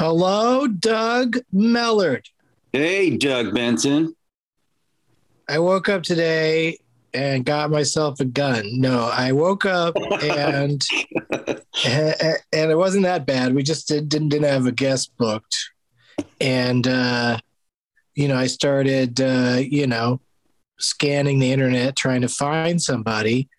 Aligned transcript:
Hello, 0.00 0.66
Doug 0.66 1.36
Mellard. 1.52 2.24
Hey, 2.72 3.18
Doug 3.18 3.54
Benson. 3.54 4.16
I 5.46 5.58
woke 5.58 5.90
up 5.90 6.04
today 6.04 6.78
and 7.12 7.44
got 7.44 7.70
myself 7.70 8.18
a 8.18 8.24
gun. 8.24 8.80
No, 8.80 9.10
I 9.12 9.32
woke 9.32 9.66
up 9.66 9.94
and 10.22 10.82
and 11.84 12.40
it 12.50 12.78
wasn't 12.78 13.02
that 13.02 13.26
bad. 13.26 13.54
We 13.54 13.62
just 13.62 13.88
did, 13.88 14.08
didn't 14.08 14.30
didn't 14.30 14.48
have 14.48 14.64
a 14.64 14.72
guest 14.72 15.12
booked, 15.18 15.54
and 16.40 16.88
uh, 16.88 17.36
you 18.14 18.26
know 18.26 18.38
I 18.38 18.46
started 18.46 19.20
uh, 19.20 19.58
you 19.60 19.86
know 19.86 20.22
scanning 20.78 21.40
the 21.40 21.52
internet 21.52 21.94
trying 21.94 22.22
to 22.22 22.28
find 22.28 22.80
somebody, 22.80 23.50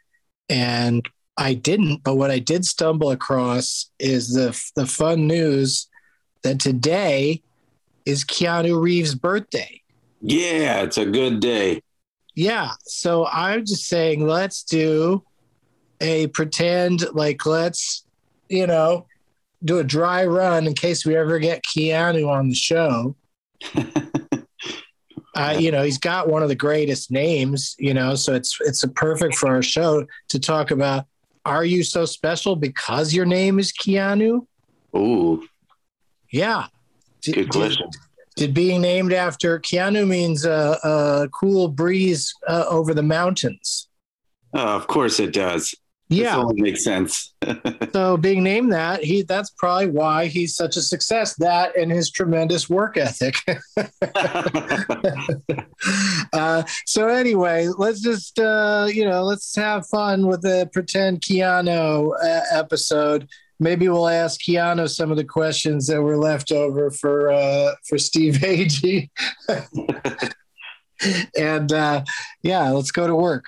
and 0.49 1.07
I 1.37 1.53
didn't. 1.53 2.01
But 2.03 2.15
what 2.15 2.31
I 2.31 2.39
did 2.39 2.65
stumble 2.65 3.11
across 3.11 3.91
is 3.99 4.33
the 4.33 4.59
the 4.75 4.87
fun 4.87 5.27
news 5.27 5.87
that 6.43 6.59
today 6.59 7.41
is 8.05 8.23
Keanu 8.23 8.81
Reeves' 8.81 9.15
birthday. 9.15 9.81
Yeah, 10.21 10.81
it's 10.81 10.97
a 10.97 11.05
good 11.05 11.39
day. 11.39 11.81
Yeah. 12.35 12.71
So 12.85 13.27
I'm 13.27 13.65
just 13.65 13.87
saying, 13.87 14.25
let's 14.25 14.63
do 14.63 15.23
a 15.99 16.27
pretend, 16.27 17.05
like, 17.13 17.45
let's, 17.45 18.05
you 18.49 18.67
know, 18.67 19.07
do 19.63 19.79
a 19.79 19.83
dry 19.83 20.25
run 20.25 20.67
in 20.67 20.73
case 20.73 21.05
we 21.05 21.15
ever 21.15 21.39
get 21.39 21.63
Keanu 21.63 22.27
on 22.29 22.49
the 22.49 22.55
show. 22.55 23.15
uh, 25.35 25.55
you 25.59 25.71
know, 25.71 25.83
he's 25.83 25.97
got 25.97 26.27
one 26.27 26.41
of 26.41 26.49
the 26.49 26.55
greatest 26.55 27.11
names, 27.11 27.75
you 27.77 27.93
know, 27.93 28.15
so 28.15 28.33
it's 28.33 28.57
it's 28.61 28.83
a 28.83 28.87
perfect 28.87 29.35
for 29.35 29.49
our 29.49 29.61
show 29.61 30.05
to 30.29 30.39
talk 30.39 30.71
about 30.71 31.05
are 31.45 31.65
you 31.65 31.83
so 31.83 32.05
special 32.05 32.55
because 32.55 33.13
your 33.13 33.25
name 33.25 33.59
is 33.59 33.71
Keanu? 33.71 34.45
Ooh, 34.95 35.47
Yeah. 36.31 36.67
Did, 37.21 37.35
good 37.35 37.49
question. 37.49 37.87
Did, 37.91 37.99
did 38.47 38.53
being 38.53 38.81
named 38.81 39.13
after 39.13 39.59
Keanu 39.59 40.07
means 40.07 40.45
a 40.45 40.51
uh, 40.51 40.77
uh, 40.87 41.27
cool 41.27 41.67
breeze 41.67 42.33
uh, 42.47 42.65
over 42.69 42.93
the 42.93 43.03
mountains? 43.03 43.87
Oh, 44.53 44.75
of 44.75 44.87
course 44.87 45.19
it 45.19 45.33
does. 45.33 45.75
This 46.09 46.19
Yeah. 46.19 46.37
all 46.37 46.53
makes 46.53 46.83
sense. 46.83 47.33
So 47.93 48.15
being 48.15 48.41
named 48.41 48.71
that, 48.71 49.03
he 49.03 49.23
that's 49.23 49.49
probably 49.57 49.87
why 49.87 50.27
he's 50.27 50.55
such 50.55 50.77
a 50.77 50.81
success. 50.81 51.35
That 51.35 51.75
and 51.75 51.91
his 51.91 52.09
tremendous 52.09 52.69
work 52.69 52.95
ethic. 52.95 53.35
uh, 56.33 56.63
so 56.85 57.07
anyway, 57.07 57.67
let's 57.77 58.01
just 58.01 58.39
uh, 58.39 58.87
you 58.89 59.05
know 59.05 59.23
let's 59.23 59.55
have 59.55 59.87
fun 59.87 60.27
with 60.27 60.41
the 60.41 60.69
pretend 60.71 61.21
Keanu 61.21 62.11
uh, 62.23 62.41
episode. 62.53 63.27
Maybe 63.61 63.87
we'll 63.87 64.07
ask 64.07 64.41
Keanu 64.41 64.89
some 64.89 65.11
of 65.11 65.17
the 65.17 65.23
questions 65.23 65.85
that 65.85 66.01
were 66.01 66.17
left 66.17 66.51
over 66.51 66.89
for 66.89 67.31
uh, 67.31 67.75
for 67.87 67.99
Steve 67.99 68.33
Agee. 68.35 69.11
and 71.37 71.71
uh, 71.71 72.03
yeah, 72.41 72.69
let's 72.71 72.89
go 72.89 73.05
to 73.05 73.15
work. 73.15 73.45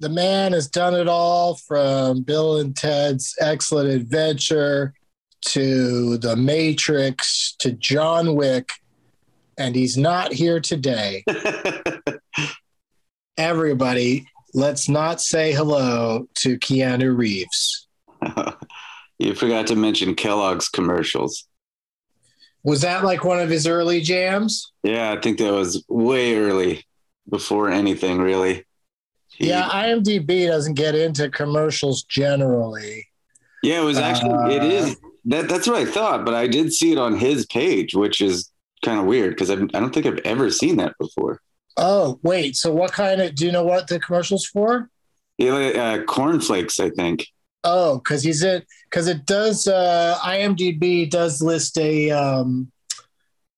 The 0.00 0.08
man 0.08 0.52
has 0.52 0.68
done 0.68 0.94
it 0.94 1.08
all 1.08 1.54
from 1.54 2.22
Bill 2.22 2.58
and 2.58 2.76
Ted's 2.76 3.34
Excellent 3.40 3.88
Adventure 3.88 4.94
to 5.46 6.18
The 6.18 6.36
Matrix 6.36 7.54
to 7.60 7.72
John 7.72 8.34
Wick, 8.34 8.70
and 9.58 9.74
he's 9.74 9.96
not 9.96 10.32
here 10.32 10.60
today. 10.60 11.24
Everybody, 13.38 14.26
let's 14.54 14.88
not 14.88 15.20
say 15.20 15.52
hello 15.52 16.28
to 16.36 16.58
Keanu 16.58 17.16
Reeves. 17.16 17.86
you 19.18 19.34
forgot 19.34 19.66
to 19.68 19.76
mention 19.76 20.14
Kellogg's 20.14 20.68
commercials. 20.68 21.46
Was 22.62 22.80
that 22.80 23.04
like 23.04 23.24
one 23.24 23.38
of 23.38 23.48
his 23.48 23.66
early 23.66 24.00
jams? 24.00 24.72
Yeah, 24.82 25.12
I 25.12 25.20
think 25.20 25.38
that 25.38 25.52
was 25.52 25.84
way 25.88 26.36
early 26.36 26.84
before 27.28 27.70
anything 27.70 28.18
really. 28.18 28.64
He- 29.38 29.48
Yeah, 29.48 29.68
IMDb 29.68 30.46
doesn't 30.46 30.74
get 30.74 30.94
into 30.94 31.28
commercials 31.30 32.02
generally. 32.04 33.06
Yeah, 33.62 33.80
it 33.80 33.84
was 33.84 33.98
actually 33.98 34.54
it 34.54 34.62
Uh, 34.62 34.66
is 34.66 34.96
that 35.26 35.48
that's 35.48 35.66
what 35.66 35.76
I 35.76 35.84
thought, 35.84 36.24
but 36.24 36.34
I 36.34 36.46
did 36.46 36.72
see 36.72 36.92
it 36.92 36.98
on 36.98 37.16
his 37.18 37.46
page, 37.46 37.94
which 37.94 38.20
is 38.20 38.50
kind 38.84 39.00
of 39.00 39.06
weird 39.06 39.30
because 39.30 39.50
I 39.50 39.56
don't 39.56 39.92
think 39.92 40.06
I've 40.06 40.20
ever 40.24 40.50
seen 40.50 40.76
that 40.76 40.94
before. 40.98 41.40
Oh, 41.76 42.18
wait. 42.22 42.56
So, 42.56 42.72
what 42.72 42.92
kind 42.92 43.20
of 43.20 43.34
do 43.34 43.44
you 43.46 43.52
know 43.52 43.64
what 43.64 43.88
the 43.88 43.98
commercials 43.98 44.46
for? 44.46 44.88
Yeah, 45.36 45.52
uh, 45.54 46.02
cornflakes, 46.04 46.80
I 46.80 46.90
think. 46.90 47.26
Oh, 47.64 47.98
because 47.98 48.22
he's 48.22 48.42
it 48.42 48.66
because 48.88 49.08
it 49.08 49.26
does. 49.26 49.66
Uh, 49.66 50.16
IMDb 50.22 51.10
does 51.10 51.42
list 51.42 51.76
a 51.78 52.10
um, 52.10 52.70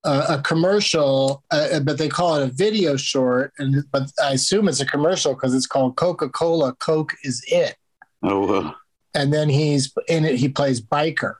a, 0.04 0.24
a 0.30 0.42
commercial, 0.42 1.42
uh, 1.50 1.80
but 1.80 1.98
they 1.98 2.08
call 2.08 2.36
it 2.36 2.48
a 2.48 2.52
video 2.52 2.96
short, 2.96 3.52
and 3.58 3.84
but 3.90 4.10
I 4.22 4.32
assume 4.32 4.68
it's 4.68 4.80
a 4.80 4.86
commercial 4.86 5.34
because 5.34 5.54
it's 5.54 5.66
called 5.66 5.96
Coca 5.96 6.28
Cola. 6.28 6.74
Coke 6.74 7.12
is 7.24 7.44
it, 7.48 7.76
Oh, 8.22 8.52
uh, 8.54 8.72
and 9.14 9.32
then 9.32 9.48
he's 9.48 9.92
in 10.08 10.24
it. 10.24 10.36
He 10.36 10.48
plays 10.48 10.80
biker. 10.80 11.34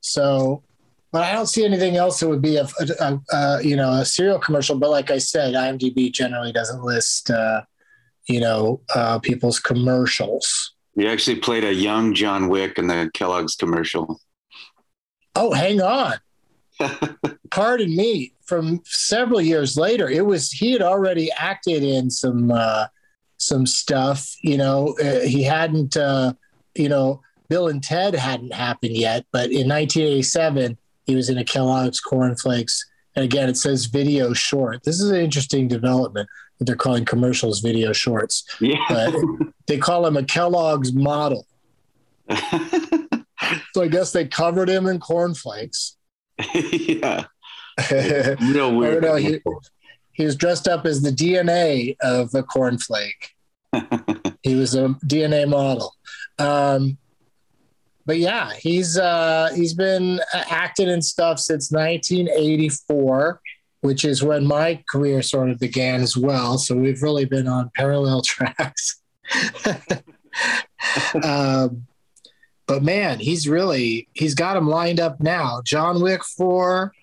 So, 0.00 0.62
but 1.12 1.22
I 1.22 1.32
don't 1.32 1.46
see 1.46 1.64
anything 1.64 1.96
else 1.96 2.18
that 2.20 2.28
would 2.28 2.42
be 2.42 2.56
a, 2.56 2.64
a, 2.64 2.86
a, 3.00 3.20
a 3.36 3.62
you 3.62 3.76
know 3.76 3.92
a 3.92 4.04
serial 4.04 4.38
commercial. 4.38 4.76
But 4.78 4.90
like 4.90 5.10
I 5.10 5.18
said, 5.18 5.54
IMDb 5.54 6.12
generally 6.12 6.52
doesn't 6.52 6.82
list 6.82 7.30
uh, 7.30 7.62
you 8.26 8.40
know 8.40 8.80
uh, 8.94 9.18
people's 9.20 9.60
commercials. 9.60 10.72
he 10.96 11.06
actually 11.06 11.36
played 11.40 11.64
a 11.64 11.72
young 11.72 12.14
John 12.14 12.48
Wick 12.48 12.78
in 12.78 12.88
the 12.88 13.10
Kellogg's 13.14 13.54
commercial. 13.54 14.20
Oh, 15.36 15.52
hang 15.52 15.80
on. 15.80 16.14
Pardon 17.50 17.94
me. 17.94 18.32
From 18.44 18.82
several 18.84 19.40
years 19.40 19.76
later, 19.76 20.08
it 20.08 20.26
was 20.26 20.50
he 20.50 20.72
had 20.72 20.82
already 20.82 21.30
acted 21.32 21.82
in 21.82 22.10
some 22.10 22.50
uh, 22.50 22.86
some 23.38 23.66
stuff. 23.66 24.34
You 24.42 24.58
know, 24.58 24.96
uh, 25.02 25.20
he 25.20 25.42
hadn't. 25.42 25.96
Uh, 25.96 26.34
you 26.74 26.88
know, 26.88 27.20
Bill 27.48 27.68
and 27.68 27.82
Ted 27.82 28.14
hadn't 28.14 28.54
happened 28.54 28.96
yet, 28.96 29.26
but 29.30 29.50
in 29.50 29.68
1987, 29.68 30.78
he 31.04 31.14
was 31.14 31.28
in 31.28 31.36
a 31.36 31.44
Kellogg's 31.44 32.00
cornflakes. 32.00 32.82
And 33.14 33.26
again, 33.26 33.50
it 33.50 33.58
says 33.58 33.86
video 33.86 34.32
short. 34.32 34.84
This 34.84 35.00
is 35.00 35.10
an 35.10 35.20
interesting 35.20 35.68
development 35.68 36.30
that 36.58 36.64
they're 36.64 36.76
calling 36.76 37.04
commercials 37.04 37.60
video 37.60 37.92
shorts. 37.92 38.44
Yeah. 38.58 38.78
But 38.88 39.14
they 39.66 39.76
call 39.76 40.06
him 40.06 40.16
a 40.16 40.22
Kellogg's 40.22 40.94
model. 40.94 41.46
So 43.74 43.82
I 43.82 43.88
guess 43.88 44.12
they 44.12 44.26
covered 44.26 44.68
him 44.68 44.86
in 44.86 45.00
cornflakes. 45.00 45.96
yeah. 46.54 47.24
Real 48.40 48.74
weird. 48.76 49.02
know. 49.02 49.16
He, 49.16 49.40
he 50.12 50.24
was 50.24 50.36
dressed 50.36 50.68
up 50.68 50.84
as 50.86 51.02
the 51.02 51.10
DNA 51.10 51.96
of 52.02 52.34
a 52.34 52.42
cornflake. 52.42 53.30
he 54.42 54.54
was 54.54 54.74
a 54.74 54.88
DNA 55.06 55.48
model. 55.48 55.94
Um, 56.38 56.98
but 58.04 58.18
yeah, 58.18 58.52
he's 58.54 58.98
uh, 58.98 59.50
he's 59.54 59.74
been 59.74 60.20
acting 60.34 60.88
in 60.88 61.00
stuff 61.02 61.38
since 61.38 61.70
1984, 61.70 63.40
which 63.80 64.04
is 64.04 64.22
when 64.22 64.44
my 64.44 64.82
career 64.90 65.22
sort 65.22 65.50
of 65.50 65.58
began 65.60 66.00
as 66.00 66.16
well. 66.16 66.58
So 66.58 66.74
we've 66.74 67.02
really 67.02 67.24
been 67.24 67.46
on 67.46 67.70
parallel 67.76 68.22
tracks. 68.22 69.00
um, 71.22 71.86
but 72.72 72.82
man, 72.82 73.18
he's 73.18 73.46
really 73.46 74.08
he's 74.14 74.34
got 74.34 74.56
him 74.56 74.66
lined 74.66 74.98
up 74.98 75.20
now. 75.20 75.60
John 75.62 76.00
Wick 76.00 76.24
four, 76.24 76.94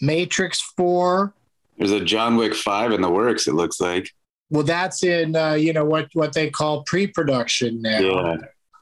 Matrix 0.00 0.60
four. 0.60 1.34
There's 1.76 1.90
a 1.90 2.04
John 2.04 2.36
Wick 2.36 2.54
five 2.54 2.92
in 2.92 3.00
the 3.00 3.10
works. 3.10 3.48
It 3.48 3.54
looks 3.54 3.80
like. 3.80 4.08
Well, 4.48 4.62
that's 4.62 5.02
in 5.02 5.34
uh, 5.34 5.54
you 5.54 5.72
know 5.72 5.84
what 5.84 6.06
what 6.12 6.34
they 6.34 6.50
call 6.50 6.84
pre-production 6.84 7.82
now. 7.82 7.98
Yeah. 7.98 8.36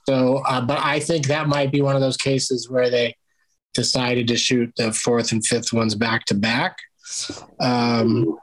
So, 0.07 0.43
uh, 0.47 0.61
but 0.61 0.79
I 0.85 1.01
think 1.01 1.27
that 1.29 1.49
might 1.49 1.73
be 1.73 1.81
one 1.81 1.95
of 1.95 2.03
those 2.03 2.19
cases 2.19 2.69
where 2.69 2.91
they 2.91 3.17
decided 3.73 4.29
to 4.29 4.37
shoot 4.37 4.75
the 4.77 4.93
fourth 4.93 5.33
and 5.33 5.43
fifth 5.43 5.73
ones 5.73 5.95
back 5.95 6.27
to 6.27 6.35
back. 6.35 6.77
Um, 7.61 8.37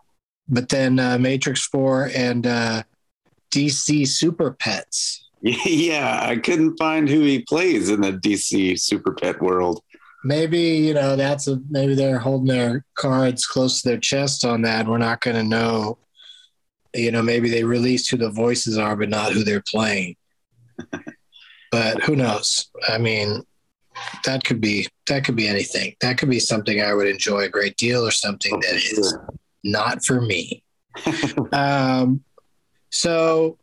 but 0.49 0.69
then 0.69 0.97
uh, 0.97 1.19
Matrix 1.19 1.67
Four 1.67 2.09
and 2.15 2.47
uh, 2.47 2.81
DC 3.51 4.07
Super 4.07 4.49
Pets. 4.49 5.27
Yeah, 5.65 6.19
I 6.21 6.37
couldn't 6.37 6.77
find 6.77 7.09
who 7.09 7.21
he 7.21 7.39
plays 7.39 7.89
in 7.89 8.01
the 8.01 8.13
DC 8.13 8.79
Super 8.79 9.13
Pet 9.13 9.41
world. 9.41 9.81
Maybe 10.23 10.59
you 10.59 10.93
know 10.93 11.15
that's 11.15 11.47
a 11.47 11.59
maybe 11.69 11.95
they're 11.95 12.19
holding 12.19 12.47
their 12.47 12.85
cards 12.93 13.47
close 13.47 13.81
to 13.81 13.89
their 13.89 13.97
chest 13.97 14.45
on 14.45 14.61
that. 14.61 14.87
We're 14.87 14.99
not 14.99 15.21
going 15.21 15.37
to 15.37 15.43
know. 15.43 15.97
You 16.93 17.11
know, 17.11 17.23
maybe 17.23 17.49
they 17.49 17.63
released 17.63 18.11
who 18.11 18.17
the 18.17 18.29
voices 18.29 18.77
are, 18.77 18.95
but 18.95 19.09
not 19.09 19.31
who 19.31 19.43
they're 19.43 19.63
playing. 19.67 20.15
but 21.71 22.03
who 22.03 22.15
knows? 22.15 22.69
I 22.87 22.97
mean, 22.99 23.43
that 24.25 24.43
could 24.43 24.61
be 24.61 24.87
that 25.07 25.23
could 25.25 25.35
be 25.35 25.47
anything. 25.47 25.95
That 26.01 26.17
could 26.17 26.29
be 26.29 26.39
something 26.39 26.81
I 26.81 26.93
would 26.93 27.07
enjoy 27.07 27.41
a 27.41 27.49
great 27.49 27.77
deal, 27.77 28.05
or 28.05 28.11
something 28.11 28.59
that 28.59 28.75
is 28.75 29.17
not 29.63 30.05
for 30.05 30.21
me. 30.21 30.63
um, 31.51 32.23
so, 32.89 33.57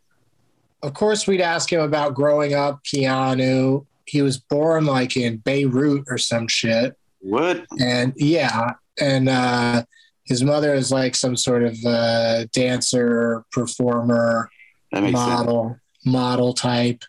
of 0.81 0.93
course, 0.93 1.27
we'd 1.27 1.41
ask 1.41 1.71
him 1.71 1.81
about 1.81 2.13
growing 2.15 2.53
up. 2.53 2.83
Keanu, 2.83 3.85
he 4.05 4.21
was 4.21 4.37
born 4.37 4.85
like 4.85 5.17
in 5.17 5.37
Beirut 5.37 6.05
or 6.07 6.17
some 6.17 6.47
shit, 6.47 6.97
What? 7.19 7.65
and 7.79 8.13
yeah, 8.15 8.73
and 8.99 9.29
uh, 9.29 9.83
his 10.23 10.43
mother 10.43 10.73
is 10.73 10.91
like 10.91 11.15
some 11.15 11.35
sort 11.35 11.63
of 11.63 11.77
uh, 11.85 12.45
dancer, 12.53 13.43
performer, 13.51 14.49
makes 14.91 15.05
sense. 15.05 15.13
model, 15.13 15.77
model 16.05 16.53
type. 16.53 17.03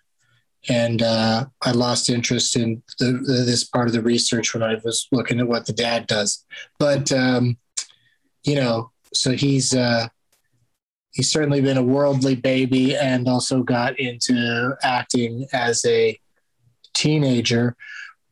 And 0.68 1.00
uh, 1.00 1.46
I 1.62 1.70
lost 1.70 2.10
interest 2.10 2.54
in 2.54 2.82
the, 2.98 3.12
this 3.46 3.64
part 3.64 3.86
of 3.86 3.94
the 3.94 4.02
research 4.02 4.52
when 4.52 4.62
I 4.62 4.76
was 4.84 5.08
looking 5.10 5.40
at 5.40 5.48
what 5.48 5.64
the 5.64 5.72
dad 5.72 6.06
does. 6.06 6.44
But 6.78 7.10
um, 7.12 7.56
you 8.44 8.56
know, 8.56 8.90
so 9.14 9.30
he's 9.32 9.74
uh, 9.74 10.08
he's 11.12 11.30
certainly 11.30 11.60
been 11.60 11.76
a 11.76 11.82
worldly 11.82 12.36
baby, 12.36 12.96
and 12.96 13.28
also 13.28 13.62
got 13.62 13.98
into 13.98 14.76
acting 14.82 15.46
as 15.52 15.84
a 15.84 16.18
teenager. 16.94 17.76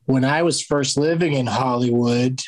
When 0.05 0.25
I 0.25 0.41
was 0.41 0.61
first 0.61 0.97
living 0.97 1.33
in 1.33 1.47
Hollywood, 1.47 2.41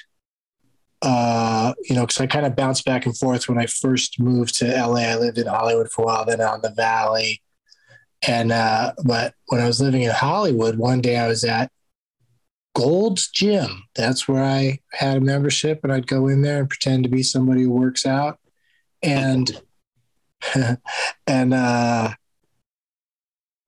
uh, 1.02 1.74
you 1.84 1.96
know, 1.96 2.02
because 2.02 2.22
I 2.22 2.28
kind 2.28 2.46
of 2.46 2.56
bounced 2.56 2.86
back 2.86 3.06
and 3.06 3.18
forth 3.18 3.50
when 3.50 3.58
I 3.58 3.66
first 3.66 4.20
moved 4.20 4.56
to 4.58 4.66
LA. 4.66 5.02
I 5.02 5.16
lived 5.16 5.38
in 5.38 5.48
Hollywood 5.48 5.92
for 5.92 6.04
a 6.04 6.06
while, 6.06 6.26
then 6.26 6.42
on 6.42 6.62
the 6.62 6.70
Valley. 6.70 7.42
And 8.28 8.52
uh, 8.52 8.94
but 9.04 9.34
when 9.48 9.62
I 9.62 9.66
was 9.66 9.82
living 9.82 10.04
in 10.04 10.12
Hollywood, 10.12 10.78
one 10.78 11.02
day 11.02 11.18
I 11.18 11.28
was 11.28 11.44
at 11.44 11.72
Gold's 12.76 13.30
Gym. 13.30 13.84
That's 13.96 14.28
where 14.28 14.44
I 14.44 14.80
had 14.92 15.18
a 15.18 15.22
membership, 15.22 15.80
and 15.84 15.92
I'd 15.92 16.08
go 16.08 16.28
in 16.28 16.44
there 16.44 16.60
and 16.60 16.70
pretend 16.70 17.04
to 17.04 17.10
be 17.10 17.24
somebody 17.24 17.64
who 17.64 17.72
works 17.72 18.06
out. 18.06 18.40
And 19.02 19.60
and 21.28 21.54
uh, 21.54 22.10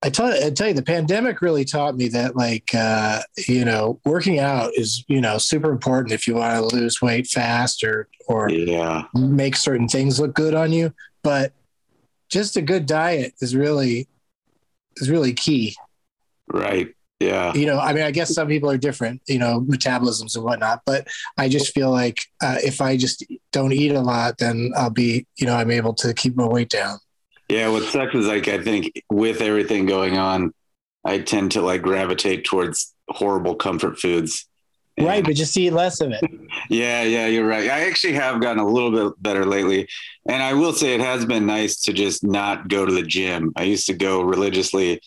I 0.04 0.10
tell 0.10 0.28
I 0.28 0.50
tell 0.50 0.68
you, 0.68 0.74
the 0.74 0.84
pandemic 0.84 1.42
really 1.42 1.64
taught 1.64 1.96
me 1.96 2.10
that, 2.10 2.36
like, 2.36 2.76
uh, 2.76 3.22
you 3.48 3.64
know, 3.64 4.02
working 4.06 4.38
out 4.38 4.72
is 4.76 5.06
you 5.08 5.22
know 5.22 5.38
super 5.38 5.72
important 5.72 6.14
if 6.14 6.28
you 6.28 6.36
want 6.36 6.70
to 6.70 6.76
lose 6.76 7.02
weight 7.02 7.28
fast 7.28 7.84
or 7.84 8.10
or 8.28 8.50
Yeah. 8.50 9.04
make 9.14 9.56
certain 9.56 9.88
things 9.88 10.20
look 10.20 10.34
good 10.34 10.56
on 10.56 10.74
you. 10.74 10.94
But 11.24 11.54
just 12.30 12.58
a 12.58 12.62
good 12.62 12.86
diet 12.86 13.34
is 13.40 13.56
really 13.56 14.10
is 14.98 15.10
really 15.10 15.34
key. 15.34 15.76
Right. 16.52 16.94
Yeah. 17.20 17.54
You 17.54 17.66
know, 17.68 17.80
I 17.80 17.94
mean, 17.94 18.04
I 18.04 18.12
guess 18.12 18.34
some 18.34 18.48
people 18.48 18.70
are 18.70 18.78
different, 18.78 19.22
you 19.28 19.40
know, 19.40 19.62
metabolisms 19.62 20.36
and 20.36 20.44
whatnot. 20.44 20.82
But 20.86 21.08
I 21.38 21.48
just 21.48 21.74
feel 21.74 21.90
like 21.90 22.20
uh, 22.42 22.58
if 22.64 22.82
I 22.82 22.98
just 22.98 23.24
don't 23.52 23.72
eat 23.72 23.92
a 23.94 24.02
lot, 24.02 24.40
then 24.40 24.72
I'll 24.76 24.90
be, 24.90 25.26
you 25.38 25.46
know, 25.46 25.56
I'm 25.56 25.72
able 25.72 25.94
to 25.96 26.14
keep 26.14 26.36
my 26.36 26.46
weight 26.46 26.70
down. 26.70 26.98
Yeah. 27.50 27.70
What 27.70 27.84
sucks 27.84 28.16
is 28.16 28.28
like 28.28 28.48
I 28.48 28.62
think 28.62 28.92
with 29.10 29.42
everything 29.42 29.86
going 29.86 30.18
on, 30.18 30.54
I 31.06 31.20
tend 31.20 31.52
to 31.54 31.62
like 31.62 31.82
gravitate 31.82 32.46
towards 32.46 32.94
horrible 33.10 33.56
comfort 33.56 34.00
foods. 34.00 34.46
And- 34.98 35.08
Right, 35.08 35.24
but 35.24 35.36
just 35.36 35.58
eat 35.58 35.72
less 35.72 36.02
of 36.02 36.12
it. 36.12 36.24
Yeah, 36.70 37.04
yeah, 37.04 37.28
you're 37.28 37.46
right. 37.48 37.70
I 37.70 37.82
actually 37.88 38.14
have 38.14 38.40
gotten 38.40 38.60
a 38.60 38.66
little 38.68 38.92
bit 38.92 39.22
better 39.22 39.44
lately. 39.46 39.88
And 40.30 40.42
I 40.42 40.54
will 40.54 40.72
say 40.72 40.94
it 40.94 41.02
has 41.02 41.26
been 41.26 41.46
nice 41.46 41.82
to 41.82 41.94
just 41.94 42.24
not 42.24 42.70
go 42.70 42.86
to 42.86 42.94
the 42.94 43.02
gym. 43.02 43.52
I 43.58 43.64
used 43.64 43.86
to 43.88 43.94
go 43.94 44.22
religiously, 44.22 45.02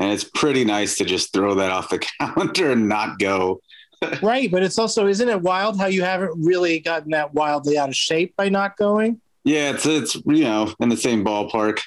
and 0.00 0.10
it's 0.10 0.24
pretty 0.24 0.64
nice 0.64 0.96
to 0.96 1.04
just 1.04 1.32
throw 1.32 1.54
that 1.54 1.70
off 1.70 1.90
the 1.90 1.98
calendar 2.18 2.72
and 2.72 2.88
not 2.88 3.18
go. 3.20 3.60
right, 4.22 4.50
but 4.50 4.62
it's 4.62 4.78
also 4.78 5.06
isn't 5.06 5.28
it 5.28 5.40
wild 5.42 5.78
how 5.78 5.86
you 5.86 6.02
haven't 6.02 6.32
really 6.42 6.80
gotten 6.80 7.10
that 7.10 7.34
wildly 7.34 7.76
out 7.78 7.90
of 7.90 7.94
shape 7.96 8.34
by 8.36 8.48
not 8.48 8.76
going? 8.76 9.20
Yeah, 9.44 9.70
it's 9.70 9.86
it's 9.86 10.14
you 10.26 10.44
know 10.44 10.74
in 10.80 10.88
the 10.88 10.96
same 10.96 11.24
ballpark. 11.24 11.80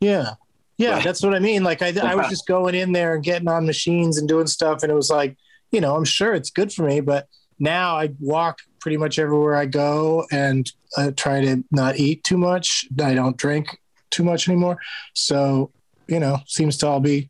Yeah. 0.00 0.34
Yeah, 0.78 0.92
Right. 0.92 1.04
that's 1.04 1.22
what 1.22 1.34
I 1.34 1.40
mean. 1.40 1.62
Like 1.62 1.82
I, 1.82 1.88
I 2.02 2.14
was 2.14 2.28
just 2.30 2.46
going 2.46 2.74
in 2.74 2.92
there 2.92 3.14
and 3.14 3.22
getting 3.22 3.48
on 3.48 3.66
machines 3.66 4.16
and 4.16 4.26
doing 4.26 4.46
stuff, 4.46 4.82
and 4.82 4.90
it 4.90 4.94
was 4.94 5.10
like, 5.10 5.36
you 5.72 5.80
know, 5.80 5.94
I'm 5.94 6.06
sure 6.06 6.32
it's 6.34 6.50
good 6.50 6.72
for 6.72 6.84
me, 6.86 7.00
but 7.00 7.28
now 7.58 7.96
I 7.98 8.10
walk 8.18 8.58
pretty 8.80 8.96
much 8.96 9.18
everywhere 9.18 9.56
I 9.56 9.66
go 9.66 10.24
and 10.32 10.70
uh, 10.96 11.10
try 11.14 11.42
to 11.42 11.62
not 11.70 11.98
eat 11.98 12.24
too 12.24 12.38
much. 12.38 12.86
I 13.02 13.12
don't 13.14 13.36
drink 13.36 13.76
too 14.10 14.24
much 14.24 14.48
anymore, 14.48 14.78
so 15.14 15.70
you 16.08 16.18
know, 16.18 16.38
seems 16.46 16.76
to 16.78 16.86
all 16.86 17.00
be 17.00 17.28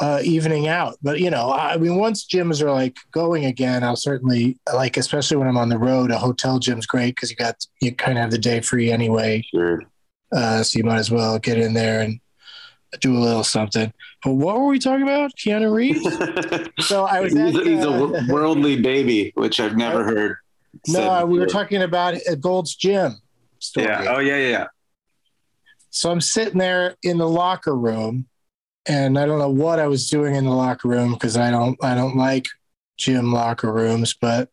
uh, 0.00 0.20
evening 0.22 0.68
out. 0.68 0.96
But 1.02 1.20
you 1.20 1.30
know, 1.30 1.52
I 1.52 1.76
mean, 1.76 1.96
once 1.96 2.26
gyms 2.26 2.62
are 2.62 2.70
like 2.70 2.96
going 3.12 3.44
again, 3.44 3.82
I'll 3.82 3.96
certainly 3.96 4.58
like, 4.72 4.96
especially 4.96 5.36
when 5.36 5.48
I'm 5.48 5.58
on 5.58 5.68
the 5.68 5.78
road. 5.78 6.10
A 6.10 6.18
hotel 6.18 6.58
gym's 6.58 6.86
great 6.86 7.14
because 7.14 7.30
you 7.30 7.36
got 7.36 7.66
you 7.80 7.94
kind 7.94 8.18
of 8.18 8.22
have 8.22 8.30
the 8.30 8.38
day 8.38 8.60
free 8.60 8.90
anyway. 8.90 9.44
Sure. 9.52 9.82
Uh, 10.32 10.62
so 10.62 10.78
you 10.78 10.84
might 10.84 10.98
as 10.98 11.10
well 11.10 11.38
get 11.38 11.58
in 11.58 11.74
there 11.74 12.00
and 12.00 12.20
do 13.00 13.16
a 13.16 13.18
little 13.18 13.44
something. 13.44 13.92
But 14.24 14.34
what 14.34 14.58
were 14.58 14.66
we 14.66 14.78
talking 14.78 15.02
about? 15.02 15.32
Keanu 15.36 15.72
Reeves? 15.72 16.06
So 16.80 17.04
I 17.04 17.20
was 17.20 17.32
he's, 17.32 17.56
at, 17.56 17.66
he's 17.66 17.84
a 17.84 17.90
uh, 17.90 18.06
wo- 18.06 18.20
worldly 18.28 18.80
baby, 18.80 19.32
which 19.34 19.58
I've 19.58 19.76
never 19.76 20.04
heard. 20.04 20.36
no, 20.86 21.26
we 21.26 21.38
were 21.38 21.46
talking 21.46 21.82
about 21.82 22.14
a 22.28 22.36
Gold's 22.36 22.74
Gym 22.76 23.16
story. 23.58 23.86
Yeah. 23.86 24.14
Oh 24.14 24.20
yeah, 24.20 24.36
yeah, 24.36 24.48
yeah. 24.48 24.66
So 25.90 26.10
I'm 26.10 26.20
sitting 26.20 26.58
there 26.58 26.96
in 27.02 27.18
the 27.18 27.28
locker 27.28 27.74
room, 27.74 28.26
and 28.86 29.18
I 29.18 29.26
don't 29.26 29.38
know 29.38 29.50
what 29.50 29.78
I 29.78 29.86
was 29.86 30.08
doing 30.08 30.34
in 30.34 30.44
the 30.44 30.50
locker 30.50 30.88
room 30.88 31.12
because 31.12 31.36
I 31.36 31.50
don't 31.50 31.82
I 31.82 31.94
don't 31.94 32.16
like 32.16 32.48
gym 32.96 33.32
locker 33.32 33.72
rooms, 33.72 34.14
but 34.14 34.50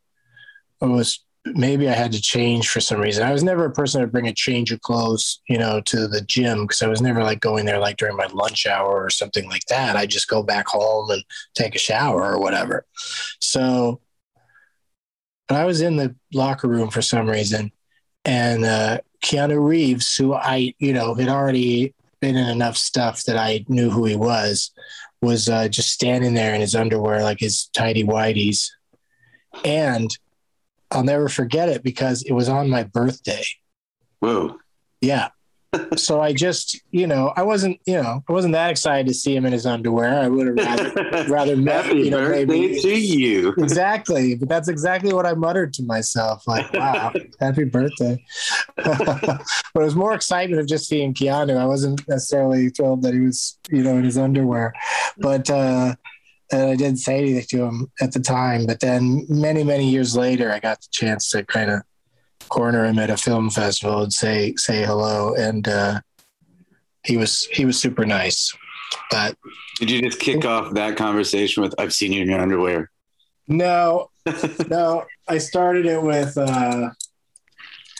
I 0.82 0.86
was 0.86 1.24
maybe 1.46 1.88
I 1.88 1.94
had 1.94 2.12
to 2.13 2.22
change 2.22 2.70
for 2.70 2.79
some 2.79 3.00
reason. 3.00 3.24
I 3.24 3.32
was 3.32 3.44
never 3.44 3.65
a 3.65 3.72
person 3.72 4.01
to 4.01 4.08
bring 4.08 4.27
a 4.27 4.34
change 4.34 4.72
of 4.72 4.82
clothes, 4.82 5.41
you 5.48 5.58
know, 5.58 5.79
to 5.82 6.08
the 6.08 6.22
gym 6.22 6.63
because 6.63 6.82
I 6.82 6.88
was 6.88 7.01
never 7.01 7.24
like 7.24 7.39
going 7.39 7.65
there 7.65 7.79
like 7.79 7.98
during 7.98 8.17
my 8.17 8.27
lunch 8.27 8.65
hour 8.65 9.03
or 9.03 9.10
something 9.10 9.48
like 9.48 9.65
that. 9.70 9.96
I 9.96 10.05
just 10.05 10.27
go 10.27 10.41
back 10.41 10.67
home 10.67 11.12
and 11.12 11.24
take 11.53 11.75
a 11.75 11.79
shower 11.79 12.34
or 12.34 12.39
whatever. 12.39 12.86
So 13.39 14.01
but 15.48 15.58
I 15.58 15.65
was 15.65 15.82
in 15.82 15.98
the 15.98 16.15
locker 16.34 16.67
room 16.67 16.89
for 16.89 17.01
some 17.01 17.29
reason, 17.29 17.72
and 18.24 18.65
uh, 18.65 19.00
Keanu 19.24 19.63
Reeves, 19.63 20.15
who 20.15 20.34
I, 20.34 20.74
you 20.79 20.94
know, 20.94 21.13
had 21.13 21.29
already 21.29 21.94
been 22.25 22.36
in 22.36 22.50
enough 22.50 22.75
stuff 22.75 23.24
that 23.25 23.38
I 23.38 23.63
knew 23.67 23.91
who 23.91 24.05
he 24.05 24.15
was, 24.15 24.72
was 25.22 25.48
uh, 25.48 25.67
just 25.67 25.91
standing 25.91 26.34
there 26.34 26.55
in 26.55 26.62
his 26.62 26.75
underwear, 26.75 27.22
like 27.22 27.39
his 27.39 27.67
tidy 27.67 28.03
whities. 28.03 28.72
And 29.63 30.10
I'll 30.89 31.03
never 31.03 31.29
forget 31.29 31.70
it 31.70 31.84
because 31.84 32.24
it 32.24 32.34
was 32.34 32.50
on 32.50 32.70
my 32.70 32.84
birthday. 32.84 33.44
Whoa. 34.20 34.58
Yeah. 35.01 35.29
So 35.98 36.22
I 36.22 36.34
just, 36.34 36.82
you 36.91 37.08
know, 37.08 37.34
I 37.36 37.44
wasn't, 37.44 37.79
you 37.86 38.01
know, 38.01 38.24
I 38.27 38.32
wasn't 38.32 38.53
that 38.53 38.70
excited 38.72 39.08
to 39.08 39.13
see 39.13 39.36
him 39.36 39.46
in 39.46 39.53
his 39.53 39.65
underwear. 39.65 40.22
I 40.22 40.27
would 40.27 40.48
have 40.48 40.55
rather, 40.58 41.25
rather 41.29 41.58
met, 41.58 41.86
Happy 41.86 42.00
you 42.00 42.12
know, 42.12 42.20
birthday 42.20 42.46
maybe 42.46 42.82
to 42.82 43.00
you. 43.00 43.53
exactly 43.58 44.36
but 44.36 44.50
that's 44.50 44.67
exactly 44.67 45.13
what 45.13 45.25
i 45.25 45.34
muttered 45.34 45.74
to 45.74 45.84
myself 45.84 46.48
like 46.48 46.72
wow 46.74 47.12
happy 47.39 47.63
birthday 47.63 48.22
but 48.75 49.41
it 49.75 49.84
was 49.84 49.96
more 49.96 50.13
excitement 50.13 50.60
of 50.60 50.67
just 50.67 50.88
seeing 50.88 51.13
keanu 51.13 51.58
i 51.58 51.65
wasn't 51.65 52.01
necessarily 52.08 52.70
thrilled 52.70 53.01
that 53.01 53.13
he 53.13 53.20
was 53.20 53.58
you 53.70 53.84
know 53.84 53.98
in 53.98 54.03
his 54.03 54.17
underwear 54.17 54.74
but 55.17 55.50
uh 55.50 55.94
and 56.51 56.62
I 56.62 56.75
didn't 56.75 56.98
say 57.00 57.17
anything 57.20 57.46
to 57.50 57.63
him 57.65 57.91
at 58.00 58.12
the 58.12 58.20
time. 58.20 58.67
But 58.67 58.79
then 58.79 59.25
many, 59.27 59.63
many 59.63 59.89
years 59.89 60.15
later, 60.15 60.51
I 60.51 60.60
got 60.60 60.79
the 60.79 60.88
chance 60.91 61.32
to 61.32 61.44
kind 61.44 61.72
of 61.72 61.82
corner 62.50 62.86
him 62.86 63.00
at 63.00 63.10
a 63.10 63.18
film 63.18 63.50
festival 63.50 64.04
and 64.04 64.14
say 64.14 64.54
say 64.58 64.84
hello, 64.84 65.34
and 65.36 65.68
uh, 65.68 66.00
he 67.04 67.18
was 67.18 67.44
he 67.52 67.66
was 67.66 67.80
super 67.80 68.06
nice. 68.06 68.54
But 69.12 69.36
did 69.80 69.92
you 69.92 70.02
just 70.02 70.20
kick 70.20 70.46
off 70.46 70.74
that 70.74 70.98
conversation 70.98 71.64
with 71.64 71.74
"I've 71.80 71.94
seen 71.94 72.14
you 72.14 72.22
in 72.22 72.30
your 72.30 72.40
underwear"? 72.40 72.90
No, 73.48 74.10
no. 74.70 75.06
I 75.28 75.38
started 75.38 75.86
it 75.86 76.02
with 76.02 76.38
uh, 76.38 76.90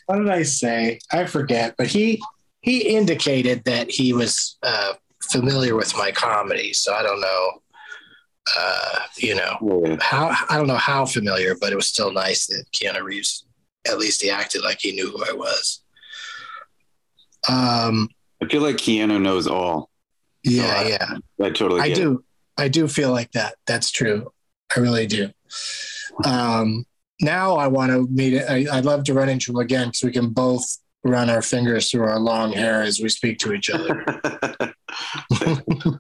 what 0.08 0.18
did 0.18 0.30
I 0.30 0.44
say? 0.44 1.00
I 1.12 1.26
forget. 1.26 1.76
But 1.78 1.88
he 1.88 2.22
he 2.62 2.96
indicated 2.96 3.64
that 3.66 3.92
he 3.92 4.14
was 4.14 4.58
uh, 4.64 4.94
familiar 5.24 5.76
with 5.76 5.96
my 5.98 6.12
comedy, 6.12 6.74
so 6.74 6.94
I 6.94 7.04
don't 7.04 7.22
know. 7.22 7.52
Uh, 8.58 9.00
you 9.18 9.34
know 9.36 9.58
Yeah. 9.84 9.98
how 10.02 10.36
I 10.50 10.58
don't 10.58 10.68
know 10.68 10.76
how 10.76 11.06
familiar, 11.06 11.56
but 11.60 11.72
it 11.74 11.76
was 11.76 11.88
still 11.88 12.12
nice 12.12 12.46
that 12.48 12.66
Keanu 12.74 13.02
Reeves 13.02 13.45
at 13.88 13.98
least 13.98 14.22
he 14.22 14.30
acted 14.30 14.64
like 14.64 14.80
he 14.82 14.92
knew 14.92 15.10
who 15.12 15.24
I 15.24 15.34
was. 15.34 15.82
Um, 17.50 18.10
I 18.42 18.48
feel 18.48 18.62
like 18.62 18.78
Keanu 18.78 19.22
knows 19.22 19.48
all. 19.48 19.90
yeah, 20.44 20.64
Oh, 20.78 20.82
I- 20.82 20.88
yeah. 20.88 21.18
I 21.46 21.50
totally 21.52 21.82
I 21.82 21.88
get 21.90 21.98
it. 21.98 22.02
do. 22.02 22.24
I 22.58 22.68
do 22.70 22.88
feel 22.88 23.12
like 23.12 23.32
that. 23.34 23.56
That's 23.68 23.92
true. 23.92 24.32
I 24.76 24.80
really 24.80 25.06
do. 25.08 25.30
Um, 26.24 26.86
now 27.22 27.56
I 27.56 27.68
want 27.68 27.92
to 27.92 28.08
meet. 28.12 28.42
I, 28.42 28.66
I'd 28.72 28.86
love 28.86 29.04
to 29.06 29.14
run 29.14 29.30
into 29.30 29.52
him 29.52 29.58
again 29.58 29.88
because 29.90 30.04
we 30.04 30.12
can 30.12 30.30
both 30.30 30.66
run 31.04 31.30
our 31.30 31.42
fingers 31.42 31.92
through 31.92 32.04
our 32.08 32.18
long 32.20 32.52
hair 32.54 32.82
as 32.82 33.00
we 33.00 33.10
speak 33.10 33.38
to 33.40 33.54
each 33.54 33.70
other. 33.70 34.04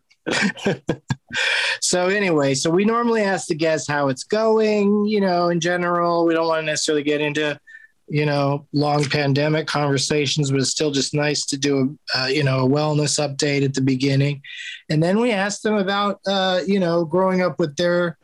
so 1.82 2.08
anyway, 2.08 2.54
so 2.54 2.70
we 2.70 2.86
normally 2.86 3.22
ask 3.22 3.48
the 3.48 3.56
guests 3.56 3.88
how 3.88 4.08
it's 4.08 4.24
going. 4.24 5.06
You 5.06 5.22
know, 5.22 5.50
in 5.50 5.60
general, 5.60 6.26
we 6.26 6.34
don't 6.34 6.48
want 6.48 6.62
to 6.62 6.66
necessarily 6.66 7.04
get 7.04 7.22
into 7.22 7.60
you 8.08 8.26
know 8.26 8.66
long 8.74 9.04
pandemic 9.06 9.68
conversations, 9.68 10.52
but 10.52 10.60
it's 10.60 10.70
still 10.70 10.92
just 10.92 11.14
nice 11.14 11.46
to 11.46 11.58
do 11.58 11.98
a 12.14 12.20
uh, 12.20 12.28
you 12.28 12.44
know 12.44 12.66
a 12.66 12.70
wellness 12.70 13.20
update 13.20 13.64
at 13.64 13.74
the 13.74 13.82
beginning, 13.82 14.42
and 14.90 15.02
then 15.02 15.20
we 15.20 15.32
asked 15.32 15.64
them 15.64 15.76
about 15.76 16.20
uh, 16.28 16.62
you 16.66 16.80
know 16.80 17.06
growing 17.06 17.42
up 17.42 17.60
with 17.60 17.76
their 17.76 18.18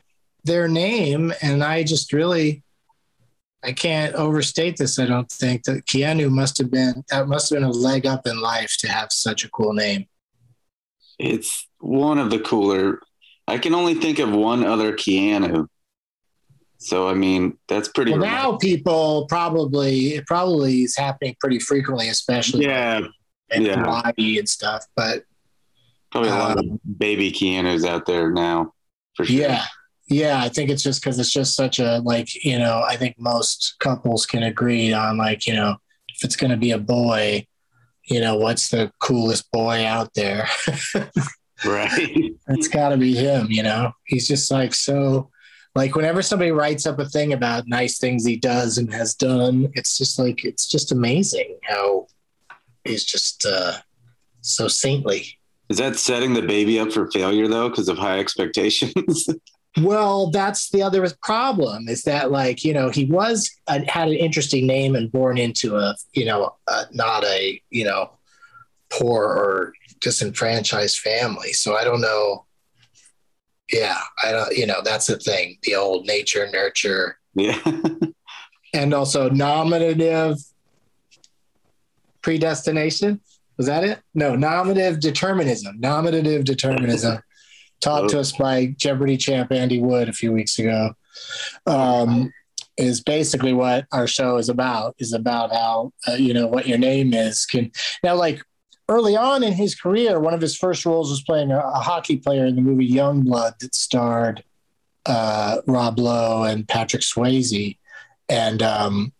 their 0.44 0.68
name, 0.68 1.34
and 1.42 1.64
I 1.64 1.84
just 1.84 2.14
really. 2.14 2.64
I 3.64 3.74
can't 3.74 4.16
overstate 4.16 4.78
this. 4.78 4.98
I 4.98 5.06
don't 5.06 5.32
think 5.32 5.66
that 5.66 5.86
Keanu 5.86 6.32
must 6.32 6.58
have 6.58 6.72
been 6.72 7.04
that 7.12 7.28
must 7.28 7.52
have 7.52 7.58
been 7.58 7.70
a 7.70 7.72
leg 7.72 8.08
up 8.08 8.26
in 8.26 8.42
life 8.42 8.76
to 8.80 8.88
have 8.90 9.12
such 9.12 9.46
a 9.46 9.50
cool 9.52 9.74
name. 9.74 10.08
it's 11.20 11.68
one 11.80 12.18
of 12.18 12.32
the 12.32 12.40
cooler. 12.40 13.02
I 13.48 13.60
can 13.60 13.76
only 13.76 13.94
think 13.94 14.18
of 14.18 14.32
one 14.32 14.66
other 14.66 14.94
Keanu. 14.94 15.68
So 16.82 17.08
I 17.08 17.14
mean, 17.14 17.58
that's 17.68 17.90
pretty. 17.90 18.12
Well, 18.12 18.22
remarkable. 18.22 18.52
now 18.54 18.58
people 18.58 19.26
probably 19.28 20.16
it 20.16 20.26
probably 20.26 20.82
is 20.82 20.96
happening 20.98 21.36
pretty 21.40 21.60
frequently, 21.60 22.10
especially 22.10 22.66
yeah, 22.66 23.02
in 23.52 23.66
yeah. 23.66 23.84
Hawaii 23.84 24.40
and 24.40 24.50
stuff. 24.50 24.86
But 24.96 25.24
probably 26.12 26.32
a 26.32 26.34
lot 26.34 26.58
Um, 26.58 26.72
of 26.72 27.00
baby 27.00 27.32
Keanu's 27.32 27.86
out 27.86 28.06
there 28.06 28.32
now. 28.32 28.74
For 29.16 29.26
sure. 29.26 29.42
yeah, 29.42 29.66
yeah, 30.08 30.42
I 30.42 30.50
think 30.50 30.70
it's 30.72 30.84
just 30.84 31.02
because 31.04 31.20
it's 31.20 31.32
just 31.32 31.56
such 31.56 31.80
a 31.80 32.00
like 32.00 32.44
you 32.44 32.58
know 32.58 32.84
I 32.88 32.96
think 32.98 33.16
most 33.20 33.76
couples 33.80 34.26
can 34.26 34.44
agree 34.44 34.92
on 34.94 35.18
like 35.18 35.46
you 35.46 35.54
know 35.54 35.78
if 36.10 36.24
it's 36.24 36.36
going 36.36 36.52
to 36.52 36.58
be 36.58 36.72
a 36.72 36.78
boy, 36.80 37.46
you 38.06 38.20
know 38.22 38.38
what's 38.38 38.70
the 38.70 38.92
coolest 39.00 39.52
boy 39.52 39.86
out 39.86 40.14
there? 40.16 40.48
right. 41.66 42.34
it's 42.48 42.68
got 42.68 42.90
to 42.90 42.98
be 42.98 43.14
him. 43.16 43.48
You 43.52 43.64
know, 43.64 43.92
he's 44.06 44.28
just 44.28 44.50
like 44.52 44.74
so. 44.74 45.30
Like 45.74 45.96
whenever 45.96 46.22
somebody 46.22 46.52
writes 46.52 46.86
up 46.86 47.00
a 47.00 47.06
thing 47.06 47.32
about 47.34 47.68
nice 47.68 47.98
things 47.98 48.26
he 48.26 48.36
does 48.36 48.78
and 48.78 48.94
has 48.94 49.16
done, 49.16 49.72
it's 49.74 49.98
just 49.98 50.20
like 50.20 50.44
it's 50.44 50.68
just 50.68 50.92
amazing 50.92 51.58
how 51.64 52.08
he's 52.84 53.06
just 53.06 53.46
uh, 53.46 53.78
so 54.42 54.68
saintly. 54.68 55.38
Is 55.70 55.78
that 55.78 55.96
setting 55.96 56.34
the 56.34 56.42
baby 56.42 56.80
up 56.80 56.92
for 56.92 57.10
failure 57.12 57.48
though, 57.48 57.70
because 57.70 57.88
of 57.88 57.98
high 57.98 58.20
expectations? 58.20 59.28
Well, 59.80 60.32
that's 60.32 60.70
the 60.70 60.84
other 60.84 61.10
problem 61.24 61.88
is 61.88 62.04
that 62.04 62.30
like 62.30 62.66
you 62.66 62.74
know 62.74 62.90
he 62.90 63.06
was 63.06 63.50
uh, 63.68 63.80
had 63.88 64.10
an 64.10 64.16
interesting 64.16 64.68
name 64.68 64.96
and 64.96 65.10
born 65.10 65.38
into 65.38 65.78
a 65.78 65.96
you 66.12 66.26
know 66.26 66.56
uh, 66.68 66.86
not 66.92 67.24
a 67.24 67.62
you 67.70 67.86
know 67.86 68.12
poor 68.90 69.24
or 69.24 69.74
disenfranchised 70.02 71.00
family. 71.00 71.54
So 71.54 71.76
I 71.76 71.86
don't 71.86 72.02
know. 72.02 72.46
Yeah, 73.72 74.00
I 74.24 74.32
don't. 74.32 74.56
You 74.56 74.66
know 74.66 74.82
that's 74.84 75.08
the 75.08 75.18
thing. 75.18 75.58
The 75.64 75.76
old 75.76 76.06
nature 76.06 76.50
nurture 76.52 77.18
yeah. 77.36 77.60
and 78.74 78.94
also 78.94 79.30
nominative 79.30 80.38
predestination. 82.22 83.22
Was 83.58 83.68
that 83.68 83.84
it? 83.84 84.00
No, 84.14 84.36
nominative 84.36 85.00
determinism. 85.00 85.80
Nominative 85.80 86.44
determinism. 86.44 87.22
Taught 87.80 88.10
to 88.10 88.20
us 88.20 88.32
by 88.32 88.76
Jeopardy 88.78 89.18
champ 89.18 89.52
Andy 89.52 89.82
Wood 89.82 90.08
a 90.08 90.14
few 90.14 90.32
weeks 90.32 90.60
ago. 90.60 90.94
Um, 91.66 92.32
is 92.78 93.02
basically 93.02 93.54
what 93.54 93.86
our 93.92 94.08
show 94.08 94.38
is 94.38 94.50
about. 94.50 94.96
Is 95.00 95.14
about 95.14 95.52
how 95.52 95.94
uh, 96.08 96.14
you 96.14 96.34
know 96.34 96.48
what 96.48 96.68
your 96.68 96.78
name 96.78 97.14
is 97.14 97.46
can 97.46 97.72
now 98.04 98.16
like. 98.16 98.42
Early 98.92 99.16
on 99.16 99.42
in 99.44 99.54
his 99.54 99.74
career, 99.74 100.20
one 100.20 100.34
of 100.34 100.42
his 100.42 100.58
first 100.58 100.86
roles 100.86 101.10
was 101.10 101.24
playing 101.24 101.52
a, 101.52 101.60
a 101.60 101.80
hockey 101.80 102.18
player 102.18 102.46
in 102.46 102.56
the 102.56 102.62
movie 102.62 102.86
Young 102.86 103.22
Blood 103.22 103.54
that 103.62 103.74
starred 103.74 104.44
uh, 105.06 105.58
Rob 105.66 105.98
Lowe 105.98 106.44
and 106.44 106.68
Patrick 106.68 107.02
Swayze 107.02 107.78
and 108.32 108.64
um, 108.64 109.12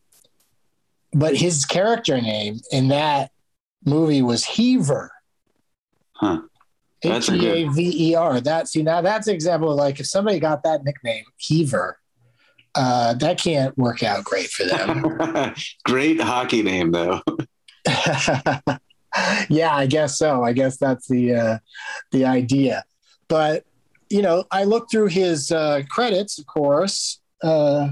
but 1.14 1.36
his 1.36 1.66
character 1.66 2.20
name 2.20 2.62
in 2.72 2.88
that 2.88 3.32
movie 3.86 4.22
was 4.22 4.46
Heaver. 4.46 5.12
Huh. 6.14 6.42
H 7.04 7.30
E 7.30 7.48
A 7.48 7.68
V 7.70 8.12
E 8.12 8.16
R. 8.16 8.40
That 8.40 8.68
see 8.68 8.84
now 8.84 9.02
that's 9.02 9.28
an 9.28 9.34
example 9.34 9.72
of 9.72 9.78
like 9.78 10.00
if 10.00 10.06
somebody 10.06 10.40
got 10.40 10.64
that 10.64 10.84
nickname 10.84 11.26
Heaver, 11.38 11.98
uh, 12.76 13.16
that 13.16 13.40
can't 13.40 13.78
work 13.78 14.02
out 14.04 14.24
great 14.24 14.50
for 14.50 14.66
them. 14.66 15.54
Great 15.84 16.22
hockey 16.22 16.62
name 16.62 16.92
though. 16.92 17.22
yeah, 19.50 19.76
I 19.76 19.86
guess 19.88 20.18
so. 20.18 20.44
I 20.44 20.54
guess 20.54 20.78
that's 20.78 21.08
the 21.08 21.36
uh, 21.36 21.58
the 22.12 22.26
idea. 22.26 22.84
But 23.28 23.66
you 24.10 24.22
know, 24.22 24.46
I 24.52 24.64
looked 24.66 24.92
through 24.92 25.08
his 25.08 25.52
uh, 25.52 25.84
credits, 25.90 26.38
of 26.38 26.46
course, 26.46 27.22
uh, 27.44 27.90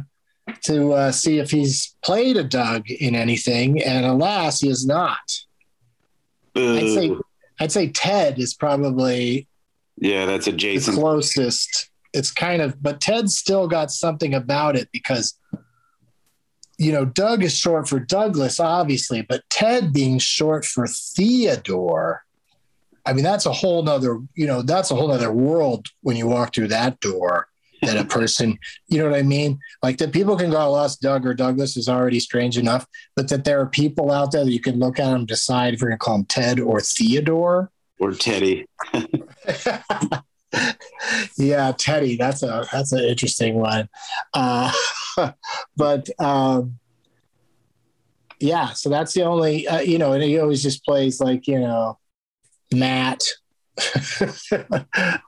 to 0.64 0.94
uh, 0.94 1.12
see 1.12 1.40
if 1.40 1.52
he's 1.52 1.96
played 2.04 2.38
a 2.38 2.44
Doug 2.44 2.90
in 2.90 3.16
anything, 3.16 3.82
and 3.84 4.06
alas, 4.06 4.62
he 4.62 4.70
is 4.70 4.86
not. 4.86 5.18
I'd 6.56 6.90
say 6.90 7.16
I'd 7.60 7.72
say 7.72 7.90
Ted 7.90 8.40
is 8.40 8.54
probably 8.54 9.48
yeah, 10.00 10.26
that's 10.26 10.46
the 10.46 10.54
adjacent. 10.54 10.98
closest. 10.98 11.90
It's 12.14 12.32
kind 12.32 12.62
of, 12.62 12.82
but 12.82 13.02
Ted's 13.02 13.38
still 13.38 13.68
got 13.68 13.92
something 13.92 14.34
about 14.34 14.76
it 14.76 14.90
because, 14.92 15.38
you 16.80 16.94
know, 16.94 17.04
Doug 17.04 17.44
is 17.44 17.56
short 17.56 17.90
for 17.90 18.00
Douglas, 18.00 18.60
obviously, 18.60 19.22
but 19.22 19.44
Ted 19.50 19.92
being 19.92 20.18
short 20.18 20.64
for 20.64 20.88
Theodore, 20.88 22.24
I 23.06 23.12
mean, 23.12 23.26
that's 23.26 23.46
a 23.46 23.52
whole 23.52 23.84
nother, 23.84 24.20
you 24.34 24.48
know, 24.48 24.62
that's 24.62 24.90
a 24.90 24.96
whole 24.96 25.10
nother 25.10 25.32
world 25.32 25.88
when 26.02 26.16
you 26.16 26.26
walk 26.28 26.56
through 26.56 26.70
that 26.70 27.00
door. 27.02 27.48
That 27.82 27.96
a 27.96 28.04
person, 28.04 28.60
you 28.90 28.98
know 28.98 29.10
what 29.10 29.18
I 29.18 29.24
mean? 29.24 29.58
Like 29.82 30.00
that 30.00 30.12
people 30.12 30.36
can 30.36 30.52
call 30.52 30.76
us 30.76 30.98
Doug 30.98 31.26
or 31.26 31.34
Douglas 31.34 31.78
is 31.78 31.88
already 31.88 32.20
strange 32.20 32.58
enough, 32.58 32.86
but 33.16 33.30
that 33.30 33.46
there 33.46 33.62
are 33.62 33.68
people 33.68 34.12
out 34.12 34.34
there 34.34 34.44
that 34.44 34.52
you 34.52 34.60
can 34.60 34.80
look 34.80 35.00
at 35.00 35.12
them, 35.12 35.26
decide 35.26 35.74
if 35.74 35.80
you're 35.80 35.90
going 35.90 35.98
to 35.98 36.04
call 36.04 36.18
them 36.18 36.26
Ted 36.26 36.60
or 36.60 36.82
Theodore. 36.82 37.72
or 37.98 38.12
Teddy. 38.12 38.66
yeah, 41.38 41.72
Teddy. 41.78 42.18
That's 42.18 42.44
a 42.44 42.66
that's 42.72 42.92
an 42.92 43.04
interesting 43.04 43.56
one. 43.56 43.90
Uh, 44.34 44.72
but 45.78 46.10
um, 46.20 46.80
yeah, 48.40 48.70
so 48.70 48.90
that's 48.90 49.14
the 49.14 49.24
only 49.24 49.68
uh, 49.68 49.82
you 49.82 49.98
know, 49.98 50.14
and 50.14 50.24
he 50.24 50.40
always 50.40 50.64
just 50.64 50.84
plays 50.86 51.20
like 51.20 51.48
you 51.48 51.60
know, 51.60 51.98
Matt, 52.74 53.24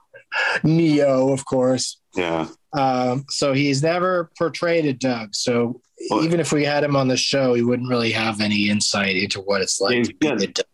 Neo, 0.62 1.32
of 1.32 1.44
course. 1.44 2.00
Yeah. 2.14 2.48
Um, 2.72 3.24
so 3.28 3.52
he's 3.52 3.82
never 3.82 4.30
portrayed 4.38 4.86
a 4.86 4.92
Doug. 4.92 5.34
So 5.34 5.80
Well- 6.10 6.24
even 6.24 6.40
if 6.40 6.52
we 6.52 6.64
had 6.64 6.84
him 6.84 6.96
on 6.96 7.08
the 7.08 7.16
show, 7.16 7.54
he 7.54 7.62
wouldn't 7.62 7.88
really 7.88 8.12
have 8.12 8.40
any 8.40 8.70
insight 8.70 9.16
into 9.16 9.40
what 9.40 9.60
it's 9.60 9.80
like 9.80 10.04
to 10.04 10.14
be 10.14 10.28
a 10.28 10.36
Doug. 10.46 10.66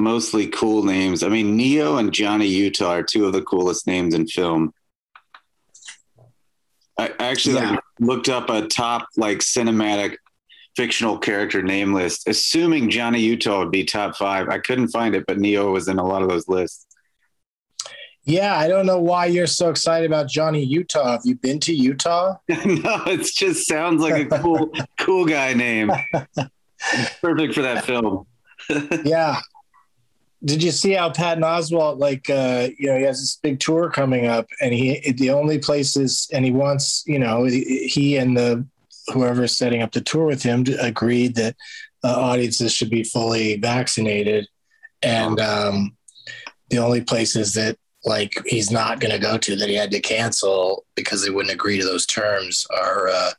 Mostly 0.00 0.46
cool 0.48 0.82
names. 0.82 1.22
I 1.22 1.28
mean, 1.28 1.56
Neo 1.56 1.98
and 1.98 2.12
Johnny 2.12 2.46
Utah 2.46 2.94
are 2.94 3.02
two 3.02 3.26
of 3.26 3.32
the 3.34 3.42
coolest 3.42 3.86
names 3.86 4.14
in 4.14 4.26
film. 4.26 4.72
I 6.98 7.12
actually 7.18 7.56
Yeah. 7.56 7.72
like, 7.72 7.80
looked 7.98 8.28
up 8.28 8.48
a 8.48 8.66
top 8.66 9.08
like 9.16 9.38
cinematic 9.38 10.16
fictional 10.76 11.18
character 11.18 11.62
name 11.62 11.92
list, 11.92 12.26
assuming 12.26 12.88
Johnny 12.88 13.20
Utah 13.20 13.58
would 13.58 13.70
be 13.70 13.84
top 13.84 14.16
five. 14.16 14.48
I 14.48 14.58
couldn't 14.58 14.88
find 14.88 15.14
it, 15.14 15.24
but 15.26 15.38
Neo 15.38 15.70
was 15.72 15.86
in 15.88 15.98
a 15.98 16.06
lot 16.06 16.22
of 16.22 16.28
those 16.28 16.48
lists. 16.48 16.86
Yeah, 18.24 18.56
I 18.56 18.68
don't 18.68 18.86
know 18.86 19.00
why 19.00 19.26
you're 19.26 19.46
so 19.46 19.70
excited 19.70 20.06
about 20.06 20.28
Johnny 20.28 20.62
Utah. 20.62 21.12
Have 21.12 21.22
you 21.24 21.34
been 21.36 21.58
to 21.60 21.74
Utah? 21.74 22.36
no, 22.48 23.02
it 23.06 23.24
just 23.34 23.66
sounds 23.66 24.00
like 24.02 24.30
a 24.30 24.38
cool, 24.38 24.70
cool 24.98 25.26
guy 25.26 25.52
name. 25.52 25.90
Perfect 27.20 27.54
for 27.54 27.62
that 27.62 27.84
film. 27.84 28.26
yeah. 29.04 29.40
Did 30.42 30.62
you 30.62 30.70
see 30.70 30.92
how 30.92 31.10
Patton 31.10 31.44
Oswalt, 31.44 31.98
like, 31.98 32.30
uh, 32.30 32.68
you 32.78 32.88
know, 32.88 32.96
he 32.96 33.04
has 33.04 33.20
this 33.20 33.36
big 33.42 33.60
tour 33.60 33.90
coming 33.90 34.26
up, 34.26 34.46
and 34.60 34.72
he 34.72 35.12
the 35.12 35.30
only 35.30 35.58
places, 35.58 36.28
and 36.32 36.44
he 36.44 36.50
wants, 36.50 37.04
you 37.06 37.18
know, 37.18 37.44
he 37.44 38.16
and 38.16 38.36
the 38.36 38.66
whoever 39.08 39.44
is 39.44 39.56
setting 39.56 39.82
up 39.82 39.92
the 39.92 40.00
tour 40.00 40.24
with 40.24 40.42
him 40.42 40.64
agreed 40.80 41.34
that 41.34 41.56
uh, 42.04 42.14
audiences 42.18 42.72
should 42.72 42.90
be 42.90 43.04
fully 43.04 43.56
vaccinated, 43.56 44.48
and 45.02 45.40
um, 45.40 45.96
the 46.70 46.78
only 46.78 47.02
places 47.02 47.52
that 47.54 47.76
like 48.04 48.40
he's 48.46 48.70
not 48.70 48.98
going 48.98 49.12
to 49.12 49.18
go 49.18 49.36
to 49.36 49.56
that 49.56 49.68
he 49.68 49.74
had 49.74 49.90
to 49.90 50.00
cancel 50.00 50.86
because 50.94 51.22
they 51.22 51.30
wouldn't 51.30 51.52
agree 51.52 51.78
to 51.78 51.84
those 51.84 52.06
terms 52.06 52.66
are 52.70 53.08
uh, 53.08 53.30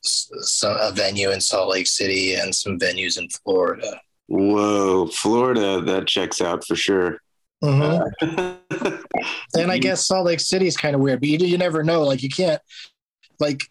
so 0.00 0.76
a 0.80 0.90
venue 0.92 1.30
in 1.30 1.40
Salt 1.40 1.70
Lake 1.70 1.86
City 1.86 2.34
and 2.34 2.54
some 2.54 2.78
venues 2.78 3.18
in 3.18 3.28
Florida. 3.28 4.00
Whoa, 4.28 5.06
Florida, 5.06 5.80
that 5.82 6.06
checks 6.06 6.40
out 6.40 6.64
for 6.64 6.74
sure. 6.76 7.18
Mm-hmm. 7.62 8.96
and 9.58 9.72
I 9.72 9.78
guess 9.78 10.06
Salt 10.06 10.26
Lake 10.26 10.40
City 10.40 10.66
is 10.66 10.76
kind 10.76 10.94
of 10.94 11.00
weird, 11.00 11.20
but 11.20 11.28
you, 11.28 11.38
you 11.38 11.58
never 11.58 11.82
know. 11.82 12.02
Like 12.02 12.22
you 12.22 12.28
can't, 12.28 12.60
like 13.40 13.62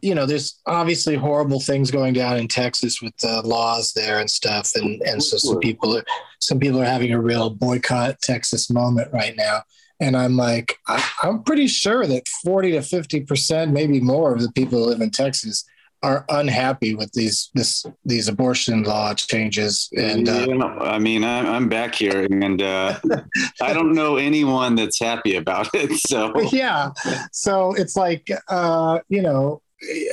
you 0.00 0.14
know, 0.14 0.26
there's 0.26 0.60
obviously 0.66 1.16
horrible 1.16 1.60
things 1.60 1.90
going 1.90 2.14
down 2.14 2.36
in 2.36 2.48
Texas 2.48 3.02
with 3.02 3.16
the 3.18 3.42
laws 3.42 3.92
there 3.92 4.18
and 4.18 4.30
stuff, 4.30 4.72
and 4.74 5.02
and 5.02 5.22
so 5.22 5.36
some 5.36 5.58
people, 5.58 5.96
are 5.96 6.04
some 6.40 6.58
people 6.58 6.80
are 6.80 6.86
having 6.86 7.12
a 7.12 7.20
real 7.20 7.50
boycott 7.50 8.20
Texas 8.20 8.70
moment 8.70 9.12
right 9.12 9.36
now. 9.36 9.62
And 10.00 10.16
I'm 10.16 10.36
like, 10.36 10.78
I, 10.86 11.04
I'm 11.24 11.42
pretty 11.42 11.66
sure 11.66 12.06
that 12.06 12.28
40 12.44 12.72
to 12.72 12.82
50 12.82 13.20
percent, 13.22 13.72
maybe 13.72 14.00
more, 14.00 14.32
of 14.32 14.40
the 14.40 14.52
people 14.52 14.78
who 14.78 14.86
live 14.86 15.00
in 15.00 15.10
Texas 15.10 15.64
are 16.02 16.24
unhappy 16.28 16.94
with 16.94 17.12
these 17.12 17.50
this 17.54 17.84
these 18.04 18.28
abortion 18.28 18.84
law 18.84 19.12
changes 19.14 19.88
and 19.96 20.28
uh, 20.28 20.46
yeah, 20.48 20.64
i 20.80 20.98
mean 20.98 21.24
I'm, 21.24 21.46
I'm 21.46 21.68
back 21.68 21.94
here 21.94 22.26
and 22.30 22.62
uh, 22.62 22.98
i 23.60 23.72
don't 23.72 23.94
know 23.94 24.16
anyone 24.16 24.76
that's 24.76 25.00
happy 25.00 25.36
about 25.36 25.68
it 25.74 25.98
so 25.98 26.40
yeah 26.52 26.90
so 27.32 27.74
it's 27.74 27.96
like 27.96 28.30
uh, 28.48 29.00
you 29.08 29.22
know 29.22 29.62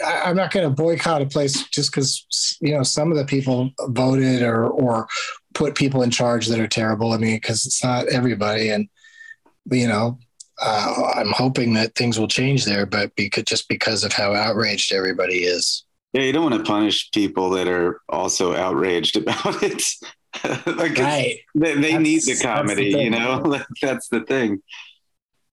I, 0.05 0.29
am 0.29 0.35
not 0.35 0.51
going 0.51 0.67
to 0.67 0.75
boycott 0.75 1.21
a 1.21 1.25
place 1.25 1.67
just 1.69 1.91
because 1.91 2.57
you 2.61 2.73
know 2.75 2.83
some 2.83 3.11
of 3.11 3.17
the 3.17 3.25
people 3.25 3.71
voted 3.87 4.43
or 4.43 4.67
or 4.67 5.07
put 5.55 5.73
people 5.73 6.03
in 6.03 6.11
charge 6.11 6.47
that 6.47 6.59
are 6.59 6.67
terrible. 6.67 7.13
I 7.13 7.17
mean, 7.17 7.37
because 7.37 7.65
it's 7.65 7.83
not 7.83 8.07
everybody, 8.07 8.69
and 8.69 8.87
you 9.71 9.87
know, 9.87 10.19
uh, 10.61 11.11
I'm 11.15 11.31
hoping 11.31 11.73
that 11.73 11.95
things 11.95 12.19
will 12.19 12.27
change 12.27 12.65
there, 12.65 12.85
but 12.85 13.15
because 13.15 13.43
just 13.43 13.67
because 13.67 14.03
of 14.03 14.13
how 14.13 14.33
outraged 14.33 14.93
everybody 14.93 15.43
is. 15.43 15.83
Yeah, 16.13 16.21
you 16.21 16.31
don't 16.31 16.49
want 16.49 16.55
to 16.55 16.63
punish 16.63 17.11
people 17.11 17.49
that 17.51 17.67
are 17.67 18.01
also 18.07 18.55
outraged 18.55 19.17
about 19.17 19.61
it. 19.61 19.83
like 20.65 20.97
right. 20.97 21.37
they, 21.55 21.75
they 21.75 21.97
need 21.97 22.23
the 22.23 22.37
comedy, 22.41 22.93
the 22.93 23.03
you 23.03 23.09
know. 23.09 23.61
that's 23.81 24.07
the 24.09 24.21
thing. 24.21 24.61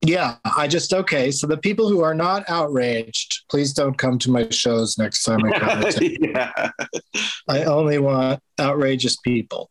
Yeah, 0.05 0.37
I 0.57 0.67
just 0.67 0.93
okay. 0.93 1.31
So 1.31 1.47
the 1.47 1.57
people 1.57 1.89
who 1.89 2.01
are 2.01 2.15
not 2.15 2.45
outraged, 2.49 3.45
please 3.49 3.73
don't 3.73 3.97
come 3.97 4.19
to 4.21 4.31
my 4.33 4.49
shows 4.51 4.99
next 4.99 5.23
time 5.23 5.45
I 5.45 5.59
come. 5.59 5.85
yeah. 6.21 6.71
I 7.49 7.65
only 7.65 7.99
want 7.99 8.41
outrageous 8.59 9.17
people. 9.19 9.71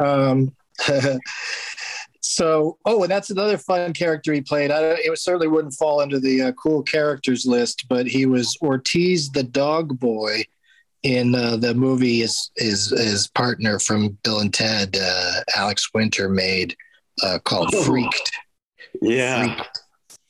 um, 0.00 0.54
so, 2.20 2.78
oh, 2.84 3.02
and 3.02 3.10
that's 3.10 3.30
another 3.30 3.58
fun 3.58 3.92
character 3.92 4.32
he 4.32 4.40
played. 4.40 4.70
I 4.70 4.96
it 4.98 5.18
certainly 5.18 5.48
wouldn't 5.48 5.74
fall 5.74 6.00
into 6.00 6.18
the 6.18 6.42
uh, 6.42 6.52
cool 6.52 6.82
characters 6.82 7.46
list, 7.46 7.86
but 7.88 8.06
he 8.06 8.26
was 8.26 8.56
Ortiz 8.62 9.30
the 9.30 9.44
dog 9.44 9.98
boy 9.98 10.44
in 11.02 11.34
uh, 11.34 11.56
the 11.56 11.74
movie. 11.74 12.20
His 12.20 12.50
his 12.56 12.90
his 12.90 13.28
partner 13.28 13.78
from 13.78 14.18
Bill 14.24 14.40
and 14.40 14.52
Ted, 14.52 14.96
uh, 15.00 15.40
Alex 15.56 15.88
Winter, 15.94 16.28
made 16.28 16.76
uh, 17.22 17.38
called 17.44 17.70
oh. 17.74 17.82
Freaked 17.84 18.32
yeah. 19.00 19.64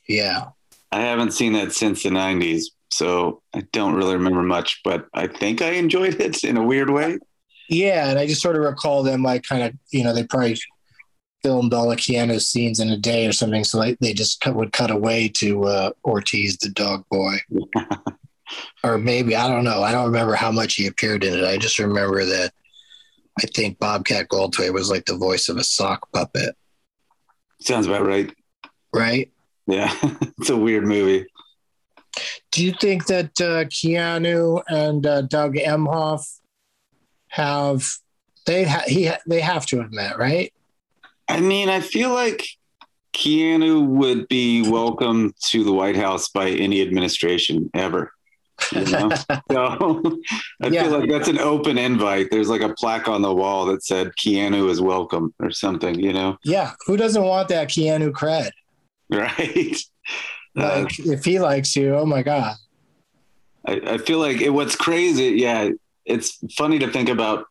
Yeah. 0.06 0.48
I 0.90 1.00
haven't 1.00 1.32
seen 1.32 1.52
that 1.52 1.72
since 1.72 2.02
the 2.02 2.08
90s, 2.10 2.64
so 2.90 3.42
I 3.54 3.62
don't 3.72 3.94
really 3.94 4.14
remember 4.14 4.42
much, 4.42 4.80
but 4.84 5.06
I 5.12 5.26
think 5.26 5.60
I 5.60 5.72
enjoyed 5.72 6.20
it 6.20 6.44
in 6.44 6.56
a 6.56 6.62
weird 6.62 6.90
way. 6.90 7.18
Yeah, 7.68 8.08
and 8.08 8.18
I 8.18 8.26
just 8.26 8.40
sort 8.40 8.56
of 8.56 8.62
recall 8.62 9.02
them 9.02 9.22
like 9.22 9.42
kind 9.42 9.62
of, 9.62 9.74
you 9.90 10.02
know, 10.02 10.14
they 10.14 10.24
probably 10.24 10.58
filmed 11.42 11.72
all 11.72 11.88
the 11.88 11.96
Keanu 11.96 12.40
scenes 12.40 12.80
in 12.80 12.88
a 12.90 12.96
day 12.96 13.26
or 13.26 13.32
something, 13.32 13.64
so 13.64 13.78
like 13.78 13.98
they 14.00 14.12
just 14.12 14.40
cut, 14.40 14.54
would 14.54 14.72
cut 14.72 14.90
away 14.90 15.28
to 15.36 15.64
uh, 15.64 15.90
Ortiz 16.04 16.56
the 16.58 16.68
dog 16.70 17.04
boy. 17.10 17.36
or 18.84 18.98
maybe 18.98 19.36
I 19.36 19.48
don't 19.48 19.64
know. 19.64 19.82
I 19.82 19.92
don't 19.92 20.06
remember 20.06 20.34
how 20.34 20.50
much 20.50 20.74
he 20.74 20.86
appeared 20.86 21.24
in 21.24 21.38
it. 21.38 21.44
I 21.44 21.58
just 21.58 21.78
remember 21.78 22.24
that 22.24 22.52
I 23.38 23.46
think 23.54 23.78
Bobcat 23.78 24.28
Goldthwait 24.28 24.72
was 24.72 24.90
like 24.90 25.04
the 25.04 25.16
voice 25.16 25.48
of 25.48 25.56
a 25.56 25.64
sock 25.64 26.10
puppet. 26.12 26.56
Sounds 27.60 27.86
about 27.86 28.06
right 28.06 28.32
right? 28.92 29.30
Yeah, 29.66 29.92
it's 30.38 30.50
a 30.50 30.56
weird 30.56 30.84
movie. 30.84 31.26
Do 32.50 32.64
you 32.64 32.72
think 32.72 33.06
that 33.06 33.40
uh, 33.40 33.64
Keanu 33.64 34.62
and 34.68 35.06
uh, 35.06 35.22
Doug 35.22 35.54
Emhoff 35.54 36.38
have 37.28 37.88
they 38.46 38.64
ha- 38.64 38.84
he 38.86 39.10
they 39.26 39.40
have 39.40 39.66
to 39.66 39.80
have 39.80 39.92
met, 39.92 40.18
right? 40.18 40.52
I 41.28 41.40
mean, 41.40 41.68
I 41.68 41.80
feel 41.80 42.12
like 42.12 42.46
Keanu 43.12 43.86
would 43.86 44.28
be 44.28 44.68
welcome 44.68 45.34
to 45.46 45.64
the 45.64 45.72
White 45.72 45.96
House 45.96 46.28
by 46.28 46.50
any 46.50 46.80
administration 46.82 47.70
ever. 47.74 48.12
You 48.72 48.84
know? 48.86 49.10
so 49.50 50.20
I 50.62 50.68
yeah. 50.68 50.84
feel 50.84 50.98
like 50.98 51.10
that's 51.10 51.28
an 51.28 51.38
open 51.38 51.78
invite. 51.78 52.30
There's 52.30 52.48
like 52.48 52.62
a 52.62 52.74
plaque 52.74 53.08
on 53.08 53.22
the 53.22 53.34
wall 53.34 53.66
that 53.66 53.84
said 53.84 54.12
Keanu 54.18 54.70
is 54.70 54.80
welcome 54.80 55.34
or 55.40 55.50
something, 55.50 55.98
you 55.98 56.12
know? 56.12 56.38
Yeah. 56.44 56.72
Who 56.86 56.96
doesn't 56.96 57.22
want 57.22 57.48
that 57.48 57.68
Keanu 57.68 58.10
cred? 58.10 58.50
right? 59.10 59.76
Like 60.54 60.86
uh, 60.86 61.12
if 61.12 61.24
he 61.24 61.38
likes 61.38 61.76
you, 61.76 61.94
oh 61.94 62.06
my 62.06 62.22
god. 62.22 62.56
I, 63.64 63.80
I 63.86 63.98
feel 63.98 64.18
like 64.18 64.40
it, 64.40 64.48
what's 64.48 64.74
crazy, 64.74 65.36
yeah, 65.36 65.70
it's 66.04 66.40
funny 66.56 66.80
to 66.80 66.90
think 66.90 67.08
about 67.08 67.44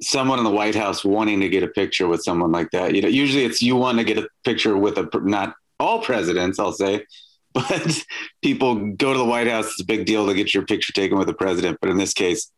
someone 0.00 0.38
in 0.38 0.44
the 0.44 0.50
White 0.50 0.74
House 0.74 1.04
wanting 1.04 1.40
to 1.40 1.48
get 1.48 1.62
a 1.62 1.68
picture 1.68 2.06
with 2.06 2.22
someone 2.22 2.52
like 2.52 2.70
that. 2.72 2.94
You 2.94 3.02
know, 3.02 3.08
usually 3.08 3.44
it's 3.44 3.62
you 3.62 3.76
want 3.76 3.98
to 3.98 4.04
get 4.04 4.18
a 4.18 4.28
picture 4.44 4.76
with 4.76 4.98
a 4.98 5.08
not 5.22 5.54
all 5.78 6.00
presidents, 6.00 6.58
I'll 6.58 6.72
say, 6.72 7.04
but 7.52 8.04
people 8.42 8.92
go 8.92 9.12
to 9.12 9.18
the 9.18 9.24
White 9.24 9.48
House. 9.48 9.66
It's 9.66 9.80
a 9.80 9.84
big 9.84 10.06
deal 10.06 10.26
to 10.26 10.34
get 10.34 10.54
your 10.54 10.64
picture 10.64 10.92
taken 10.92 11.18
with 11.18 11.26
the 11.26 11.34
president, 11.34 11.78
but 11.80 11.90
in 11.90 11.96
this 11.96 12.12
case, 12.12 12.50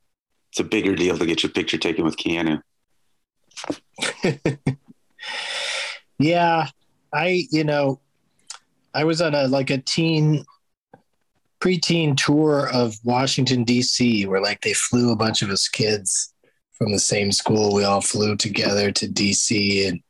it's 0.51 0.61
a 0.61 0.65
bigger 0.65 0.95
deal 0.95 1.19
to 1.19 1.27
get 1.27 1.43
your 1.43 1.53
picture 1.53 1.79
taken 1.79 2.05
with 2.05 2.17
Keanu. 2.17 2.61
yeah, 6.19 6.69
I 7.13 7.47
you 7.51 7.65
know 7.65 8.01
I 8.95 9.05
was 9.05 9.21
on 9.21 9.35
a 9.35 9.47
like 9.49 9.71
a 9.71 9.79
teen 9.79 10.45
preteen 11.61 12.17
tour 12.17 12.69
of 12.73 12.97
Washington 13.05 13.65
D.C. 13.65 14.27
where 14.27 14.41
like 14.41 14.63
they 14.63 14.73
flew 14.73 15.13
a 15.13 15.17
bunch 15.17 15.43
of 15.43 15.51
us 15.51 15.69
kids 15.69 16.33
from 16.79 16.93
the 16.93 16.99
same 16.99 17.33
school. 17.33 17.75
We 17.75 17.85
all 17.85 18.01
flew 18.01 18.37
together 18.37 18.91
to 18.93 19.09
D.C. 19.09 19.87
and 19.87 20.01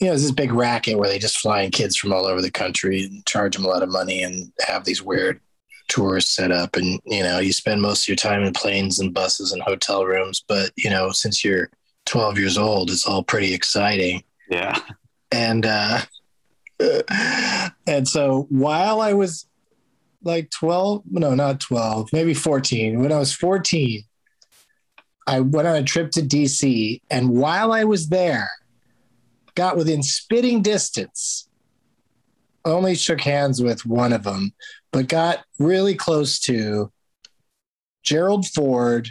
you 0.00 0.08
know 0.08 0.14
it's 0.14 0.22
this 0.22 0.32
big 0.32 0.52
racket 0.52 0.98
where 0.98 1.08
they 1.08 1.18
just 1.18 1.38
fly 1.38 1.62
in 1.62 1.70
kids 1.70 1.96
from 1.96 2.12
all 2.12 2.26
over 2.26 2.42
the 2.42 2.50
country 2.50 3.04
and 3.04 3.24
charge 3.26 3.54
them 3.54 3.64
a 3.64 3.68
lot 3.68 3.82
of 3.82 3.90
money 3.90 4.22
and 4.22 4.52
have 4.60 4.84
these 4.84 5.02
weird 5.02 5.40
tours 5.88 6.26
set 6.26 6.50
up 6.50 6.76
and 6.76 6.98
you 7.04 7.22
know 7.22 7.38
you 7.38 7.52
spend 7.52 7.82
most 7.82 8.04
of 8.04 8.08
your 8.08 8.16
time 8.16 8.42
in 8.42 8.54
planes 8.54 8.98
and 8.98 9.12
buses 9.12 9.52
and 9.52 9.62
hotel 9.62 10.06
rooms 10.06 10.42
but 10.48 10.70
you 10.76 10.88
know 10.88 11.10
since 11.10 11.44
you're 11.44 11.68
12 12.06 12.38
years 12.38 12.56
old 12.56 12.90
it's 12.90 13.06
all 13.06 13.22
pretty 13.22 13.52
exciting 13.52 14.24
yeah 14.48 14.78
and 15.30 15.66
uh 15.66 16.00
and 17.86 18.08
so 18.08 18.46
while 18.50 19.00
I 19.00 19.12
was 19.12 19.46
like 20.22 20.50
12, 20.50 21.02
no, 21.10 21.34
not 21.34 21.60
12, 21.60 22.12
maybe 22.12 22.34
14, 22.34 23.00
when 23.00 23.12
I 23.12 23.18
was 23.18 23.32
14, 23.32 24.02
I 25.26 25.40
went 25.40 25.68
on 25.68 25.76
a 25.76 25.82
trip 25.82 26.10
to 26.12 26.22
DC. 26.22 27.00
And 27.10 27.30
while 27.30 27.72
I 27.72 27.84
was 27.84 28.08
there, 28.08 28.50
got 29.54 29.76
within 29.76 30.02
spitting 30.02 30.62
distance, 30.62 31.48
only 32.64 32.94
shook 32.94 33.20
hands 33.20 33.62
with 33.62 33.84
one 33.86 34.12
of 34.12 34.24
them, 34.24 34.52
but 34.92 35.08
got 35.08 35.44
really 35.58 35.94
close 35.94 36.38
to 36.40 36.90
Gerald 38.02 38.46
Ford, 38.46 39.08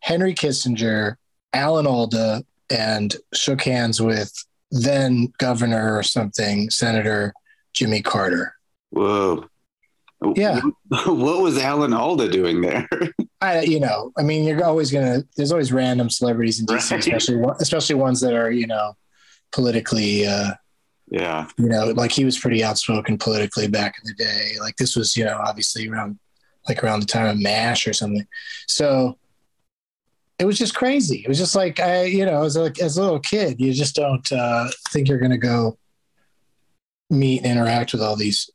Henry 0.00 0.34
Kissinger, 0.34 1.16
Alan 1.52 1.86
Alda, 1.86 2.44
and 2.70 3.14
shook 3.34 3.62
hands 3.62 4.00
with 4.00 4.32
then 4.70 5.32
governor 5.38 5.96
or 5.96 6.02
something, 6.02 6.70
Senator 6.70 7.34
Jimmy 7.72 8.02
Carter. 8.02 8.54
Whoa. 8.90 9.46
Yeah. 10.36 10.60
What 11.06 11.40
was 11.40 11.56
Alan 11.58 11.92
Alda 11.92 12.28
doing 12.28 12.60
there? 12.60 12.88
I, 13.40 13.62
you 13.62 13.80
know, 13.80 14.12
I 14.18 14.22
mean, 14.22 14.44
you're 14.44 14.64
always 14.64 14.92
gonna. 14.92 15.24
There's 15.36 15.50
always 15.50 15.72
random 15.72 16.10
celebrities 16.10 16.60
in 16.60 16.66
DC, 16.66 16.90
right. 16.90 17.00
especially 17.00 17.42
especially 17.60 17.94
ones 17.96 18.20
that 18.20 18.34
are, 18.34 18.50
you 18.50 18.66
know, 18.66 18.94
politically 19.52 20.26
uh, 20.26 20.52
Yeah. 21.08 21.48
You 21.58 21.68
know, 21.68 21.86
like 21.86 22.12
he 22.12 22.24
was 22.24 22.38
pretty 22.38 22.62
outspoken 22.62 23.18
politically 23.18 23.68
back 23.68 23.96
in 23.98 24.06
the 24.06 24.14
day. 24.22 24.52
Like 24.60 24.76
this 24.76 24.96
was, 24.96 25.16
you 25.16 25.24
know, 25.24 25.38
obviously 25.42 25.88
around 25.88 26.18
like 26.68 26.84
around 26.84 27.00
the 27.00 27.06
time 27.06 27.26
of 27.26 27.40
MASH 27.40 27.86
or 27.88 27.92
something. 27.92 28.26
So 28.66 29.18
it 30.38 30.44
was 30.44 30.58
just 30.58 30.74
crazy. 30.74 31.22
It 31.24 31.28
was 31.28 31.38
just 31.38 31.54
like 31.54 31.80
I, 31.80 32.04
you 32.04 32.26
know, 32.26 32.42
as 32.44 32.56
a 32.56 32.72
as 32.80 32.96
a 32.96 33.02
little 33.02 33.20
kid, 33.20 33.60
you 33.60 33.72
just 33.72 33.94
don't 33.94 34.30
uh, 34.32 34.68
think 34.90 35.08
you're 35.08 35.18
going 35.18 35.30
to 35.30 35.38
go 35.38 35.78
meet 37.10 37.42
and 37.42 37.46
interact 37.46 37.92
with 37.92 38.02
all 38.02 38.16
these 38.16 38.50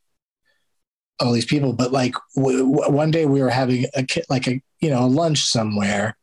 all 1.19 1.32
these 1.32 1.45
people. 1.45 1.73
But 1.73 1.91
like 1.91 2.15
w- 2.36 2.71
w- 2.71 2.91
one 2.91 3.12
day 3.12 3.25
we 3.25 3.41
were 3.41 3.49
having 3.49 3.86
a 3.95 4.03
ki- 4.03 4.23
like 4.30 4.47
a 4.47 4.62
you 4.80 4.89
know 4.89 5.03
a 5.03 5.08
lunch 5.08 5.43
somewhere, 5.43 6.17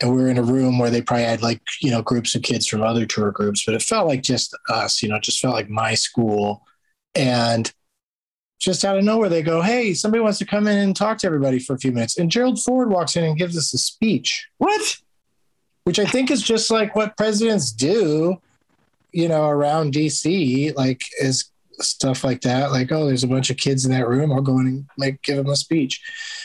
and 0.00 0.14
we 0.14 0.22
were 0.22 0.28
in 0.28 0.38
a 0.38 0.42
room 0.42 0.78
where 0.78 0.90
they 0.90 1.02
probably 1.02 1.24
had 1.24 1.42
like 1.42 1.60
you 1.80 1.90
know 1.90 2.02
groups 2.02 2.34
of 2.34 2.42
kids 2.42 2.66
from 2.66 2.82
other 2.82 3.06
tour 3.06 3.30
groups, 3.30 3.64
but 3.64 3.74
it 3.74 3.82
felt 3.82 4.08
like 4.08 4.22
just 4.22 4.56
us. 4.68 5.02
You 5.02 5.08
know, 5.08 5.16
it 5.16 5.22
just 5.22 5.40
felt 5.40 5.54
like 5.54 5.68
my 5.68 5.94
school, 5.94 6.62
and 7.14 7.72
just 8.60 8.84
out 8.84 8.98
of 8.98 9.04
nowhere 9.04 9.28
they 9.28 9.42
go, 9.42 9.62
"Hey, 9.62 9.94
somebody 9.94 10.22
wants 10.22 10.38
to 10.38 10.46
come 10.46 10.66
in 10.66 10.78
and 10.78 10.94
talk 10.96 11.18
to 11.18 11.26
everybody 11.26 11.58
for 11.58 11.74
a 11.74 11.78
few 11.78 11.92
minutes." 11.92 12.18
And 12.18 12.30
Gerald 12.30 12.60
Ford 12.60 12.90
walks 12.90 13.16
in 13.16 13.24
and 13.24 13.38
gives 13.38 13.56
us 13.56 13.72
a 13.74 13.78
speech 13.78 14.46
What? 14.58 14.96
which 15.84 15.98
I 15.98 16.04
think 16.04 16.30
is 16.30 16.42
just 16.42 16.70
like 16.70 16.94
what 16.94 17.16
presidents 17.16 17.72
do, 17.72 18.36
you 19.12 19.26
know, 19.26 19.48
around 19.48 19.94
DC, 19.94 20.76
like 20.76 21.00
is 21.18 21.50
stuff 21.80 22.24
like 22.24 22.40
that. 22.42 22.70
Like, 22.70 22.92
oh, 22.92 23.06
there's 23.06 23.24
a 23.24 23.28
bunch 23.28 23.50
of 23.50 23.56
kids 23.56 23.84
in 23.84 23.92
that 23.92 24.08
room. 24.08 24.32
I'll 24.32 24.42
go 24.42 24.58
in 24.58 24.66
and 24.66 24.86
make 24.96 25.22
give 25.22 25.36
them 25.36 25.48
a 25.48 25.56
speech. 25.56 26.00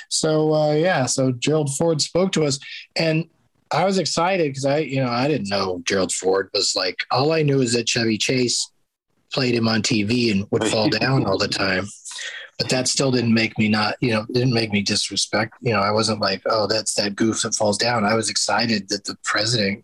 So 0.10 0.54
uh, 0.54 0.74
yeah, 0.74 1.06
so 1.06 1.32
Gerald 1.32 1.76
Ford 1.76 2.02
spoke 2.02 2.32
to 2.34 2.46
us, 2.46 2.60
and 2.96 3.28
I 3.72 3.86
was 3.86 3.98
excited 3.98 4.50
because 4.50 4.66
I, 4.66 4.80
you 4.80 5.04
know, 5.04 5.10
I 5.10 5.28
didn't 5.28 5.50
know 5.50 5.82
Gerald 5.86 6.12
Ford 6.12 6.50
was 6.54 6.76
like. 6.76 7.06
All 7.12 7.32
I 7.32 7.42
knew 7.42 7.62
is 7.62 7.74
that 7.74 7.90
Chevy 7.90 8.18
Chase 8.18 8.70
played 9.34 9.56
him 9.56 9.68
on 9.68 9.82
TV 9.82 10.32
and 10.32 10.48
would 10.52 10.66
fall 10.66 10.90
down 11.00 11.26
all 11.26 11.38
the 11.38 11.48
time. 11.48 11.88
But 12.60 12.70
that 12.70 12.88
still 12.88 13.12
didn't 13.12 13.34
make 13.34 13.58
me 13.58 13.68
not, 13.68 13.96
you 14.00 14.12
know, 14.12 14.28
didn't 14.32 14.54
make 14.54 14.72
me 14.72 14.84
disrespect. 14.84 15.56
You 15.62 15.74
know, 15.74 15.80
I 15.80 15.90
wasn't 15.90 16.22
like, 16.22 16.44
oh, 16.46 16.68
that's 16.68 16.94
that 16.96 17.16
goof 17.16 17.42
that 17.42 17.56
falls 17.56 17.80
down. 17.80 18.06
I 18.06 18.14
was 18.14 18.30
excited 18.30 18.90
that 18.90 19.06
the 19.06 19.18
president 19.24 19.84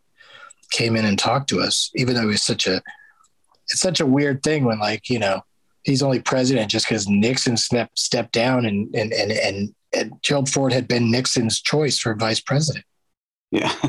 came 0.69 0.95
in 0.95 1.05
and 1.05 1.17
talked 1.17 1.49
to 1.49 1.61
us, 1.61 1.89
even 1.95 2.13
though 2.13 2.23
it 2.23 2.27
was 2.27 2.43
such 2.43 2.67
a, 2.67 2.79
it's 3.69 3.81
such 3.81 3.99
a 3.99 4.05
weird 4.05 4.43
thing 4.43 4.65
when 4.65 4.79
like, 4.79 5.09
you 5.09 5.19
know, 5.19 5.41
he's 5.83 6.03
only 6.03 6.21
president 6.21 6.71
just 6.71 6.87
because 6.87 7.07
Nixon 7.07 7.57
stepped 7.57 7.97
stepped 7.97 8.31
down 8.31 8.65
and 8.65 8.93
and 8.95 9.13
and 9.13 9.31
and, 9.31 9.75
and 9.93 10.13
Gerald 10.21 10.49
Ford 10.49 10.73
had 10.73 10.87
been 10.87 11.11
Nixon's 11.11 11.61
choice 11.61 11.99
for 11.99 12.15
vice 12.15 12.39
president. 12.39 12.85
Yeah. 13.51 13.73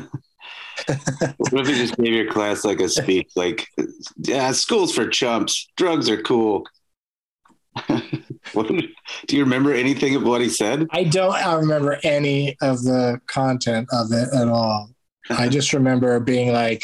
what 1.51 1.63
if 1.63 1.69
you 1.69 1.77
just 1.77 1.97
gave 1.97 2.15
your 2.15 2.31
class 2.31 2.65
like 2.65 2.81
a 2.81 2.89
speech 2.89 3.31
like, 3.37 3.67
yeah, 4.19 4.51
school's 4.53 4.95
for 4.95 5.09
chumps. 5.09 5.69
Drugs 5.77 6.09
are 6.09 6.23
cool. 6.23 6.67
what, 8.53 8.67
do 8.67 9.37
you 9.37 9.45
remember 9.45 9.73
anything 9.73 10.17
of 10.17 10.25
what 10.25 10.41
he 10.41 10.49
said? 10.49 10.87
I 10.91 11.05
don't 11.05 11.35
I 11.35 11.55
remember 11.55 11.99
any 12.03 12.57
of 12.61 12.83
the 12.83 13.21
content 13.27 13.89
of 13.93 14.13
it 14.13 14.29
at 14.35 14.49
all. 14.49 14.91
I 15.29 15.49
just 15.49 15.73
remember 15.73 16.19
being 16.19 16.53
like, 16.53 16.83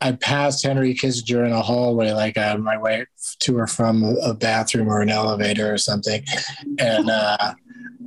I 0.00 0.12
passed 0.12 0.64
Henry 0.64 0.94
Kissinger 0.94 1.46
in 1.46 1.52
a 1.52 1.62
hallway, 1.62 2.12
like 2.12 2.36
on 2.36 2.62
my 2.62 2.76
way 2.76 3.06
to 3.40 3.58
or 3.58 3.66
from 3.66 4.04
a 4.22 4.34
bathroom 4.34 4.88
or 4.88 5.00
an 5.00 5.08
elevator 5.08 5.72
or 5.72 5.78
something, 5.78 6.22
and 6.78 7.10
uh, 7.10 7.54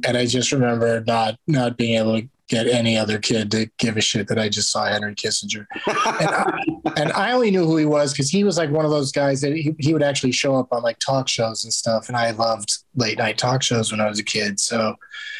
and 0.05 0.17
I 0.17 0.25
just 0.25 0.51
remember 0.51 1.03
not 1.05 1.37
not 1.47 1.77
being 1.77 1.95
able 1.95 2.19
to 2.21 2.27
get 2.47 2.67
any 2.67 2.97
other 2.97 3.19
kid 3.19 3.51
to 3.51 3.69
give 3.77 3.95
a 3.95 4.01
shit 4.01 4.27
that 4.27 4.39
I 4.39 4.49
just 4.49 4.71
saw 4.71 4.85
Henry 4.85 5.15
Kissinger, 5.15 5.65
and 5.87 6.29
I, 6.29 6.59
and 6.97 7.11
I 7.13 7.31
only 7.31 7.51
knew 7.51 7.65
who 7.65 7.77
he 7.77 7.85
was 7.85 8.11
because 8.11 8.29
he 8.29 8.43
was 8.43 8.57
like 8.57 8.69
one 8.69 8.85
of 8.85 8.91
those 8.91 9.11
guys 9.11 9.41
that 9.41 9.53
he, 9.53 9.75
he 9.79 9.93
would 9.93 10.03
actually 10.03 10.31
show 10.31 10.55
up 10.55 10.67
on 10.71 10.83
like 10.83 10.99
talk 10.99 11.27
shows 11.27 11.63
and 11.63 11.73
stuff, 11.73 12.07
and 12.07 12.17
I 12.17 12.31
loved 12.31 12.77
late 12.95 13.17
night 13.17 13.37
talk 13.37 13.63
shows 13.63 13.91
when 13.91 14.01
I 14.01 14.07
was 14.07 14.19
a 14.19 14.23
kid, 14.23 14.59
so 14.59 14.95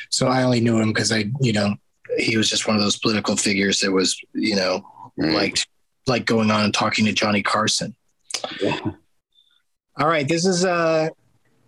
so 0.09 0.27
I 0.27 0.43
only 0.43 0.61
knew 0.61 0.79
him 0.79 0.93
because 0.93 1.11
I 1.11 1.25
you 1.41 1.53
know 1.53 1.75
he 2.17 2.37
was 2.37 2.49
just 2.49 2.67
one 2.67 2.75
of 2.75 2.81
those 2.81 2.97
political 2.97 3.35
figures 3.35 3.79
that 3.81 3.91
was 3.91 4.19
you 4.33 4.55
know 4.55 4.83
liked 5.17 5.67
like 6.09 6.25
going 6.25 6.51
on 6.51 6.65
and 6.65 6.73
talking 6.73 7.05
to 7.05 7.13
Johnny 7.13 7.43
Carson. 7.43 7.95
Yeah. 8.61 8.79
All 9.97 10.07
right, 10.07 10.27
this 10.27 10.45
is 10.45 10.63
a 10.63 11.11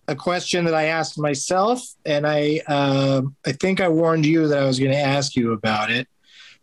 a 0.08 0.16
question 0.16 0.64
that 0.64 0.74
I 0.74 0.84
asked 0.84 1.18
myself, 1.18 1.82
and 2.04 2.26
I 2.26 2.60
uh, 2.66 3.22
I 3.46 3.52
think 3.52 3.80
I 3.80 3.88
warned 3.88 4.26
you 4.26 4.48
that 4.48 4.58
I 4.58 4.66
was 4.66 4.78
going 4.78 4.90
to 4.90 4.98
ask 4.98 5.36
you 5.36 5.52
about 5.52 5.90
it. 5.90 6.08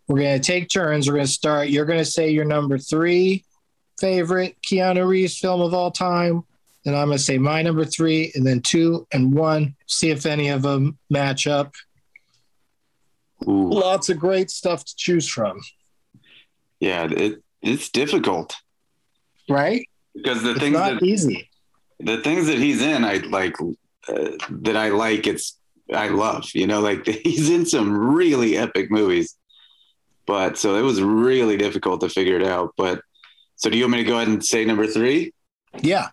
We're 0.06 0.20
going 0.20 0.40
to 0.40 0.44
take 0.44 0.68
turns. 0.68 1.08
We're 1.08 1.14
going 1.14 1.26
to 1.26 1.32
start. 1.32 1.68
You're 1.68 1.84
going 1.84 1.98
to 2.00 2.04
say 2.04 2.30
your 2.30 2.44
number 2.44 2.78
three 2.78 3.44
favorite 4.00 4.56
Keanu 4.62 5.06
Reeves 5.06 5.38
film 5.38 5.60
of 5.60 5.74
all 5.74 5.90
time. 5.90 6.42
Then 6.84 6.94
I'm 6.94 7.06
going 7.06 7.18
to 7.18 7.22
say 7.22 7.38
my 7.38 7.62
number 7.62 7.84
three, 7.84 8.32
and 8.34 8.46
then 8.46 8.60
two 8.60 9.06
and 9.12 9.32
one. 9.32 9.76
See 9.86 10.10
if 10.10 10.26
any 10.26 10.48
of 10.48 10.62
them 10.62 10.98
match 11.10 11.46
up. 11.46 11.74
Ooh. 13.46 13.70
Lots 13.70 14.08
of 14.08 14.18
great 14.18 14.50
stuff 14.50 14.84
to 14.84 14.96
choose 14.96 15.28
from, 15.28 15.60
Yeah, 16.78 17.08
it, 17.10 17.42
it's 17.62 17.88
difficult 17.90 18.56
right? 19.48 19.86
because 20.14 20.42
the 20.42 20.50
It's 20.52 20.60
things 20.60 20.72
not 20.74 20.94
that 20.94 21.02
easy. 21.02 21.48
the 21.98 22.18
things 22.22 22.46
that 22.46 22.58
he's 22.58 22.80
in, 22.82 23.04
I 23.04 23.16
like 23.18 23.54
uh, 24.08 24.30
that 24.50 24.76
I 24.76 24.88
like. 24.88 25.26
It's 25.26 25.56
I 25.92 26.08
love. 26.08 26.48
You 26.54 26.66
know, 26.66 26.80
like 26.80 27.06
he's 27.24 27.50
in 27.50 27.66
some 27.66 27.92
really 28.14 28.56
epic 28.56 28.90
movies, 28.90 29.36
but 30.26 30.56
so 30.58 30.76
it 30.76 30.82
was 30.82 31.02
really 31.02 31.56
difficult 31.56 32.00
to 32.02 32.08
figure 32.08 32.36
it 32.36 32.46
out. 32.46 32.72
But 32.76 33.02
so 33.56 33.68
do 33.70 33.76
you 33.76 33.84
want 33.84 33.92
me 33.92 33.98
to 34.04 34.08
go 34.08 34.16
ahead 34.16 34.28
and 34.28 34.44
say 34.44 34.64
number 34.64 34.86
three? 34.86 35.32
Yeah. 35.80 36.08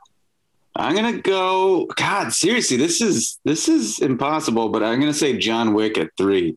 I'm 0.75 0.93
gonna 0.95 1.19
go. 1.21 1.87
God, 1.95 2.33
seriously, 2.33 2.77
this 2.77 3.01
is 3.01 3.39
this 3.45 3.67
is 3.67 3.97
impossible. 3.99 4.69
But 4.69 4.83
I'm 4.83 4.99
gonna 4.99 5.13
say 5.13 5.35
John 5.37 5.73
Wick 5.73 5.97
at 5.97 6.11
three, 6.17 6.55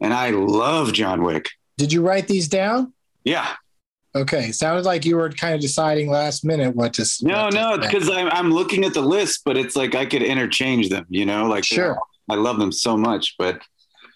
and 0.00 0.12
I 0.12 0.28
love 0.30 0.92
John 0.92 1.22
Wick. 1.22 1.48
Did 1.78 1.90
you 1.90 2.02
write 2.02 2.28
these 2.28 2.48
down? 2.48 2.92
Yeah, 3.24 3.54
Okay, 4.16 4.52
sounded 4.52 4.84
like 4.84 5.04
you 5.04 5.16
were 5.16 5.28
kind 5.30 5.54
of 5.54 5.60
deciding 5.60 6.08
last 6.08 6.44
minute 6.44 6.74
what 6.76 6.94
to. 6.94 7.06
no, 7.22 7.44
what 7.44 7.50
to 7.50 7.56
no, 7.56 7.78
because 7.78 8.08
I'm 8.08 8.28
I'm 8.28 8.50
looking 8.52 8.84
at 8.84 8.94
the 8.94 9.00
list, 9.00 9.42
but 9.44 9.56
it's 9.56 9.74
like 9.74 9.94
I 9.94 10.06
could 10.06 10.22
interchange 10.22 10.88
them. 10.88 11.06
You 11.08 11.26
know, 11.26 11.46
like 11.46 11.64
Sure. 11.64 11.98
I 12.30 12.36
love 12.36 12.58
them 12.58 12.70
so 12.72 12.96
much, 12.96 13.34
but 13.38 13.60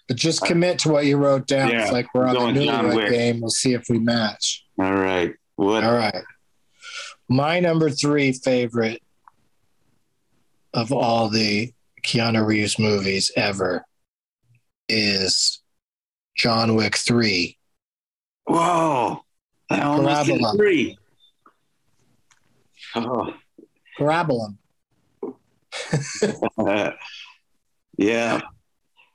but 0.07 0.17
just 0.17 0.43
commit 0.45 0.79
to 0.81 0.89
what 0.91 1.05
you 1.07 1.17
wrote 1.17 1.47
down. 1.47 1.71
Yeah, 1.71 1.83
it's 1.83 1.93
like 1.93 2.07
we're 2.15 2.27
on 2.27 2.55
the 2.55 2.61
newlywed 2.61 3.11
game. 3.11 3.41
We'll 3.41 3.51
see 3.51 3.75
if 3.75 3.87
we 3.91 3.99
match. 3.99 4.65
all 4.79 4.95
right, 4.95 5.35
what? 5.57 5.85
All 5.85 5.95
right. 5.95 6.23
My 7.29 7.61
number 7.61 7.91
three 7.91 8.33
favorite 8.33 9.03
of 10.73 10.93
all 10.93 11.29
the 11.29 11.73
Keanu 12.07 12.47
Reeves 12.47 12.79
movies 12.79 13.31
ever 13.37 13.85
is 14.89 15.61
John 16.37 16.75
Wick 16.75 16.97
Three. 16.97 17.59
Whoa, 18.47 19.23
I 19.71 19.81
almost 19.81 20.29
Parabellum. 20.29 20.57
three. 20.57 20.99
Oh, 22.95 23.35
Grabble 23.97 24.55
yeah, 27.99 28.41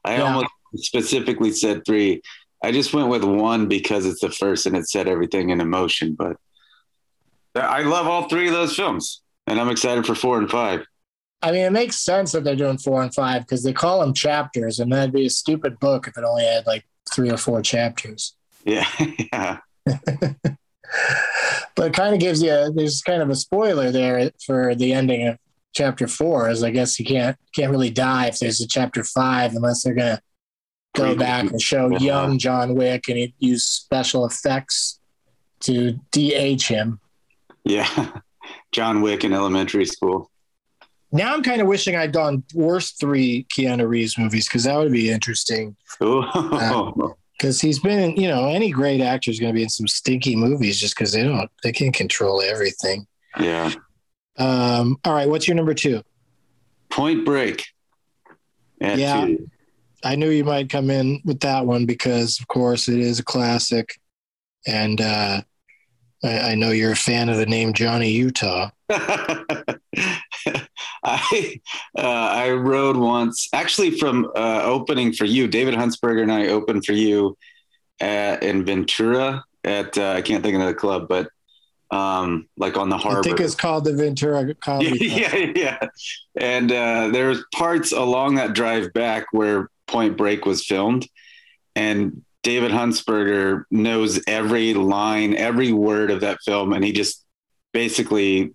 I 0.04 0.18
Yeah. 0.18 0.22
almost 0.24 0.50
specifically 0.76 1.52
said 1.52 1.84
three. 1.86 2.22
I 2.64 2.72
just 2.72 2.94
went 2.94 3.10
with 3.10 3.24
one 3.24 3.68
because 3.68 4.06
it's 4.06 4.22
the 4.22 4.30
first 4.30 4.66
and 4.66 4.76
it 4.76 4.88
set 4.88 5.08
everything 5.08 5.50
in 5.50 5.68
motion. 5.70 6.16
But 6.16 6.38
I 7.56 7.82
love 7.84 8.08
all 8.08 8.28
three 8.30 8.48
of 8.48 8.54
those 8.54 8.76
films, 8.76 9.22
and 9.48 9.60
I'm 9.60 9.70
excited 9.70 10.06
for 10.06 10.16
four 10.16 10.38
and 10.38 10.50
five. 10.50 10.86
I 11.42 11.52
mean, 11.52 11.62
it 11.66 11.72
makes 11.74 12.00
sense 12.00 12.32
that 12.32 12.44
they're 12.46 12.56
doing 12.56 12.78
four 12.78 13.02
and 13.04 13.14
five 13.14 13.42
because 13.42 13.64
they 13.64 13.74
call 13.74 14.00
them 14.00 14.14
chapters, 14.14 14.80
and 14.80 14.92
that'd 14.92 15.14
be 15.14 15.26
a 15.26 15.30
stupid 15.30 15.80
book 15.80 16.08
if 16.08 16.18
it 16.18 16.24
only 16.24 16.46
had 16.46 16.66
like 16.66 16.86
three 17.14 17.30
or 17.30 17.38
four 17.38 17.62
chapters. 17.62 18.36
Yeah, 18.66 18.88
yeah, 19.34 19.58
but 21.76 21.88
it 21.88 21.94
kind 21.94 22.14
of 22.14 22.20
gives 22.20 22.42
you 22.42 22.52
a, 22.52 22.72
there's 22.72 23.02
kind 23.02 23.22
of 23.22 23.30
a 23.30 23.36
spoiler 23.36 23.92
there 23.92 24.32
for 24.46 24.76
the 24.76 24.94
ending 24.94 25.28
of 25.28 25.38
chapter 25.74 26.08
four 26.08 26.50
is 26.50 26.64
I 26.64 26.70
guess 26.70 27.00
you 27.00 27.06
can't 27.06 27.38
can't 27.56 27.72
really 27.72 27.90
die 27.90 28.28
if 28.28 28.40
there's 28.40 28.62
a 28.62 28.68
chapter 28.68 29.04
five 29.04 29.54
unless 29.54 29.84
they're 29.84 29.96
gonna 29.96 30.22
go 30.96 31.16
back 31.16 31.50
and 31.50 31.62
show 31.62 31.98
young 31.98 32.38
John 32.38 32.76
Wick 32.76 33.08
and 33.10 33.18
he 33.18 33.34
use 33.40 33.66
special 33.66 34.26
effects 34.26 35.00
to 35.62 36.00
de-age 36.12 36.68
him. 36.68 37.00
yeah. 37.64 38.12
John 38.74 39.02
Wick 39.02 39.24
in 39.24 39.34
elementary 39.34 39.86
school. 39.86 40.30
Now 41.12 41.34
I'm 41.34 41.44
kind 41.44 41.62
of 41.62 41.68
wishing 41.68 41.96
I'd 41.96 42.12
gone 42.12 42.44
worst 42.54 43.00
three 43.00 43.46
Keanu 43.46 43.88
Reeves 43.88 44.18
movies 44.18 44.48
because 44.48 44.64
that 44.64 44.76
would 44.78 44.92
be 44.92 45.10
interesting. 45.10 45.76
Ooh. 46.04 46.24
Uh, 46.34 46.92
Because 47.44 47.60
he's 47.60 47.80
been, 47.80 48.00
in, 48.00 48.16
you 48.16 48.30
know, 48.30 48.48
any 48.48 48.72
great 48.72 49.02
actor 49.02 49.30
is 49.30 49.38
going 49.38 49.54
to 49.54 49.54
be 49.54 49.64
in 49.64 49.70
some 49.70 49.86
stinky 49.86 50.34
movies 50.34 50.80
just 50.80 50.96
because 50.96 51.12
they 51.12 51.24
don't, 51.24 51.52
they 51.62 51.74
can't 51.74 51.94
control 51.94 52.42
everything. 52.42 53.06
yeah. 53.38 53.70
Um, 54.38 54.96
all 55.04 55.14
right, 55.14 55.28
what's 55.28 55.46
your 55.46 55.56
number 55.56 55.74
two? 55.74 56.02
Point 56.90 57.26
Break. 57.26 57.66
At 58.80 58.98
Yeah. 58.98 59.26
two. 59.26 59.50
I 60.06 60.16
knew 60.16 60.30
you 60.30 60.46
might 60.46 60.70
come 60.70 60.90
in 60.90 61.22
with 61.26 61.42
that 61.42 61.66
one 61.66 61.86
because, 61.86 62.40
of 62.40 62.48
course, 62.48 62.88
it 62.88 62.98
is 63.00 63.20
a 63.20 63.26
classic, 63.26 64.00
and 64.66 65.02
uh, 65.02 65.42
I, 66.24 66.52
I 66.52 66.56
know 66.56 66.72
you're 66.72 66.94
a 66.94 66.96
fan 66.96 67.30
of 67.30 67.38
the 67.38 67.46
name 67.46 67.74
Johnny 67.74 68.12
Utah. 68.12 68.70
I 71.06 71.60
uh, 71.98 72.02
I 72.02 72.52
rode 72.52 72.98
once, 72.98 73.50
actually 73.54 73.98
from 73.98 74.32
uh, 74.36 74.62
opening 74.64 75.14
for 75.14 75.26
you. 75.26 75.48
David 75.48 75.74
Huntsberger 75.76 76.22
and 76.22 76.32
I 76.32 76.48
opened 76.48 76.86
for 76.86 76.94
you 76.94 77.38
at, 78.00 78.44
in 78.44 78.66
Ventura 78.66 79.44
at 79.64 79.98
uh, 79.98 80.12
I 80.12 80.22
can't 80.22 80.44
think 80.44 80.56
of 80.56 80.66
the 80.66 80.74
club, 80.74 81.08
but 81.08 81.30
um, 81.92 82.48
like 82.58 82.78
on 82.78 82.90
the 82.90 82.98
harbor. 82.98 83.20
I 83.20 83.22
think 83.22 83.40
it's 83.40 83.56
called 83.56 83.86
the 83.86 83.94
Ventura 83.94 84.54
Comedy. 84.56 84.98
yeah, 85.02 85.36
yeah, 85.36 85.52
yeah. 85.56 85.88
And 86.36 86.72
uh, 86.72 87.10
there 87.10 87.30
was 87.30 87.44
parts 87.54 87.92
along 87.92 88.36
that 88.36 88.54
drive 88.54 88.94
back 88.94 89.26
where 89.32 89.70
Point 89.88 90.18
Break 90.18 90.46
was 90.46 90.66
filmed, 90.66 91.08
and 91.76 92.24
David 92.44 92.72
Huntsberger 92.72 93.64
knows 93.72 94.22
every 94.28 94.74
line, 94.74 95.34
every 95.36 95.72
word 95.72 96.12
of 96.12 96.22
that 96.22 96.40
film, 96.46 96.74
and 96.74 96.84
he 96.84 96.92
just 96.92 97.26
basically 97.72 98.52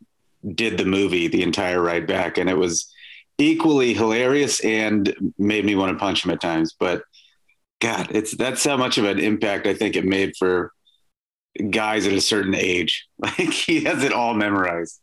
did 0.55 0.79
the 0.79 0.85
movie 0.85 1.27
the 1.27 1.43
entire 1.43 1.83
ride 1.83 2.07
back, 2.07 2.39
and 2.39 2.49
it 2.49 2.57
was 2.57 2.93
equally 3.39 3.95
hilarious 3.95 4.61
and 4.65 5.33
made 5.39 5.65
me 5.65 5.75
want 5.75 5.93
to 5.93 5.99
punch 5.99 6.25
him 6.25 6.31
at 6.31 6.41
times. 6.41 6.75
But 6.79 7.03
God, 7.81 8.09
it's 8.11 8.37
that's 8.37 8.65
how 8.65 8.77
much 8.77 8.99
of 8.99 9.05
an 9.05 9.19
impact 9.19 9.67
I 9.67 9.75
think 9.75 9.97
it 9.97 10.05
made 10.05 10.35
for 10.37 10.73
guys 11.71 12.07
at 12.07 12.13
a 12.13 12.21
certain 12.21 12.55
age. 12.55 13.07
Like 13.21 13.53
he 13.53 13.85
has 13.85 14.05
it 14.05 14.13
all 14.13 14.35
memorized. 14.35 15.01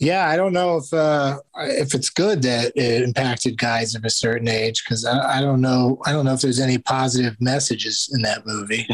Yeah, 0.00 0.28
I 0.28 0.36
don't 0.36 0.54
know 0.54 0.78
if 0.78 0.92
uh, 0.94 1.38
if 1.56 1.94
it's 1.94 2.08
good 2.08 2.42
that 2.42 2.72
it 2.74 3.02
impacted 3.02 3.58
guys 3.58 3.94
of 3.94 4.04
a 4.04 4.10
certain 4.10 4.48
age 4.48 4.82
because 4.82 5.04
I, 5.04 5.38
I, 5.38 5.40
don't 5.42 5.60
know. 5.60 6.00
I 6.06 6.12
don't 6.12 6.24
know 6.24 6.32
if 6.32 6.40
there's 6.40 6.58
any 6.58 6.78
positive 6.78 7.36
messages 7.38 8.10
in 8.14 8.22
that 8.22 8.46
movie. 8.46 8.88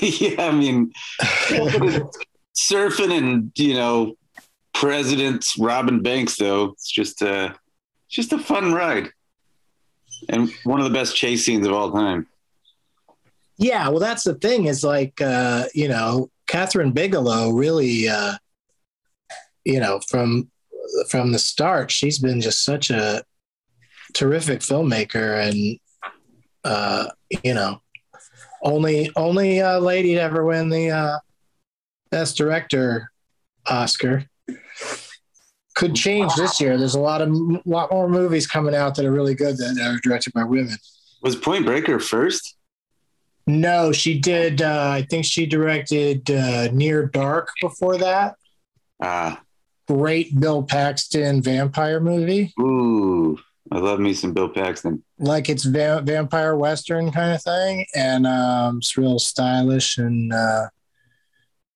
yeah, 0.00 0.48
I 0.48 0.50
mean, 0.50 0.92
surfing 2.54 3.16
and 3.16 3.52
you 3.56 3.74
know 3.74 4.16
presidents 4.72 5.58
robbing 5.58 6.02
banks 6.02 6.36
though 6.36 6.66
it's 6.66 6.90
just 6.90 7.22
a 7.22 7.54
just 8.08 8.32
a 8.32 8.38
fun 8.38 8.72
ride 8.72 9.10
and 10.28 10.52
one 10.64 10.80
of 10.80 10.84
the 10.84 10.96
best 10.96 11.16
chase 11.16 11.44
scenes 11.44 11.66
of 11.66 11.72
all 11.72 11.92
time 11.92 12.26
yeah 13.56 13.88
well 13.88 13.98
that's 13.98 14.24
the 14.24 14.34
thing 14.34 14.66
is 14.66 14.84
like 14.84 15.20
uh 15.20 15.64
you 15.74 15.88
know 15.88 16.30
Kathryn 16.46 16.92
Bigelow 16.92 17.50
really 17.50 18.08
uh 18.08 18.34
you 19.64 19.80
know 19.80 20.00
from 20.08 20.50
from 21.08 21.32
the 21.32 21.38
start 21.38 21.90
she's 21.90 22.18
been 22.18 22.40
just 22.40 22.64
such 22.64 22.90
a 22.90 23.22
terrific 24.12 24.60
filmmaker 24.60 25.48
and 25.48 25.78
uh 26.64 27.06
you 27.42 27.54
know 27.54 27.80
only 28.62 29.10
only 29.16 29.60
uh 29.60 29.78
lady 29.78 30.14
to 30.14 30.20
ever 30.20 30.44
win 30.44 30.68
the 30.68 30.90
uh 30.90 31.18
Best 32.14 32.36
Director 32.36 33.10
Oscar. 33.66 34.26
Could 35.74 35.96
change 35.96 36.32
this 36.36 36.60
year. 36.60 36.78
There's 36.78 36.94
a 36.94 37.00
lot 37.00 37.20
of 37.20 37.28
lot 37.66 37.90
more 37.90 38.08
movies 38.08 38.46
coming 38.46 38.72
out 38.72 38.94
that 38.94 39.04
are 39.04 39.10
really 39.10 39.34
good 39.34 39.56
that 39.56 39.80
are 39.84 39.98
directed 40.00 40.32
by 40.32 40.44
women. 40.44 40.76
Was 41.22 41.34
Point 41.34 41.66
Breaker 41.66 41.98
first? 41.98 42.56
No, 43.48 43.90
she 43.90 44.20
did. 44.20 44.62
Uh, 44.62 44.90
I 44.92 45.02
think 45.10 45.24
she 45.24 45.44
directed 45.44 46.30
uh, 46.30 46.68
Near 46.70 47.06
Dark 47.06 47.50
before 47.60 47.98
that. 47.98 48.36
Ah, 49.02 49.42
great 49.88 50.38
Bill 50.38 50.62
Paxton 50.62 51.42
vampire 51.42 52.00
movie. 52.00 52.52
Ooh, 52.60 53.38
I 53.70 53.78
love 53.78 54.00
me 54.00 54.14
some 54.14 54.32
Bill 54.32 54.48
Paxton. 54.48 55.02
Like 55.18 55.48
it's 55.48 55.64
va- 55.64 56.02
vampire 56.04 56.56
western 56.56 57.12
kind 57.12 57.34
of 57.34 57.42
thing, 57.42 57.86
and 57.94 58.26
um, 58.26 58.78
it's 58.78 58.96
real 58.96 59.18
stylish 59.18 59.98
and 59.98 60.32
uh, 60.32 60.68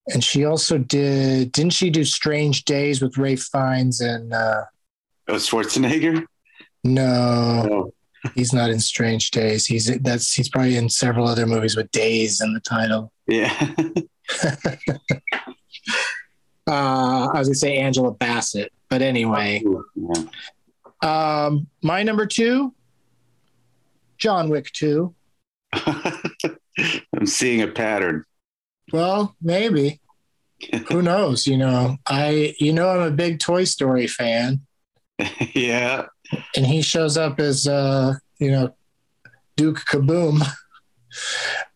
and 0.09 0.25
she 0.25 0.45
also 0.45 0.79
did 0.79 1.53
didn't 1.53 1.73
she 1.73 1.91
do 1.91 2.05
strange 2.05 2.65
days 2.65 3.01
with 3.03 3.19
Ralph 3.19 3.41
Fiennes 3.41 4.01
and 4.01 4.33
uh 4.33 4.63
oh 5.29 5.35
schwarzenegger 5.35 6.25
no 6.85 7.69
oh. 7.71 7.95
he's 8.35 8.53
not 8.53 8.71
in 8.71 8.81
strange 8.81 9.31
days 9.31 9.67
he's 9.67 9.87
that's 10.01 10.33
he's 10.33 10.49
probably 10.49 10.77
in 10.77 10.89
several 10.89 11.27
other 11.27 11.47
movies 11.47 11.77
with 11.77 11.91
days 11.91 12.41
in 12.41 12.55
the 12.55 12.61
title 12.61 13.13
yeah 13.27 13.75
uh 16.69 17.29
i 17.33 17.39
was 17.39 17.49
gonna 17.49 17.55
say 17.55 17.77
angela 17.77 18.13
bassett 18.13 18.73
but 18.89 19.03
anyway 19.03 19.63
um 21.03 21.67
my 21.83 22.03
number 22.03 22.27
two 22.27 22.75
john 24.19 24.49
wick 24.49 24.71
2 24.73 25.15
i'm 25.73 27.27
seeing 27.27 27.63
a 27.63 27.69
pattern 27.69 28.25
well, 28.93 29.37
maybe. 29.41 30.01
Who 30.89 31.03
knows? 31.03 31.47
You 31.47 31.57
know, 31.57 31.99
I 32.07 32.55
you 32.59 32.73
know 32.73 32.89
I'm 32.89 33.03
a 33.03 33.11
big 33.11 33.39
Toy 33.39 33.65
Story 33.65 34.07
fan. 34.07 34.63
yeah. 35.55 36.07
And 36.57 36.67
he 36.67 36.83
shows 36.83 37.17
up 37.17 37.41
as 37.41 37.67
uh, 37.67 38.15
you 38.39 38.51
know, 38.51 38.75
Duke 39.57 39.81
Kaboom. 39.81 40.43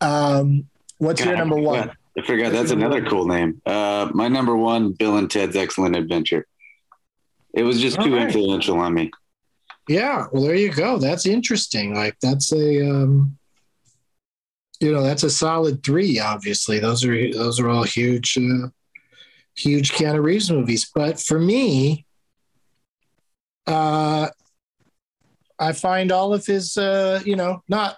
Um, 0.00 0.68
what's 0.98 1.20
God, 1.20 1.30
your 1.30 1.38
number 1.38 1.56
one? 1.56 1.92
I 2.18 2.22
forgot 2.26 2.52
that's 2.52 2.70
another 2.70 3.04
cool 3.04 3.26
name. 3.26 3.62
Uh, 3.64 4.10
my 4.12 4.28
number 4.28 4.56
one, 4.56 4.92
Bill 4.92 5.16
and 5.16 5.30
Ted's 5.30 5.56
Excellent 5.56 5.96
Adventure. 5.96 6.46
It 7.54 7.62
was 7.62 7.80
just 7.80 7.98
All 7.98 8.04
too 8.04 8.14
right. 8.16 8.26
influential 8.26 8.78
on 8.78 8.94
me. 8.94 9.10
Yeah, 9.88 10.26
well, 10.32 10.42
there 10.42 10.54
you 10.54 10.72
go. 10.72 10.98
That's 10.98 11.26
interesting. 11.26 11.94
Like 11.94 12.16
that's 12.20 12.52
a 12.52 12.88
um, 12.88 13.36
you 14.80 14.92
know 14.92 15.02
that's 15.02 15.22
a 15.22 15.30
solid 15.30 15.82
three. 15.82 16.18
Obviously, 16.20 16.78
those 16.78 17.04
are 17.04 17.32
those 17.32 17.58
are 17.58 17.68
all 17.68 17.82
huge, 17.82 18.36
uh, 18.36 18.68
huge 19.56 19.92
Keanu 19.92 20.22
Reeves 20.22 20.50
movies. 20.50 20.90
But 20.94 21.20
for 21.20 21.38
me, 21.38 22.06
uh, 23.66 24.28
I 25.58 25.72
find 25.72 26.10
all 26.12 26.34
of 26.34 26.44
his, 26.44 26.76
uh, 26.76 27.20
you 27.24 27.36
know, 27.36 27.62
not 27.68 27.96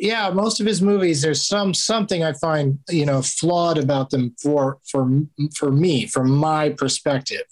yeah, 0.00 0.30
most 0.30 0.60
of 0.60 0.66
his 0.66 0.80
movies. 0.80 1.20
There's 1.20 1.46
some 1.46 1.74
something 1.74 2.24
I 2.24 2.32
find 2.32 2.78
you 2.88 3.04
know 3.04 3.20
flawed 3.20 3.78
about 3.78 4.10
them 4.10 4.34
for 4.42 4.78
for 4.90 5.22
for 5.54 5.70
me 5.70 6.06
from 6.06 6.30
my 6.30 6.70
perspective. 6.70 7.42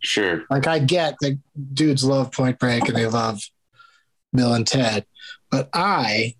Sure. 0.00 0.44
Like 0.50 0.66
I 0.66 0.80
get 0.80 1.16
that 1.22 1.38
dudes 1.72 2.04
love 2.04 2.30
Point 2.30 2.58
Break 2.58 2.86
and 2.88 2.96
they 2.96 3.06
love 3.06 3.40
Bill 4.34 4.52
and 4.52 4.66
Ted, 4.66 5.06
but 5.50 5.70
I 5.72 6.34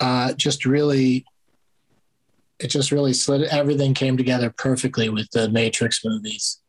uh, 0.00 0.32
just 0.32 0.64
really 0.64 1.26
it 2.58 2.68
just 2.68 2.90
really 2.90 3.12
slid 3.12 3.42
everything 3.42 3.94
came 3.94 4.16
together 4.16 4.52
perfectly 4.56 5.08
with 5.08 5.30
the 5.30 5.48
matrix 5.48 6.04
movies 6.04 6.60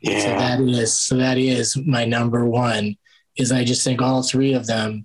yeah. 0.00 0.20
so 0.20 0.28
that 0.28 0.60
is 0.60 0.96
so 0.96 1.16
that 1.16 1.36
is 1.36 1.76
my 1.84 2.04
number 2.04 2.44
one 2.44 2.96
is 3.36 3.50
i 3.50 3.64
just 3.64 3.82
think 3.82 4.00
all 4.00 4.22
three 4.22 4.52
of 4.52 4.68
them 4.68 5.04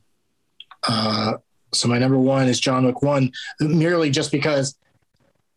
uh, 0.88 1.34
so 1.74 1.88
my 1.88 1.98
number 1.98 2.18
one 2.18 2.48
is 2.48 2.60
john 2.60 2.86
wick 2.86 3.02
one 3.02 3.32
merely 3.60 4.10
just 4.10 4.32
because 4.32 4.78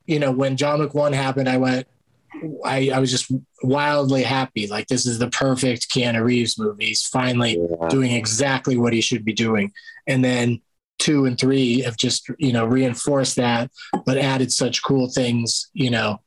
you 0.07 0.19
know 0.19 0.31
when 0.31 0.57
john 0.57 0.81
wick 0.81 0.95
one 0.95 1.13
happened 1.13 1.49
i 1.49 1.57
went 1.57 1.87
I, 2.65 2.91
I 2.95 3.01
was 3.01 3.11
just 3.11 3.33
wildly 3.65 4.23
happy. 4.23 4.69
Like 4.69 4.87
this 4.87 5.05
is 5.05 5.19
the 5.19 5.29
perfect 5.31 5.91
Keanu 5.91 6.23
Reeves 6.23 6.61
movie. 6.61 6.87
He's 6.87 7.03
finally 7.03 7.59
yeah. 7.59 7.89
doing 7.89 8.13
exactly 8.13 8.77
what 8.77 8.93
he 8.93 9.01
should 9.01 9.25
be 9.25 9.33
doing. 9.33 9.73
And 10.07 10.25
then 10.25 10.61
two 11.01 11.25
and 11.25 11.41
three 11.41 11.81
have 11.81 11.97
just 11.97 12.31
you 12.39 12.53
know 12.53 12.67
reinforced 12.67 13.37
that 13.37 13.71
but 14.05 14.19
added 14.19 14.53
such 14.53 14.83
cool 14.83 15.09
things 15.09 15.71
you 15.73 15.91
know 15.91 16.21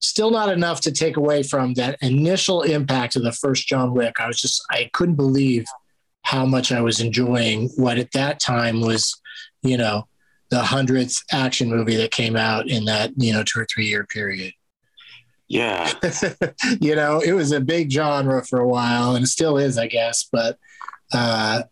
still 0.00 0.30
not 0.30 0.50
enough 0.50 0.80
to 0.80 0.92
take 0.92 1.16
away 1.16 1.42
from 1.42 1.72
that 1.74 1.96
initial 2.02 2.62
impact 2.62 3.14
of 3.14 3.22
the 3.22 3.32
first 3.32 3.68
john 3.68 3.94
wick 3.94 4.20
i 4.20 4.26
was 4.26 4.36
just 4.36 4.62
i 4.70 4.90
couldn't 4.92 5.14
believe 5.14 5.64
how 6.24 6.44
much 6.44 6.72
i 6.72 6.80
was 6.80 7.00
enjoying 7.00 7.68
what 7.76 7.98
at 7.98 8.12
that 8.12 8.40
time 8.40 8.80
was 8.80 9.20
you 9.62 9.76
know 9.76 10.06
the 10.50 10.62
hundredth 10.62 11.22
action 11.32 11.68
movie 11.68 11.96
that 11.96 12.10
came 12.10 12.36
out 12.36 12.68
in 12.68 12.84
that 12.84 13.10
you 13.16 13.32
know 13.32 13.42
two 13.42 13.60
or 13.60 13.66
three 13.66 13.86
year 13.86 14.04
period. 14.04 14.52
Yeah. 15.48 15.90
You 16.80 16.94
know 16.94 17.20
it 17.20 17.32
was 17.32 17.52
a 17.52 17.60
big 17.60 17.90
genre 17.90 18.44
for 18.44 18.60
a 18.60 18.68
while 18.68 19.14
and 19.14 19.24
it 19.24 19.28
still 19.28 19.58
is 19.58 19.78
i 19.78 19.86
guess 19.86 20.26
but 20.30 20.58
uh 21.12 21.62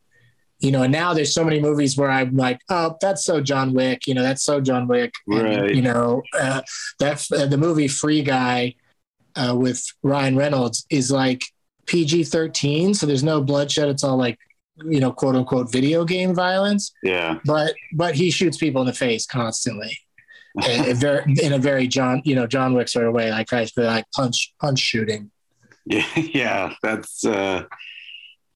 you 0.63 0.71
know, 0.71 0.85
and 0.85 0.93
now 0.93 1.13
there's 1.13 1.35
so 1.35 1.45
many 1.45 1.61
movies 1.61 1.97
where 1.97 2.09
I'm 2.09 2.37
like, 2.37 2.61
oh, 2.69 2.97
that's 3.01 3.25
so 3.25 3.41
John 3.41 3.75
Wick, 3.75 4.07
you 4.07 4.15
know, 4.15 4.23
that's 4.23 4.45
so 4.45 4.61
John 4.61 4.87
Wick, 4.87 5.13
right? 5.27 5.45
And, 5.45 5.75
you 5.75 5.83
know, 5.83 6.23
uh, 6.39 6.63
that 7.01 7.27
uh, 7.33 7.47
the 7.47 7.59
movie 7.59 7.89
Free 7.89 8.23
Guy 8.23 8.77
uh, 9.35 9.57
with 9.57 9.85
Ryan 10.05 10.37
Reynolds 10.37 10.87
is 10.89 11.11
like 11.11 11.43
PG-13, 11.87 12.95
so 12.95 13.07
there's 13.07 13.25
no 13.25 13.41
bloodshed. 13.41 13.89
It's 13.89 14.05
all 14.05 14.17
like, 14.17 14.39
you 14.85 15.01
know, 15.01 15.13
quote 15.13 15.37
unquote 15.37 15.71
video 15.71 16.05
game 16.05 16.35
violence. 16.35 16.93
Yeah, 17.03 17.39
but 17.45 17.75
but 17.95 18.15
he 18.15 18.31
shoots 18.31 18.57
people 18.57 18.81
in 18.83 18.87
the 18.87 18.93
face 18.93 19.27
constantly. 19.27 19.99
in, 20.69 20.97
very, 20.97 21.25
in 21.43 21.55
a 21.55 21.59
very 21.59 21.87
John, 21.87 22.21
you 22.27 22.35
know, 22.35 22.47
John 22.47 22.75
Wick 22.75 22.89
sort 22.89 23.07
of 23.07 23.15
way, 23.15 23.31
like 23.31 23.53
I 23.55 23.65
feel 23.67 23.85
like 23.85 24.05
punch 24.15 24.53
punch 24.61 24.79
shooting. 24.79 25.31
Yeah, 25.87 26.07
yeah, 26.17 26.75
that's 26.83 27.25
uh 27.25 27.65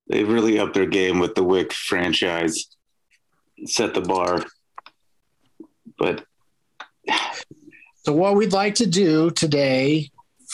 they 0.08 0.24
really 0.24 0.58
upped 0.58 0.74
their 0.74 0.86
game 0.86 1.18
with 1.18 1.34
the 1.34 1.42
Wick 1.42 1.72
franchise, 1.72 2.66
set 3.64 3.94
the 3.94 4.02
bar. 4.02 4.44
But 5.98 6.24
So 8.06 8.12
what 8.12 8.36
we'd 8.36 8.52
like 8.52 8.76
to 8.76 8.86
do 8.86 9.32
today, 9.32 10.10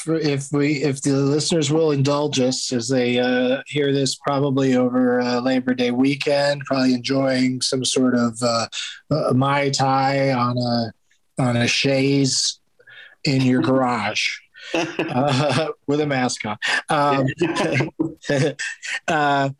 if 0.06 0.50
we 0.52 0.82
if 0.82 1.02
the 1.02 1.12
listeners 1.12 1.70
will 1.70 1.92
indulge 1.92 2.40
us 2.40 2.72
as 2.72 2.88
they 2.88 3.18
uh, 3.18 3.62
hear 3.66 3.92
this, 3.92 4.14
probably 4.16 4.76
over 4.76 5.20
uh, 5.20 5.40
Labor 5.40 5.74
Day 5.74 5.90
weekend, 5.90 6.62
probably 6.64 6.94
enjoying 6.94 7.60
some 7.60 7.84
sort 7.84 8.14
of 8.14 8.40
uh, 8.42 8.66
uh, 9.10 9.32
mai 9.34 9.70
tai 9.70 10.32
on 10.32 10.58
a 10.58 10.92
on 11.42 11.56
a 11.56 11.66
chaise 11.66 12.60
in 13.24 13.42
your 13.42 13.62
garage. 13.70 14.28
uh, 14.74 15.68
with 15.86 16.00
a 16.00 16.06
mask 16.06 16.46
on. 16.46 16.56
Um, 16.88 17.26
uh, 19.08 19.50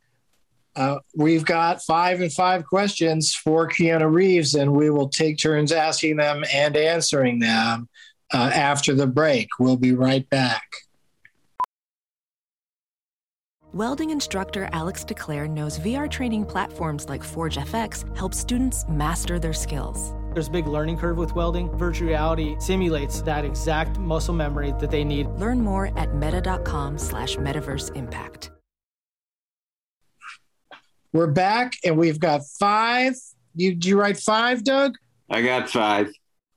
uh, 0.74 0.98
we've 1.14 1.44
got 1.44 1.82
five 1.82 2.20
and 2.20 2.32
five 2.32 2.64
questions 2.64 3.34
for 3.34 3.68
Keanu 3.68 4.10
Reeves, 4.10 4.54
and 4.54 4.72
we 4.72 4.90
will 4.90 5.08
take 5.08 5.38
turns 5.38 5.70
asking 5.70 6.16
them 6.16 6.44
and 6.52 6.76
answering 6.76 7.40
them 7.40 7.88
uh, 8.32 8.50
after 8.54 8.94
the 8.94 9.06
break. 9.06 9.48
We'll 9.58 9.76
be 9.76 9.92
right 9.92 10.28
back. 10.30 10.64
Welding 13.74 14.10
instructor 14.10 14.68
Alex 14.74 15.02
DeClaire 15.02 15.48
knows 15.48 15.78
VR 15.78 16.10
training 16.10 16.44
platforms 16.44 17.08
like 17.08 17.24
Forge 17.24 17.56
FX 17.56 18.04
help 18.14 18.34
students 18.34 18.84
master 18.86 19.38
their 19.38 19.54
skills. 19.54 20.12
There's 20.34 20.48
a 20.48 20.50
big 20.50 20.66
learning 20.66 20.98
curve 20.98 21.16
with 21.16 21.34
welding. 21.34 21.70
Virtual 21.78 22.08
reality 22.08 22.54
simulates 22.58 23.22
that 23.22 23.46
exact 23.46 23.98
muscle 23.98 24.34
memory 24.34 24.74
that 24.78 24.90
they 24.90 25.04
need. 25.04 25.26
Learn 25.38 25.62
more 25.62 25.90
at 25.98 26.14
meta.com 26.14 26.98
slash 26.98 27.36
metaverse 27.36 27.96
impact. 27.96 28.50
We're 31.14 31.28
back, 31.28 31.72
and 31.82 31.96
we've 31.96 32.20
got 32.20 32.42
five. 32.58 33.14
You, 33.54 33.74
do 33.74 33.88
you 33.88 33.98
write 33.98 34.18
five, 34.18 34.64
Doug? 34.64 34.96
I 35.30 35.40
got 35.40 35.70
five. 35.70 36.10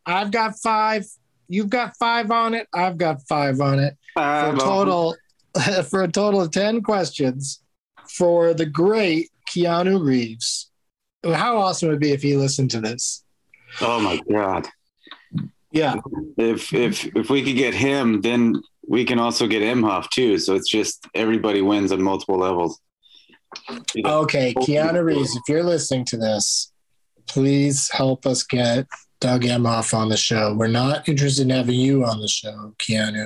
I've 0.05 0.31
got 0.31 0.59
five. 0.59 1.05
You've 1.47 1.69
got 1.69 1.95
five 1.97 2.31
on 2.31 2.53
it. 2.53 2.67
I've 2.73 2.97
got 2.97 3.21
five 3.27 3.59
on 3.61 3.79
it. 3.79 3.97
For 4.13 4.53
a 4.53 4.57
total, 4.57 5.15
for 5.89 6.03
a 6.03 6.07
total 6.07 6.41
of 6.41 6.51
ten 6.51 6.81
questions 6.81 7.61
for 8.09 8.53
the 8.53 8.65
great 8.65 9.29
Keanu 9.49 10.03
Reeves. 10.03 10.71
How 11.23 11.57
awesome 11.57 11.89
would 11.89 11.95
it 11.95 12.01
be 12.01 12.11
if 12.11 12.21
he 12.21 12.35
listened 12.35 12.71
to 12.71 12.81
this? 12.81 13.23
Oh 13.81 13.99
my 13.99 14.19
god! 14.31 14.67
Yeah. 15.71 15.95
If 16.37 16.73
if 16.73 17.05
if 17.15 17.29
we 17.29 17.43
could 17.43 17.55
get 17.55 17.73
him, 17.73 18.21
then 18.21 18.61
we 18.87 19.03
can 19.05 19.19
also 19.19 19.47
get 19.47 19.63
Emhoff 19.63 20.09
too. 20.09 20.37
So 20.37 20.55
it's 20.55 20.69
just 20.69 21.05
everybody 21.15 21.61
wins 21.61 21.91
on 21.91 22.01
multiple 22.01 22.37
levels. 22.37 22.79
Okay, 24.05 24.53
Keanu 24.53 25.03
Reeves, 25.03 25.35
if 25.35 25.43
you're 25.47 25.63
listening 25.63 26.05
to 26.05 26.17
this, 26.17 26.71
please 27.27 27.89
help 27.91 28.25
us 28.25 28.43
get 28.43 28.85
Doug 29.19 29.43
Emhoff 29.43 29.93
on 29.93 30.09
the 30.09 30.17
show. 30.17 30.53
We're 30.53 30.67
not 30.67 31.07
interested 31.07 31.43
in 31.43 31.49
having 31.49 31.75
you 31.79 32.03
on 32.05 32.19
the 32.19 32.27
show, 32.27 32.73
Keanu. 32.77 33.25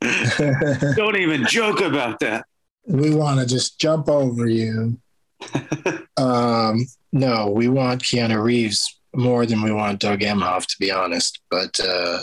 Don't 0.96 1.16
even 1.16 1.46
joke 1.46 1.80
about 1.80 2.18
that. 2.20 2.46
we 2.86 3.14
want 3.14 3.40
to 3.40 3.46
just 3.46 3.78
jump 3.78 4.08
over 4.08 4.46
you. 4.46 4.98
Um, 6.18 6.86
no, 7.12 7.48
we 7.50 7.66
want 7.66 8.02
Keanu 8.02 8.40
Reeves 8.40 9.00
more 9.14 9.46
than 9.46 9.62
we 9.62 9.72
want 9.72 9.98
Doug 9.98 10.20
Emhoff, 10.20 10.66
to 10.66 10.76
be 10.78 10.90
honest. 10.90 11.40
But 11.50 11.80
uh, 11.80 12.18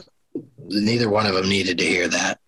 neither 0.59 1.09
one 1.09 1.25
of 1.25 1.33
them 1.33 1.49
needed 1.49 1.79
to 1.79 1.85
hear 1.85 2.07
that. 2.07 2.39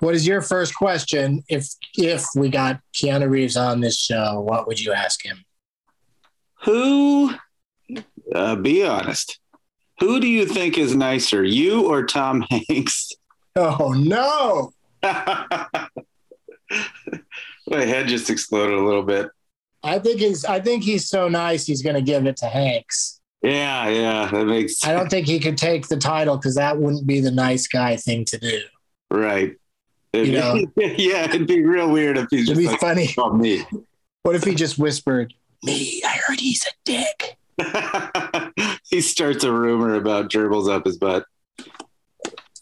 What 0.00 0.14
is 0.14 0.26
your 0.26 0.40
first 0.40 0.74
question? 0.74 1.42
If 1.48 1.66
if 1.98 2.24
we 2.36 2.48
got 2.48 2.80
Keanu 2.94 3.28
Reeves 3.28 3.56
on 3.56 3.80
this 3.80 3.98
show, 3.98 4.40
what 4.40 4.66
would 4.66 4.80
you 4.80 4.92
ask 4.92 5.24
him? 5.24 5.44
Who? 6.64 7.32
Uh, 8.34 8.56
be 8.56 8.84
honest. 8.84 9.38
Who 10.00 10.18
do 10.20 10.26
you 10.26 10.46
think 10.46 10.76
is 10.78 10.94
nicer, 10.96 11.44
you 11.44 11.86
or 11.86 12.04
Tom 12.04 12.44
Hanks? 12.68 13.12
Oh 13.56 13.92
no! 13.96 14.72
My 15.02 15.88
head 17.84 18.08
just 18.08 18.30
exploded 18.30 18.76
a 18.76 18.82
little 18.82 19.02
bit. 19.02 19.28
I 19.82 19.98
think 19.98 20.20
he's 20.20 20.44
I 20.44 20.60
think 20.60 20.82
he's 20.82 21.08
so 21.08 21.28
nice 21.28 21.66
he's 21.66 21.82
going 21.82 21.96
to 21.96 22.02
give 22.02 22.26
it 22.26 22.36
to 22.38 22.46
Hanks. 22.46 23.20
Yeah, 23.42 23.88
yeah, 23.88 24.30
that 24.32 24.46
makes 24.46 24.82
I 24.84 24.92
don't 24.92 25.10
think 25.10 25.26
he 25.26 25.38
could 25.38 25.58
take 25.58 25.88
the 25.88 25.96
title 25.98 26.36
because 26.36 26.54
that 26.56 26.78
wouldn't 26.78 27.06
be 27.06 27.20
the 27.20 27.30
nice 27.30 27.66
guy 27.68 27.96
thing 27.96 28.24
to 28.26 28.38
do. 28.38 28.60
right. 29.10 29.54
You 30.14 30.32
know? 30.32 30.64
yeah, 30.76 31.24
it'd 31.24 31.46
be 31.48 31.64
real 31.64 31.90
weird 31.90 32.16
if 32.18 32.28
he's 32.30 32.48
It'd 32.48 32.56
just 32.56 32.60
be 32.60 32.66
like, 32.68 32.80
funny. 32.80 33.08
"Oh, 33.18 33.32
me. 33.32 33.64
What 34.22 34.36
if 34.36 34.44
he 34.44 34.54
just 34.54 34.78
whispered, 34.78 35.34
"Me, 35.64 36.00
I 36.06 36.13
heard 36.26 36.40
he's 36.40 36.64
a 36.66 36.72
dick." 36.84 37.36
he 38.90 39.00
starts 39.00 39.44
a 39.44 39.52
rumor 39.52 39.94
about 39.94 40.30
gerbils 40.30 40.68
up 40.68 40.84
his 40.86 40.96
butt. 40.98 41.24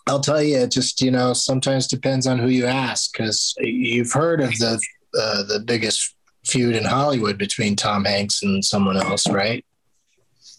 I'll 0.08 0.20
tell 0.20 0.42
you, 0.42 0.58
it 0.58 0.70
just 0.70 1.00
you 1.00 1.10
know 1.10 1.32
sometimes 1.32 1.86
depends 1.86 2.26
on 2.26 2.38
who 2.38 2.48
you 2.48 2.66
ask 2.66 3.12
because 3.12 3.54
you've 3.58 4.12
heard 4.12 4.40
of 4.40 4.50
the 4.58 4.80
uh, 5.18 5.42
the 5.44 5.60
biggest 5.64 6.14
feud 6.44 6.74
in 6.74 6.84
Hollywood 6.84 7.38
between 7.38 7.76
Tom 7.76 8.04
Hanks 8.04 8.42
and 8.42 8.64
someone 8.64 8.96
else, 8.96 9.28
right? 9.28 9.64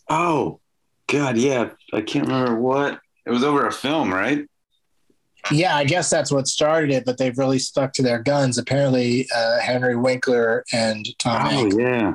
Oh, 0.10 0.60
God, 1.08 1.38
yeah. 1.38 1.72
I 1.94 2.02
can't 2.02 2.28
remember 2.28 2.56
what. 2.56 3.00
It 3.26 3.32
was 3.32 3.44
over 3.44 3.68
a 3.68 3.72
film, 3.72 4.14
right? 4.14 4.48
Yeah, 5.52 5.76
I 5.76 5.84
guess 5.84 6.10
that's 6.10 6.32
what 6.32 6.48
started 6.48 6.92
it, 6.92 7.04
but 7.06 7.18
they've 7.18 7.38
really 7.38 7.60
stuck 7.60 7.92
to 7.94 8.02
their 8.02 8.20
guns. 8.20 8.58
Apparently, 8.58 9.28
uh, 9.36 9.60
Henry 9.60 9.96
Winkler 9.98 10.64
and 10.72 11.06
Tom 11.20 11.46
Oh, 11.46 11.50
Hanks 11.50 11.76
yeah. 11.78 12.14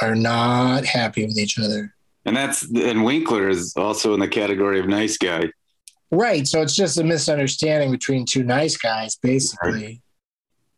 Are 0.00 0.14
not 0.14 0.84
happy 0.84 1.24
with 1.26 1.38
each 1.38 1.58
other. 1.58 1.94
And 2.24 2.36
that's 2.36 2.62
and 2.70 3.04
Winkler 3.04 3.48
is 3.48 3.74
also 3.76 4.14
in 4.14 4.20
the 4.20 4.28
category 4.28 4.78
of 4.78 4.88
nice 4.88 5.16
guy. 5.16 5.50
Right. 6.10 6.46
So 6.46 6.60
it's 6.60 6.74
just 6.74 6.98
a 6.98 7.04
misunderstanding 7.04 7.90
between 7.90 8.26
two 8.26 8.42
nice 8.42 8.76
guys, 8.76 9.16
basically. 9.16 10.02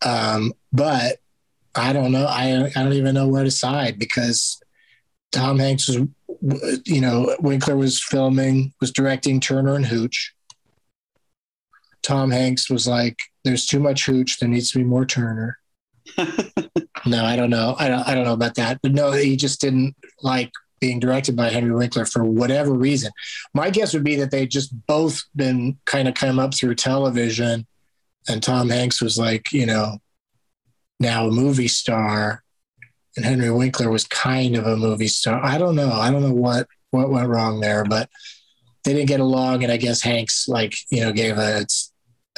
Um, 0.05 0.53
but 0.73 1.19
I 1.75 1.93
don't 1.93 2.13
know. 2.13 2.27
I 2.27 2.71
I 2.77 2.83
don't 2.83 2.93
even 2.93 3.15
know 3.15 3.29
where 3.29 3.45
to 3.45 3.51
side 3.51 3.99
because 3.99 4.61
Tom 5.33 5.59
Hanks 5.59 5.89
was, 5.89 6.07
you 6.85 7.01
know, 7.01 7.35
Winkler 7.41 7.77
was 7.77 8.03
filming, 8.03 8.73
was 8.81 8.93
directing 8.93 9.41
Turner 9.41 9.75
and 9.75 9.87
Hooch. 9.87 10.35
Tom 12.03 12.31
Hanks 12.31 12.69
was 12.69 12.87
like, 12.87 13.17
"There's 13.45 13.67
too 13.67 13.81
much 13.81 14.05
Hooch. 14.05 14.39
There 14.39 14.49
needs 14.49 14.71
to 14.73 14.79
be 14.79 14.85
more 14.85 15.07
Turner." 15.07 15.59
no, 17.07 17.25
I 17.25 17.37
don't 17.37 17.51
know. 17.51 17.75
I 17.79 17.89
don't. 17.89 18.07
I 18.09 18.15
don't 18.15 18.25
know 18.25 18.33
about 18.33 18.55
that. 18.57 18.81
But 18.83 18.93
no, 18.93 19.13
he 19.13 19.37
just 19.37 19.61
didn't 19.61 19.95
like 20.23 20.51
being 20.81 21.01
directed 21.01 21.37
by 21.37 21.49
Henry 21.49 21.75
Winkler 21.75 22.05
for 22.05 22.25
whatever 22.25 22.73
reason. 22.73 23.13
My 23.55 23.71
guess 23.71 23.95
would 23.95 24.05
be 24.05 24.17
that 24.17 24.31
they 24.31 24.47
just 24.47 24.75
both 24.87 25.23
been 25.35 25.79
kind 25.85 26.09
of 26.09 26.15
come 26.15 26.39
up 26.39 26.55
through 26.55 26.75
television, 26.75 27.67
and 28.29 28.43
Tom 28.43 28.69
Hanks 28.69 29.01
was 29.01 29.19
like, 29.19 29.53
you 29.53 29.67
know, 29.67 29.99
now 31.01 31.27
a 31.27 31.31
movie 31.31 31.69
star, 31.69 32.43
and 33.17 33.25
Henry 33.25 33.51
Winkler 33.51 33.91
was 33.91 34.05
kind 34.05 34.57
of 34.57 34.67
a 34.67 34.77
movie 34.77 35.09
star. 35.09 35.45
I 35.45 35.59
don't 35.59 35.77
know. 35.77 35.93
I 35.93 36.11
don't 36.11 36.23
know 36.23 36.33
what 36.33 36.67
what 36.91 37.11
went 37.11 37.29
wrong 37.29 37.61
there, 37.61 37.85
but 37.85 38.09
they 38.85 38.93
didn't 38.93 39.09
get 39.09 39.21
along, 39.21 39.63
and 39.63 39.73
I 39.73 39.77
guess 39.77 40.03
Hanks 40.03 40.49
like 40.49 40.75
you 40.91 41.01
know 41.01 41.13
gave 41.13 41.39
a. 41.39 41.67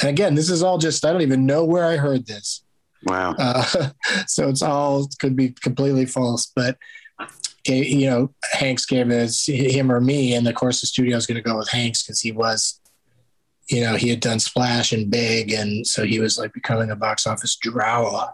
And 0.01 0.11
again, 0.11 0.35
this 0.35 0.51
is 0.51 0.63
all 0.63 0.79
just 0.79 1.05
I 1.05 1.13
don't 1.13 1.23
even 1.23 1.47
know 1.47 1.65
where 1.65 1.85
I 1.85 1.97
heard 1.97 2.27
this. 2.27 2.64
Wow. 3.07 3.35
Uh, 3.39 3.91
so 4.27 4.49
it's 4.49 4.63
all 4.63 5.09
could 5.21 5.37
be 5.37 5.51
completely 5.51 6.07
false, 6.07 6.51
but 6.55 6.79
you 7.67 8.11
know, 8.11 8.31
Hanks 8.53 8.85
gave 8.85 9.11
it 9.11 9.35
him 9.47 9.91
or 9.91 10.01
me, 10.01 10.35
and 10.35 10.47
of 10.47 10.55
course 10.55 10.81
the 10.81 10.87
studio 10.87 11.17
is 11.17 11.27
going 11.27 11.37
to 11.37 11.43
go 11.43 11.57
with 11.57 11.71
Hanks 11.71 12.03
because 12.03 12.21
he 12.21 12.31
was, 12.31 12.81
you 13.71 13.81
know, 13.81 13.97
he 13.97 14.11
had 14.11 14.21
done 14.21 14.39
Splash 14.39 14.93
and 14.93 15.11
Big, 15.11 15.53
and 15.53 15.87
so 15.87 16.05
he 16.05 16.21
was 16.21 16.39
like 16.39 16.53
becoming 16.53 16.91
a 16.91 16.97
box 16.97 17.27
office 17.27 17.57
draw. 17.57 18.29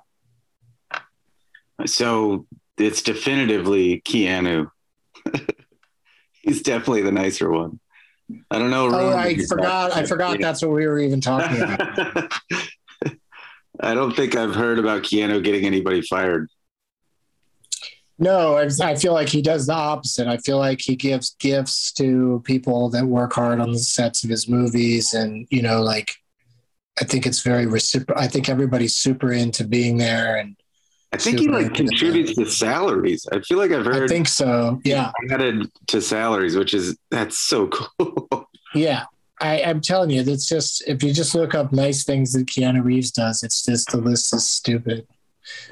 So 1.86 2.46
it's 2.76 3.02
definitively 3.02 4.00
Keanu. 4.00 4.70
He's 6.42 6.62
definitely 6.62 7.02
the 7.02 7.12
nicer 7.12 7.50
one. 7.50 7.78
I 8.50 8.58
don't 8.58 8.70
know. 8.70 8.88
Oh, 8.90 9.16
I 9.16 9.36
forgot. 9.36 9.96
I 9.96 10.04
forgot 10.04 10.38
that's 10.40 10.62
what 10.62 10.72
we 10.72 10.86
were 10.86 10.98
even 10.98 11.20
talking 11.20 11.60
about. 11.60 12.32
I 13.82 13.94
don't 13.94 14.14
think 14.14 14.36
I've 14.36 14.54
heard 14.54 14.78
about 14.78 15.02
Keanu 15.02 15.42
getting 15.42 15.64
anybody 15.64 16.02
fired. 16.02 16.48
No, 18.18 18.58
I, 18.58 18.68
I 18.82 18.96
feel 18.96 19.14
like 19.14 19.30
he 19.30 19.40
does 19.40 19.66
the 19.66 19.72
opposite. 19.72 20.26
I 20.26 20.36
feel 20.36 20.58
like 20.58 20.80
he 20.82 20.94
gives 20.94 21.36
gifts 21.38 21.90
to 21.92 22.42
people 22.44 22.90
that 22.90 23.06
work 23.06 23.32
hard 23.32 23.60
on 23.60 23.72
the 23.72 23.78
sets 23.78 24.22
of 24.24 24.30
his 24.30 24.46
movies, 24.46 25.14
and 25.14 25.46
you 25.50 25.62
know, 25.62 25.82
like 25.82 26.12
I 27.00 27.04
think 27.04 27.26
it's 27.26 27.40
very 27.40 27.66
reciprocal. 27.66 28.22
I 28.22 28.28
think 28.28 28.50
everybody's 28.50 28.94
super 28.94 29.32
into 29.32 29.64
being 29.64 29.96
there, 29.96 30.36
and 30.36 30.54
I 31.14 31.16
think 31.16 31.38
he 31.38 31.48
like 31.48 31.72
contributes 31.72 32.34
to 32.34 32.44
salaries. 32.44 33.26
I 33.32 33.40
feel 33.40 33.56
like 33.56 33.70
I've 33.70 33.86
heard. 33.86 34.04
I 34.04 34.06
think 34.06 34.28
so. 34.28 34.78
Yeah, 34.84 35.12
added 35.30 35.70
to 35.86 36.02
salaries, 36.02 36.56
which 36.56 36.74
is 36.74 36.98
that's 37.10 37.38
so 37.38 37.68
cool. 37.98 38.50
yeah. 38.74 39.04
I, 39.40 39.62
I'm 39.62 39.80
telling 39.80 40.10
you, 40.10 40.20
it's 40.20 40.46
just 40.46 40.86
if 40.86 41.02
you 41.02 41.12
just 41.12 41.34
look 41.34 41.54
up 41.54 41.72
nice 41.72 42.04
things 42.04 42.32
that 42.32 42.46
Keanu 42.46 42.84
Reeves 42.84 43.10
does, 43.10 43.42
it's 43.42 43.64
just 43.64 43.90
the 43.90 43.98
list 43.98 44.34
is 44.34 44.46
stupid. 44.46 45.06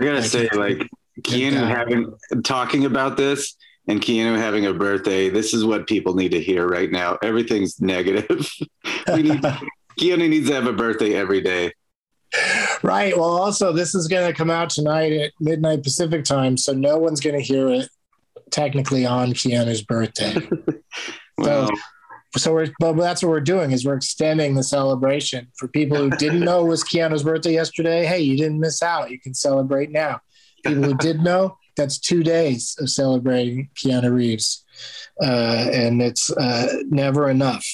I 0.01 0.05
gotta 0.05 0.19
I 0.19 0.23
say, 0.23 0.49
like 0.55 0.89
Keanu 1.21 1.69
having 1.69 2.13
talking 2.45 2.85
about 2.87 3.17
this 3.17 3.57
and 3.89 4.01
Keanu 4.01 4.37
having 4.37 4.67
a 4.67 4.75
birthday. 4.75 5.29
This 5.29 5.53
is 5.55 5.65
what 5.65 5.87
people 5.87 6.15
need 6.15 6.31
to 6.31 6.41
hear 6.41 6.69
right 6.69 6.91
now. 6.91 7.19
Everything's 7.23 7.81
negative. 7.81 8.51
we 9.13 9.23
need, 9.23 9.41
Keanu 10.01 10.29
needs 10.29 10.49
to 10.49 10.55
have 10.55 10.67
a 10.67 10.73
birthday 10.73 11.15
every 11.15 11.41
day. 11.41 11.73
Right. 12.83 13.17
Well, 13.17 13.31
also, 13.31 13.73
this 13.73 13.95
is 13.95 14.07
going 14.07 14.29
to 14.29 14.37
come 14.37 14.51
out 14.51 14.71
tonight 14.71 15.13
at 15.13 15.33
midnight 15.41 15.83
Pacific 15.83 16.25
time, 16.25 16.59
so 16.59 16.73
no 16.73 16.99
one's 16.99 17.21
going 17.21 17.37
to 17.37 17.43
hear 17.43 17.69
it 17.69 17.89
technically 18.51 19.07
on 19.07 19.33
Keanu's 19.33 19.83
birthday. 19.83 20.37
Well, 21.41 21.69
so, 21.69 21.75
so 22.37 22.53
we're, 22.53 22.69
but 22.79 22.93
that's 22.95 23.23
what 23.23 23.31
we're 23.31 23.41
doing 23.41 23.71
is 23.71 23.87
we're 23.87 23.95
extending 23.95 24.55
the 24.55 24.63
celebration 24.63 25.49
for 25.57 25.67
people 25.69 25.97
who 25.97 26.11
didn't 26.11 26.41
know 26.41 26.65
it 26.67 26.69
was 26.69 26.85
Keanu's 26.85 27.23
birthday 27.23 27.53
yesterday. 27.55 28.05
Hey, 28.05 28.21
you 28.21 28.37
didn't 28.37 28.61
miss 28.61 28.83
out. 28.83 29.11
You 29.11 29.19
can 29.19 29.35
celebrate 29.35 29.91
now. 29.91 30.21
People 30.65 30.83
who 30.85 30.95
did 30.95 31.23
know, 31.23 31.57
that's 31.77 31.99
two 31.99 32.23
days 32.23 32.77
of 32.81 32.91
celebrating 32.91 33.71
Keanu 33.77 34.13
Reeves, 34.13 34.65
uh, 35.23 35.69
and 35.73 36.03
it's 36.03 36.31
uh, 36.31 36.67
never 36.89 37.31
enough. 37.31 37.65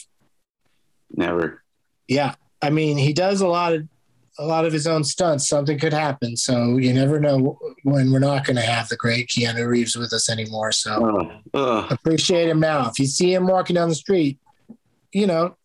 never. 1.16 1.62
Yeah, 2.06 2.34
I 2.62 2.70
mean, 2.70 2.98
he 2.98 3.12
does 3.14 3.40
a 3.40 3.48
lot 3.48 3.72
of 3.72 3.88
a 4.38 4.44
lot 4.44 4.66
of 4.66 4.72
his 4.72 4.86
own 4.86 5.04
stunts. 5.04 5.48
Something 5.48 5.78
could 5.78 5.92
happen, 5.92 6.36
so 6.36 6.76
you 6.76 6.92
never 6.92 7.18
know 7.18 7.58
when 7.84 8.12
we're 8.12 8.18
not 8.18 8.44
going 8.44 8.56
to 8.56 8.62
have 8.62 8.88
the 8.88 8.96
great 8.96 9.28
Keanu 9.28 9.66
Reeves 9.66 9.96
with 9.96 10.12
us 10.12 10.28
anymore. 10.28 10.72
So 10.72 11.40
Oh, 11.54 11.86
appreciate 11.90 12.48
him 12.48 12.60
now. 12.60 12.88
If 12.90 12.98
you 12.98 13.06
see 13.06 13.32
him 13.32 13.46
walking 13.46 13.74
down 13.74 13.88
the 13.88 13.94
street, 13.94 14.38
you 15.14 15.26
know, 15.26 15.56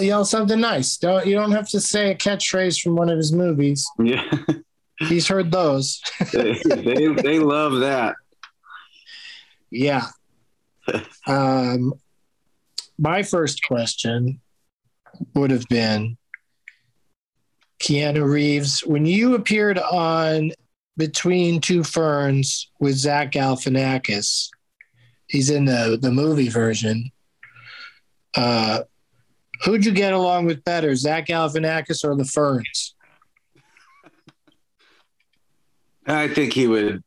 yell 0.00 0.24
something 0.24 0.60
nice. 0.60 0.96
Don't 0.96 1.26
you 1.26 1.34
don't 1.34 1.52
have 1.52 1.68
to 1.70 1.80
say 1.80 2.10
a 2.10 2.14
catchphrase 2.16 2.80
from 2.80 2.96
one 2.96 3.08
of 3.08 3.16
his 3.16 3.32
movies. 3.32 3.88
Yeah, 3.98 4.26
He's 4.98 5.28
heard 5.28 5.50
those. 5.50 6.00
they, 6.32 6.60
they 6.64 7.08
they 7.08 7.38
love 7.38 7.80
that. 7.80 8.16
Yeah. 9.70 10.06
Um, 11.26 11.94
my 12.98 13.22
first 13.22 13.64
question 13.66 14.40
would 15.34 15.50
have 15.50 15.66
been 15.68 16.16
Keanu 17.82 18.24
Reeves, 18.24 18.80
when 18.86 19.04
you 19.06 19.34
appeared 19.34 19.78
on 19.78 20.52
Between 20.96 21.60
Two 21.60 21.82
Ferns 21.82 22.70
with 22.78 22.94
Zach 22.94 23.32
Galifianakis, 23.32 24.50
he's 25.26 25.50
in 25.50 25.64
the, 25.64 25.98
the 26.00 26.12
movie 26.12 26.48
version. 26.48 27.10
Uh, 28.36 28.80
who'd 29.64 29.84
you 29.84 29.92
get 29.92 30.12
along 30.12 30.46
with 30.46 30.64
better, 30.64 30.94
Zach 30.94 31.26
Galifianakis 31.26 32.04
or 32.04 32.16
the 32.16 32.24
Ferns? 32.24 32.94
I 36.06 36.28
think 36.28 36.52
he 36.52 36.66
would 36.66 37.02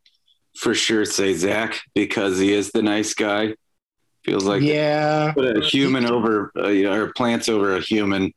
for 0.55 0.73
sure 0.73 1.05
say 1.05 1.33
Zach 1.33 1.81
because 1.93 2.39
he 2.39 2.53
is 2.53 2.71
the 2.71 2.81
nice 2.81 3.13
guy. 3.13 3.55
Feels 4.23 4.45
like 4.45 4.63
yeah. 4.63 5.33
put 5.33 5.57
a 5.57 5.61
human 5.61 6.05
over 6.05 6.51
uh, 6.57 6.69
you 6.69 6.83
know, 6.83 6.93
or 6.93 7.13
plants 7.13 7.49
over 7.49 7.75
a 7.75 7.81
human. 7.81 8.31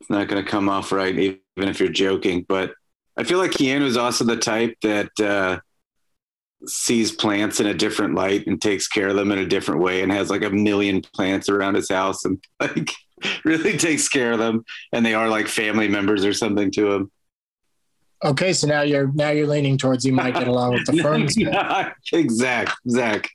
It's 0.00 0.10
not 0.10 0.28
going 0.28 0.44
to 0.44 0.48
come 0.48 0.68
off 0.68 0.92
right, 0.92 1.18
even 1.18 1.40
if 1.56 1.80
you're 1.80 1.88
joking. 1.88 2.44
But 2.48 2.74
I 3.16 3.24
feel 3.24 3.38
like 3.38 3.50
Keanu 3.50 3.82
is 3.82 3.96
also 3.96 4.24
the 4.24 4.36
type 4.36 4.76
that 4.82 5.10
uh, 5.18 5.58
sees 6.66 7.12
plants 7.12 7.60
in 7.60 7.66
a 7.66 7.74
different 7.74 8.14
light 8.14 8.46
and 8.46 8.60
takes 8.60 8.88
care 8.88 9.08
of 9.08 9.16
them 9.16 9.32
in 9.32 9.38
a 9.38 9.46
different 9.46 9.80
way, 9.80 10.02
and 10.02 10.12
has 10.12 10.30
like 10.30 10.42
a 10.42 10.50
million 10.50 11.00
plants 11.00 11.48
around 11.48 11.74
his 11.74 11.88
house, 11.88 12.24
and 12.24 12.42
like 12.60 12.90
really 13.44 13.76
takes 13.76 14.08
care 14.08 14.32
of 14.32 14.38
them, 14.38 14.64
and 14.92 15.04
they 15.04 15.14
are 15.14 15.28
like 15.28 15.48
family 15.48 15.88
members 15.88 16.24
or 16.24 16.32
something 16.32 16.70
to 16.72 16.92
him. 16.92 17.10
Okay, 18.24 18.52
so 18.52 18.66
now 18.66 18.82
you're 18.82 19.12
now 19.12 19.30
you're 19.30 19.46
leaning 19.46 19.78
towards 19.78 20.04
you 20.04 20.12
might 20.12 20.34
get 20.34 20.48
along 20.48 20.72
with 20.72 20.86
the 20.86 20.96
Ferns. 21.02 21.34
Zach, 22.36 22.74
Zach. 22.88 23.30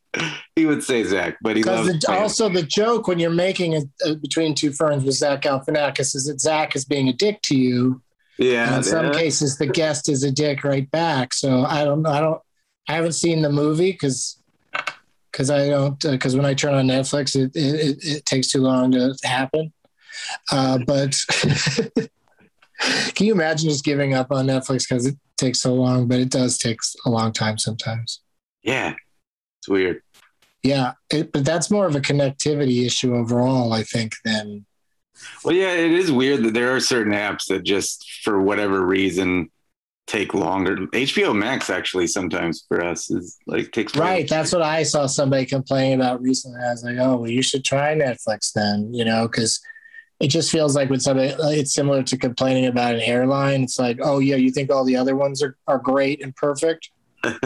He 0.55 0.65
would 0.65 0.83
say 0.83 1.03
Zach, 1.05 1.37
but 1.41 1.55
he 1.55 1.63
loves 1.63 1.87
the, 1.87 2.11
also 2.11 2.49
the 2.49 2.63
joke 2.63 3.07
when 3.07 3.17
you're 3.17 3.29
making 3.29 3.73
it 3.73 3.85
uh, 4.05 4.15
between 4.15 4.53
two 4.53 4.71
ferns 4.71 5.05
with 5.05 5.15
Zach 5.15 5.41
Galifianakis 5.41 6.15
is 6.15 6.25
that 6.25 6.41
Zach 6.41 6.75
is 6.75 6.83
being 6.83 7.07
a 7.07 7.13
dick 7.13 7.41
to 7.43 7.57
you. 7.57 8.01
yeah, 8.37 8.67
and 8.67 8.77
in 8.77 8.83
some 8.83 9.05
yeah. 9.05 9.13
cases, 9.13 9.57
the 9.57 9.67
guest 9.67 10.09
is 10.09 10.23
a 10.23 10.31
dick 10.31 10.65
right 10.65 10.89
back. 10.91 11.33
So 11.33 11.63
I 11.63 11.85
don't, 11.85 12.05
I 12.05 12.19
don't, 12.19 12.41
I 12.87 12.93
haven't 12.93 13.13
seen 13.13 13.41
the 13.41 13.49
movie 13.49 13.91
because 13.91 14.37
because 15.31 15.49
I 15.49 15.69
don't 15.69 15.99
because 15.99 16.35
when 16.35 16.45
I 16.45 16.53
turn 16.53 16.73
on 16.73 16.87
Netflix, 16.87 17.35
it, 17.35 17.55
it 17.55 17.75
it 17.75 17.97
it 18.03 18.25
takes 18.25 18.47
too 18.47 18.61
long 18.61 18.91
to 18.91 19.15
happen. 19.23 19.73
Uh, 20.51 20.79
but 20.85 21.15
can 23.15 23.25
you 23.25 23.33
imagine 23.33 23.69
just 23.69 23.85
giving 23.85 24.13
up 24.13 24.31
on 24.31 24.47
Netflix 24.47 24.87
because 24.87 25.05
it 25.05 25.15
takes 25.37 25.59
so 25.61 25.73
long? 25.73 26.07
But 26.07 26.19
it 26.19 26.29
does 26.29 26.57
take 26.57 26.79
a 27.05 27.09
long 27.09 27.33
time 27.33 27.57
sometimes. 27.57 28.21
yeah, 28.61 28.93
it's 29.59 29.69
weird. 29.69 30.01
Yeah, 30.63 30.93
it, 31.11 31.33
but 31.33 31.43
that's 31.43 31.69
more 31.69 31.85
of 31.85 31.95
a 31.95 31.99
connectivity 31.99 32.85
issue 32.85 33.15
overall, 33.15 33.73
I 33.73 33.83
think, 33.83 34.13
than 34.23 34.65
Well, 35.43 35.53
yeah, 35.53 35.73
it 35.73 35.91
is 35.91 36.09
weird 36.11 36.43
that 36.43 36.53
there 36.53 36.73
are 36.73 36.79
certain 36.79 37.11
apps 37.11 37.47
that 37.47 37.63
just, 37.63 38.09
for 38.23 38.41
whatever 38.41 38.85
reason, 38.85 39.51
take 40.07 40.33
longer. 40.33 40.75
HBO 40.87 41.35
Max 41.35 41.69
actually 41.69 42.07
sometimes 42.07 42.65
for 42.67 42.83
us 42.83 43.09
is 43.09 43.37
like 43.47 43.71
takes 43.71 43.95
right. 43.95 44.27
That's 44.27 44.51
what 44.51 44.61
I 44.61 44.83
saw 44.83 45.05
somebody 45.05 45.45
complaining 45.45 45.99
about 45.99 46.21
recently. 46.21 46.59
I 46.61 46.71
was 46.71 46.83
like, 46.83 46.97
oh, 46.99 47.17
well, 47.17 47.29
you 47.29 47.41
should 47.41 47.63
try 47.63 47.95
Netflix 47.95 48.51
then, 48.53 48.93
you 48.93 49.05
know, 49.05 49.27
because 49.27 49.61
it 50.19 50.27
just 50.27 50.51
feels 50.51 50.75
like 50.75 50.89
with 50.89 51.01
somebody, 51.01 51.33
it's 51.57 51.73
similar 51.73 52.03
to 52.03 52.17
complaining 52.17 52.65
about 52.65 52.95
an 52.95 53.01
airline. 53.01 53.63
It's 53.63 53.79
like, 53.79 53.99
oh, 54.01 54.19
yeah, 54.19 54.35
you 54.35 54.51
think 54.51 54.71
all 54.71 54.85
the 54.85 54.95
other 54.95 55.15
ones 55.15 55.41
are, 55.41 55.57
are 55.67 55.79
great 55.79 56.23
and 56.23 56.35
perfect. 56.35 56.89
you 57.23 57.41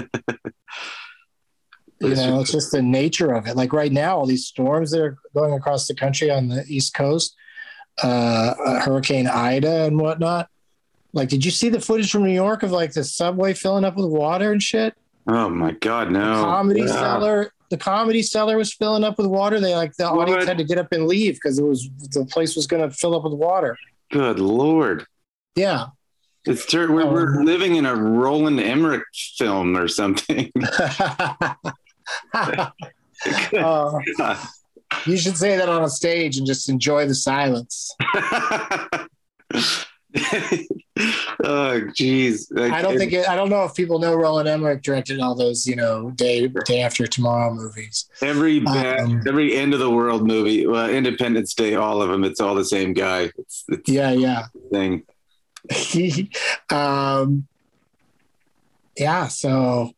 know, 2.16 2.40
it's 2.42 2.52
just 2.52 2.72
the 2.72 2.82
nature 2.82 3.34
of 3.34 3.48
it. 3.48 3.56
Like 3.56 3.74
right 3.74 3.92
now, 3.92 4.18
all 4.18 4.26
these 4.26 4.46
storms 4.46 4.92
that 4.92 5.02
are 5.02 5.18
going 5.34 5.54
across 5.54 5.88
the 5.88 5.96
country 5.96 6.30
on 6.30 6.50
the 6.50 6.66
East 6.68 6.94
Coast, 6.94 7.36
uh, 8.04 8.54
uh, 8.64 8.80
Hurricane 8.82 9.28
Ida 9.28 9.86
and 9.86 10.00
whatnot. 10.00 10.50
Like, 11.18 11.30
did 11.30 11.44
you 11.44 11.50
see 11.52 11.70
the 11.70 11.82
footage 11.82 12.12
from 12.12 12.24
New 12.24 12.32
York 12.34 12.62
of 12.62 12.72
like 12.72 12.94
the 12.94 13.04
subway 13.04 13.54
filling 13.56 13.84
up 13.84 13.96
with 13.98 14.06
water 14.06 14.52
and 14.52 14.62
shit? 14.62 14.94
Oh 15.28 15.50
my 15.50 15.72
god, 15.72 16.12
no! 16.12 16.38
The 16.38 16.44
comedy 16.44 16.82
Yeah. 16.82 16.88
cellar, 16.88 17.52
the 17.70 17.78
comedy 17.78 18.22
cellar 18.22 18.56
was 18.56 18.72
filling 18.74 19.04
up 19.04 19.18
with 19.18 19.26
water. 19.28 19.60
They 19.60 19.76
like 19.76 19.96
the 19.98 20.06
What? 20.10 20.30
audience 20.30 20.46
had 20.46 20.60
to 20.60 20.64
get 20.64 20.78
up 20.78 20.92
and 20.92 21.08
leave 21.08 21.34
because 21.34 21.58
it 21.58 21.64
was 21.64 21.90
the 22.12 22.24
place 22.26 22.56
was 22.56 22.68
going 22.68 22.88
to 22.88 22.96
fill 22.96 23.16
up 23.16 23.24
with 23.24 23.34
water. 23.34 23.76
Good 24.12 24.40
lord! 24.40 25.06
Yeah. 25.56 25.88
It's 26.46 26.66
tur- 26.68 26.92
we're, 26.94 27.02
Oh. 27.02 27.12
we're 27.12 27.44
living 27.44 27.76
in 27.76 27.86
a 27.88 27.94
Roland 27.96 28.60
Emmerich 28.62 29.04
film 29.38 29.76
or 29.76 29.88
something. 29.90 30.50
Uh, 30.64 31.56
you 35.06 35.18
should 35.18 35.36
say 35.36 35.58
that 35.58 35.68
on 35.68 35.84
a 35.84 35.90
stage 35.90 36.38
and 36.38 36.46
just 36.48 36.70
enjoy 36.70 37.06
the 37.08 37.16
silence. 37.16 37.94
oh, 41.44 41.82
jeez. 41.94 42.46
I 42.72 42.82
don't 42.82 42.98
think 42.98 43.14
it, 43.14 43.28
I 43.30 43.36
don't 43.36 43.50
know 43.50 43.64
if 43.66 43.76
people 43.76 44.00
know 44.00 44.16
Roland 44.16 44.48
Emmerich 44.48 44.82
directed 44.82 45.20
all 45.20 45.36
those, 45.36 45.68
you 45.68 45.76
know, 45.76 46.12
day 46.12 46.48
day 46.66 46.82
after 46.82 47.06
tomorrow 47.08 47.54
movies. 47.54 48.10
every 48.22 48.60
bad, 48.60 49.00
Um, 49.02 49.22
every 49.28 49.56
end 49.56 49.74
of 49.74 49.80
the 49.80 49.90
world 49.92 50.26
movie, 50.26 50.66
well, 50.66 50.90
Independence 50.90 51.54
Day, 51.54 51.76
all 51.76 52.02
of 52.02 52.10
them, 52.10 52.24
it's 52.24 52.40
all 52.40 52.56
the 52.56 52.66
same 52.66 52.94
guy. 52.94 53.32
It's 53.38 53.66
it's 53.68 53.90
Yeah, 53.90 54.12
yeah. 54.12 54.46
thing. 54.72 55.04
um, 56.72 57.48
yeah. 58.98 59.28
So, 59.28 59.92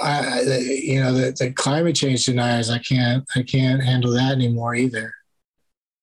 I, 0.00 0.40
I- 0.40 0.58
you 0.58 1.00
know, 1.02 1.12
the, 1.12 1.32
the 1.38 1.52
climate 1.52 1.96
change 1.96 2.24
deniers, 2.26 2.70
I 2.70 2.78
can't, 2.78 3.24
I 3.34 3.42
can't 3.42 3.82
handle 3.82 4.12
that 4.12 4.32
anymore 4.32 4.74
either. 4.74 5.12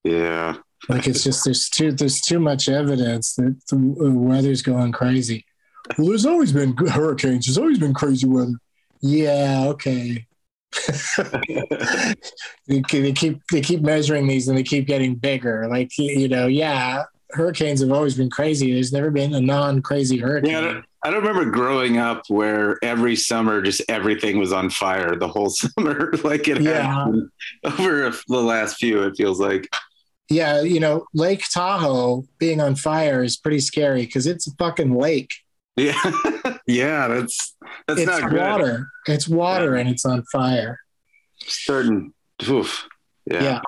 Yeah. 0.03 0.57
Like 0.89 1.07
it's 1.07 1.23
just 1.23 1.45
there's 1.45 1.69
too 1.69 1.91
there's 1.91 2.21
too 2.21 2.39
much 2.39 2.67
evidence 2.67 3.35
that 3.35 3.55
the 3.69 3.77
weather's 4.11 4.61
going 4.61 4.91
crazy. 4.91 5.45
Well, 5.97 6.07
there's 6.09 6.25
always 6.25 6.51
been 6.51 6.75
hurricanes. 6.77 7.45
There's 7.45 7.57
always 7.57 7.79
been 7.79 7.93
crazy 7.93 8.27
weather. 8.27 8.53
Yeah, 9.01 9.65
okay. 9.69 10.25
they, 12.67 12.81
keep- 12.87 13.03
they 13.03 13.11
keep 13.13 13.41
they 13.51 13.61
keep 13.61 13.81
measuring 13.81 14.27
these 14.27 14.47
and 14.47 14.57
they 14.57 14.63
keep 14.63 14.87
getting 14.87 15.15
bigger. 15.15 15.67
Like 15.69 15.97
you 15.97 16.27
know, 16.27 16.47
yeah, 16.47 17.03
hurricanes 17.31 17.81
have 17.81 17.91
always 17.91 18.15
been 18.15 18.29
crazy. 18.29 18.73
There's 18.73 18.93
never 18.93 19.11
been 19.11 19.33
a 19.33 19.41
non-crazy 19.41 20.17
hurricane. 20.17 20.51
Yeah, 20.51 20.59
I 20.59 20.61
don't, 20.61 20.85
I 21.03 21.09
don't 21.11 21.23
remember 21.25 21.49
growing 21.51 21.97
up 21.97 22.23
where 22.27 22.77
every 22.83 23.15
summer 23.15 23.61
just 23.61 23.81
everything 23.89 24.37
was 24.39 24.51
on 24.53 24.69
fire 24.69 25.15
the 25.15 25.27
whole 25.27 25.49
summer, 25.51 26.11
like 26.23 26.47
it 26.47 26.61
Yeah. 26.61 27.05
has 27.05 27.11
been 27.11 27.31
over 27.65 28.15
the 28.27 28.41
last 28.41 28.77
few. 28.77 29.03
It 29.03 29.15
feels 29.17 29.39
like. 29.39 29.67
Yeah, 30.29 30.61
you 30.61 30.79
know, 30.79 31.05
Lake 31.13 31.43
Tahoe 31.49 32.25
being 32.39 32.61
on 32.61 32.75
fire 32.75 33.23
is 33.23 33.37
pretty 33.37 33.59
scary 33.59 34.05
because 34.05 34.27
it's 34.27 34.47
a 34.47 34.51
fucking 34.55 34.95
lake. 34.95 35.33
Yeah, 35.75 35.99
yeah, 36.67 37.07
that's 37.07 37.55
that's 37.87 38.01
it's 38.01 38.09
not 38.09 38.29
good. 38.29 38.39
water. 38.39 38.87
It's 39.07 39.27
water 39.27 39.75
and 39.75 39.89
it's 39.89 40.05
on 40.05 40.23
fire. 40.31 40.79
Starting. 41.45 42.13
Oof. 42.47 42.87
Yeah. 43.25 43.61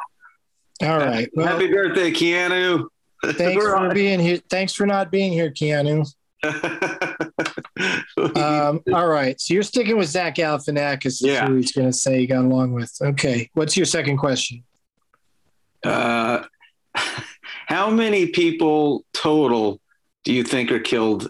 Yeah. 0.82 0.90
All 0.90 0.98
right. 0.98 1.30
Well, 1.34 1.48
Happy 1.48 1.68
birthday, 1.68 2.12
Keanu. 2.12 2.86
thanks 3.26 3.64
for 3.64 3.76
on. 3.76 3.94
being 3.94 4.20
here. 4.20 4.40
Thanks 4.50 4.74
for 4.74 4.86
not 4.86 5.12
being 5.12 5.32
here, 5.32 5.52
Keanu. 5.52 6.08
Um, 8.36 8.82
all 8.94 9.08
right. 9.08 9.40
So 9.42 9.54
you're 9.54 9.64
sticking 9.64 9.98
with 9.98 10.08
Zach 10.08 10.36
Galifianakis. 10.36 11.22
Yeah. 11.22 11.48
Who 11.48 11.56
he's 11.56 11.72
going 11.72 11.88
to 11.88 11.94
say 11.94 12.20
he 12.20 12.28
got 12.28 12.46
along 12.46 12.74
with. 12.74 12.92
Okay. 13.02 13.50
What's 13.54 13.76
your 13.76 13.86
second 13.86 14.18
question? 14.18 14.64
Uh, 15.84 16.44
how 17.68 17.90
many 17.90 18.28
people 18.28 19.04
total 19.14 19.80
do 20.24 20.34
you 20.34 20.44
think 20.44 20.72
are 20.72 20.80
killed 20.80 21.30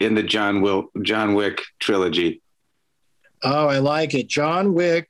in 0.00 0.14
the 0.14 0.22
John 0.22 0.60
Will 0.60 0.90
John 1.02 1.34
Wick 1.34 1.62
trilogy? 1.80 2.42
Oh, 3.42 3.68
I 3.68 3.78
like 3.78 4.14
it. 4.14 4.28
John 4.28 4.74
Wick. 4.74 5.08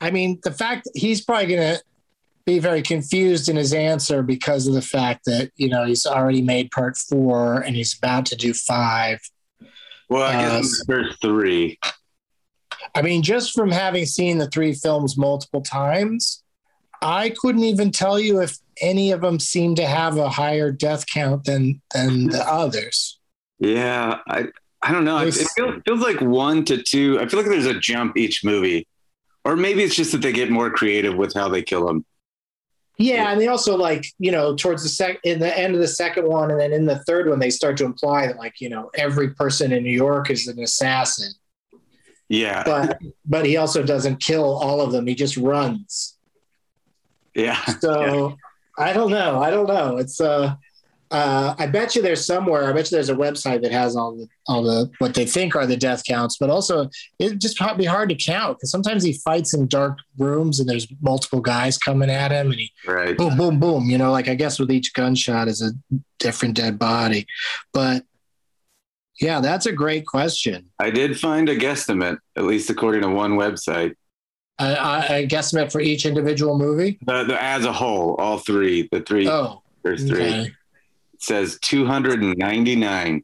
I 0.00 0.10
mean, 0.10 0.38
the 0.42 0.52
fact 0.52 0.88
he's 0.94 1.20
probably 1.22 1.46
going 1.46 1.76
to 1.76 1.82
be 2.46 2.58
very 2.58 2.82
confused 2.82 3.48
in 3.48 3.56
his 3.56 3.72
answer 3.72 4.22
because 4.22 4.66
of 4.66 4.74
the 4.74 4.82
fact 4.82 5.24
that, 5.26 5.50
you 5.56 5.68
know, 5.68 5.84
he's 5.84 6.06
already 6.06 6.40
made 6.42 6.70
part 6.70 6.96
four 6.96 7.60
and 7.60 7.76
he's 7.76 7.96
about 7.96 8.26
to 8.26 8.36
do 8.36 8.54
five. 8.54 9.20
Well, 10.08 10.22
I 10.22 10.34
Uh, 10.34 10.60
guess 10.60 10.84
there's 10.86 11.16
three. 11.18 11.78
I 12.94 13.02
mean, 13.02 13.22
just 13.22 13.52
from 13.54 13.70
having 13.70 14.06
seen 14.06 14.38
the 14.38 14.48
three 14.48 14.72
films 14.72 15.16
multiple 15.18 15.60
times, 15.60 16.42
I 17.02 17.30
couldn't 17.30 17.64
even 17.64 17.90
tell 17.92 18.18
you 18.18 18.40
if 18.40 18.58
any 18.80 19.10
of 19.12 19.20
them 19.22 19.38
seem 19.40 19.74
to 19.76 19.86
have 19.86 20.16
a 20.16 20.28
higher 20.28 20.70
death 20.72 21.06
count 21.06 21.44
than 21.44 21.80
than 21.94 22.28
the 22.28 22.42
others. 22.46 23.18
Yeah, 23.58 24.18
I 24.28 24.48
I 24.82 24.92
don't 24.92 25.04
know. 25.04 25.18
It, 25.18 25.36
it 25.36 25.48
feels, 25.54 25.82
feels 25.86 26.00
like 26.00 26.20
one 26.20 26.64
to 26.66 26.82
two. 26.82 27.18
I 27.20 27.26
feel 27.28 27.40
like 27.40 27.48
there's 27.48 27.66
a 27.66 27.78
jump 27.78 28.16
each 28.16 28.44
movie, 28.44 28.86
or 29.44 29.56
maybe 29.56 29.82
it's 29.82 29.94
just 29.94 30.12
that 30.12 30.22
they 30.22 30.32
get 30.32 30.50
more 30.50 30.70
creative 30.70 31.16
with 31.16 31.34
how 31.34 31.48
they 31.48 31.62
kill 31.62 31.86
them. 31.86 32.04
Yeah, 32.98 33.30
and 33.32 33.40
they 33.40 33.48
also 33.48 33.76
like 33.76 34.04
you 34.18 34.30
know 34.30 34.54
towards 34.54 34.82
the 34.82 34.88
sec 34.90 35.20
in 35.24 35.38
the 35.38 35.56
end 35.58 35.74
of 35.74 35.80
the 35.80 35.88
second 35.88 36.26
one, 36.28 36.50
and 36.50 36.60
then 36.60 36.72
in 36.72 36.84
the 36.86 36.98
third 37.04 37.28
one, 37.28 37.38
they 37.38 37.50
start 37.50 37.76
to 37.78 37.84
imply 37.84 38.26
that 38.26 38.36
like 38.36 38.60
you 38.60 38.68
know 38.68 38.90
every 38.94 39.30
person 39.34 39.72
in 39.72 39.82
New 39.82 39.90
York 39.90 40.30
is 40.30 40.46
an 40.48 40.58
assassin, 40.60 41.32
Yeah, 42.28 42.62
but 42.64 42.98
but 43.24 43.46
he 43.46 43.56
also 43.56 43.82
doesn't 43.82 44.20
kill 44.20 44.58
all 44.58 44.80
of 44.82 44.92
them. 44.92 45.06
He 45.06 45.14
just 45.14 45.36
runs. 45.36 46.18
Yeah, 47.34 47.62
So 47.80 48.36
I 48.78 48.92
don't 48.92 49.10
know. 49.10 49.40
I 49.40 49.50
don't 49.50 49.66
know. 49.66 49.98
It's 49.98 50.20
uh, 50.20 50.54
uh, 51.10 51.54
I 51.58 51.66
bet 51.66 51.96
you 51.96 52.02
there's 52.02 52.24
somewhere. 52.24 52.68
I 52.68 52.72
bet 52.72 52.90
you 52.90 52.96
there's 52.96 53.08
a 53.08 53.14
website 53.14 53.62
that 53.62 53.72
has 53.72 53.96
all 53.96 54.16
the 54.16 54.28
all 54.46 54.62
the 54.62 54.90
what 54.98 55.14
they 55.14 55.26
think 55.26 55.56
are 55.56 55.66
the 55.66 55.76
death 55.76 56.04
counts, 56.04 56.36
but 56.38 56.50
also 56.50 56.88
it 57.18 57.38
just 57.38 57.56
probably 57.56 57.84
hard 57.84 58.08
to 58.10 58.14
count 58.14 58.58
because 58.58 58.70
sometimes 58.70 59.02
he 59.02 59.14
fights 59.14 59.52
in 59.52 59.66
dark 59.66 59.98
rooms 60.18 60.60
and 60.60 60.68
there's 60.68 60.86
multiple 61.02 61.40
guys 61.40 61.78
coming 61.78 62.10
at 62.10 62.30
him 62.30 62.52
and 62.52 62.60
he 62.60 62.72
right. 62.86 63.16
boom 63.16 63.36
boom 63.36 63.58
boom. 63.58 63.90
You 63.90 63.98
know, 63.98 64.12
like 64.12 64.28
I 64.28 64.36
guess 64.36 64.60
with 64.60 64.70
each 64.70 64.94
gunshot 64.94 65.48
is 65.48 65.62
a 65.62 65.72
different 66.18 66.54
dead 66.54 66.78
body, 66.78 67.26
but 67.72 68.04
yeah, 69.20 69.40
that's 69.40 69.66
a 69.66 69.72
great 69.72 70.06
question. 70.06 70.70
I 70.78 70.90
did 70.90 71.18
find 71.18 71.48
a 71.48 71.56
guesstimate, 71.56 72.18
at 72.36 72.44
least 72.44 72.70
according 72.70 73.02
to 73.02 73.10
one 73.10 73.32
website. 73.32 73.94
I 74.60 75.26
guesstimate 75.26 75.72
for 75.72 75.80
each 75.80 76.04
individual 76.06 76.58
movie. 76.58 76.98
The, 77.06 77.24
the 77.24 77.42
as 77.42 77.64
a 77.64 77.72
whole, 77.72 78.14
all 78.16 78.38
three, 78.38 78.88
the 78.92 79.00
three, 79.00 79.28
Oh, 79.28 79.62
there's 79.82 80.06
three. 80.06 80.20
okay. 80.22 80.40
It 81.14 81.22
says 81.22 81.58
299. 81.62 83.22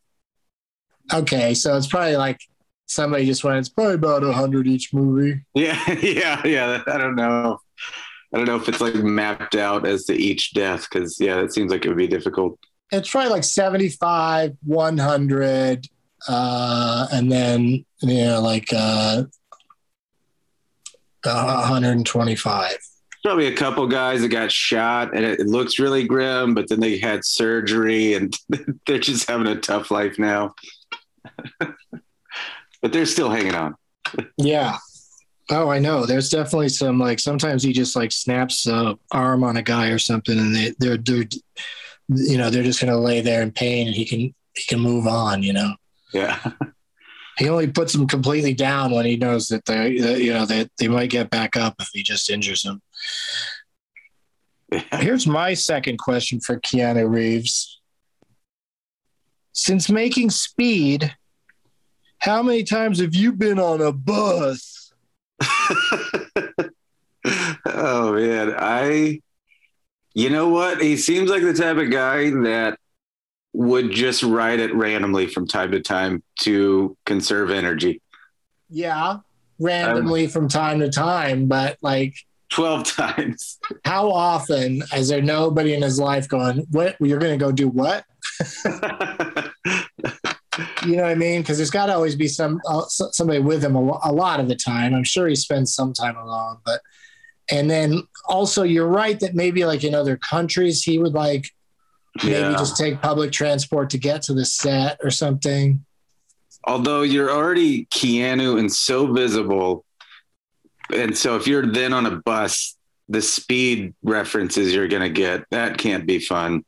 Okay, 1.12 1.54
so 1.54 1.76
it's 1.76 1.86
probably 1.86 2.16
like 2.16 2.40
somebody 2.86 3.26
just 3.26 3.44
went. 3.44 3.58
It's 3.58 3.68
probably 3.68 3.94
about 3.94 4.24
a 4.24 4.32
hundred 4.32 4.66
each 4.66 4.92
movie. 4.92 5.40
Yeah, 5.54 5.92
yeah, 6.00 6.44
yeah. 6.46 6.82
I 6.86 6.98
don't 6.98 7.14
know. 7.16 7.58
I 8.34 8.38
don't 8.38 8.46
know 8.46 8.56
if 8.56 8.68
it's 8.68 8.80
like 8.80 8.94
mapped 8.96 9.54
out 9.54 9.86
as 9.86 10.04
to 10.06 10.14
each 10.14 10.52
death 10.52 10.88
because 10.90 11.20
yeah, 11.20 11.40
it 11.40 11.52
seems 11.52 11.70
like 11.70 11.84
it 11.84 11.88
would 11.88 11.96
be 11.96 12.08
difficult. 12.08 12.58
It's 12.90 13.10
probably 13.10 13.30
like 13.30 13.44
seventy-five, 13.44 14.56
one 14.64 14.98
hundred, 14.98 15.86
uh, 16.28 17.06
and 17.12 17.30
then 17.30 17.84
you 18.02 18.24
know 18.24 18.40
like 18.40 18.68
uh, 18.74 19.24
and 21.26 22.06
twenty-five. 22.06 22.78
Probably 23.24 23.46
a 23.46 23.56
couple 23.56 23.86
guys 23.88 24.20
that 24.20 24.28
got 24.28 24.52
shot 24.52 25.14
and 25.16 25.24
it, 25.24 25.40
it 25.40 25.46
looks 25.46 25.80
really 25.80 26.06
grim, 26.06 26.54
but 26.54 26.68
then 26.68 26.78
they 26.78 26.96
had 26.98 27.24
surgery 27.24 28.14
and 28.14 28.36
they're 28.86 29.00
just 29.00 29.28
having 29.28 29.48
a 29.48 29.60
tough 29.60 29.90
life 29.90 30.18
now. 30.18 30.54
but 31.58 32.92
they're 32.92 33.06
still 33.06 33.30
hanging 33.30 33.54
on. 33.54 33.74
Yeah. 34.36 34.76
Oh, 35.50 35.68
I 35.68 35.78
know. 35.78 36.06
There's 36.06 36.28
definitely 36.28 36.68
some 36.68 36.98
like 36.98 37.20
sometimes 37.20 37.62
he 37.62 37.72
just 37.72 37.96
like 37.96 38.12
snaps 38.12 38.66
a 38.66 38.98
arm 39.12 39.44
on 39.44 39.56
a 39.56 39.62
guy 39.62 39.88
or 39.88 39.98
something, 39.98 40.38
and 40.38 40.54
they 40.54 40.74
they're 40.78 40.96
they're 40.96 41.24
you 42.08 42.36
know 42.36 42.50
they're 42.50 42.64
just 42.64 42.80
gonna 42.80 42.98
lay 42.98 43.20
there 43.20 43.42
in 43.42 43.52
pain, 43.52 43.86
and 43.86 43.96
he 43.96 44.04
can 44.04 44.20
he 44.20 44.64
can 44.68 44.80
move 44.80 45.06
on. 45.06 45.42
You 45.42 45.52
know. 45.52 45.74
Yeah. 46.12 46.38
He 47.38 47.48
only 47.48 47.66
puts 47.66 47.92
them 47.92 48.06
completely 48.06 48.54
down 48.54 48.92
when 48.92 49.04
he 49.04 49.16
knows 49.16 49.48
that 49.48 49.64
they, 49.66 49.98
that, 49.98 50.20
you 50.22 50.32
know, 50.32 50.46
that 50.46 50.70
they 50.78 50.88
might 50.88 51.10
get 51.10 51.30
back 51.30 51.56
up 51.56 51.74
if 51.78 51.90
he 51.92 52.02
just 52.02 52.30
injures 52.30 52.62
them. 52.62 52.80
Here's 54.92 55.26
my 55.26 55.54
second 55.54 55.98
question 55.98 56.40
for 56.40 56.58
Keanu 56.58 57.08
Reeves. 57.08 57.80
Since 59.52 59.90
making 59.90 60.30
Speed, 60.30 61.14
how 62.18 62.42
many 62.42 62.64
times 62.64 63.00
have 63.00 63.14
you 63.14 63.32
been 63.32 63.58
on 63.58 63.80
a 63.80 63.92
bus? 63.92 64.92
oh 67.66 68.12
man, 68.12 68.54
I 68.58 69.20
you 70.14 70.30
know 70.30 70.48
what? 70.48 70.80
He 70.80 70.96
seems 70.96 71.28
like 71.28 71.42
the 71.42 71.52
type 71.52 71.76
of 71.76 71.90
guy 71.90 72.30
that 72.30 72.78
would 73.56 73.90
just 73.90 74.22
ride 74.22 74.60
it 74.60 74.74
randomly 74.74 75.26
from 75.26 75.46
time 75.46 75.72
to 75.72 75.80
time 75.80 76.22
to 76.40 76.96
conserve 77.06 77.50
energy. 77.50 78.02
Yeah, 78.68 79.18
randomly 79.58 80.26
from 80.26 80.48
time 80.48 80.80
to 80.80 80.90
time, 80.90 81.46
but 81.46 81.78
like 81.80 82.14
12 82.50 82.84
times. 82.96 83.58
how 83.84 84.10
often 84.10 84.82
is 84.94 85.08
there 85.08 85.22
nobody 85.22 85.74
in 85.74 85.82
his 85.82 85.98
life 85.98 86.28
going, 86.28 86.66
What 86.70 86.96
you're 87.00 87.18
gonna 87.18 87.38
go 87.38 87.50
do 87.50 87.68
what? 87.68 88.04
You 90.86 90.96
know 90.96 91.02
what 91.02 91.10
I 91.10 91.16
mean? 91.16 91.42
Because 91.42 91.58
there's 91.58 91.70
got 91.70 91.86
to 91.86 91.94
always 91.94 92.16
be 92.16 92.28
some 92.28 92.60
uh, 92.66 92.82
somebody 92.86 93.40
with 93.40 93.62
him 93.62 93.76
a, 93.76 93.80
a 94.04 94.12
lot 94.12 94.40
of 94.40 94.48
the 94.48 94.56
time. 94.56 94.94
I'm 94.94 95.04
sure 95.04 95.28
he 95.28 95.36
spends 95.36 95.74
some 95.74 95.92
time 95.92 96.16
alone, 96.16 96.58
but 96.64 96.80
and 97.50 97.70
then 97.70 98.02
also 98.26 98.62
you're 98.62 98.88
right 98.88 99.20
that 99.20 99.34
maybe 99.34 99.66
like 99.66 99.84
in 99.84 99.94
other 99.94 100.16
countries 100.16 100.82
he 100.82 100.98
would 100.98 101.12
like 101.12 101.50
maybe 102.22 102.36
yeah. 102.36 102.52
just 102.52 102.76
take 102.76 103.00
public 103.00 103.32
transport 103.32 103.90
to 103.90 103.98
get 103.98 104.22
to 104.22 104.34
the 104.34 104.44
set 104.44 104.98
or 105.02 105.10
something. 105.10 105.84
Although 106.64 107.02
you're 107.02 107.30
already 107.30 107.86
Keanu 107.86 108.58
and 108.58 108.72
so 108.72 109.12
visible. 109.12 109.84
And 110.92 111.16
so 111.16 111.36
if 111.36 111.46
you're 111.46 111.66
then 111.66 111.92
on 111.92 112.06
a 112.06 112.16
bus, 112.16 112.76
the 113.08 113.22
speed 113.22 113.94
references 114.02 114.74
you're 114.74 114.88
going 114.88 115.02
to 115.02 115.08
get, 115.08 115.44
that 115.50 115.78
can't 115.78 116.06
be 116.06 116.18
fun. 116.18 116.64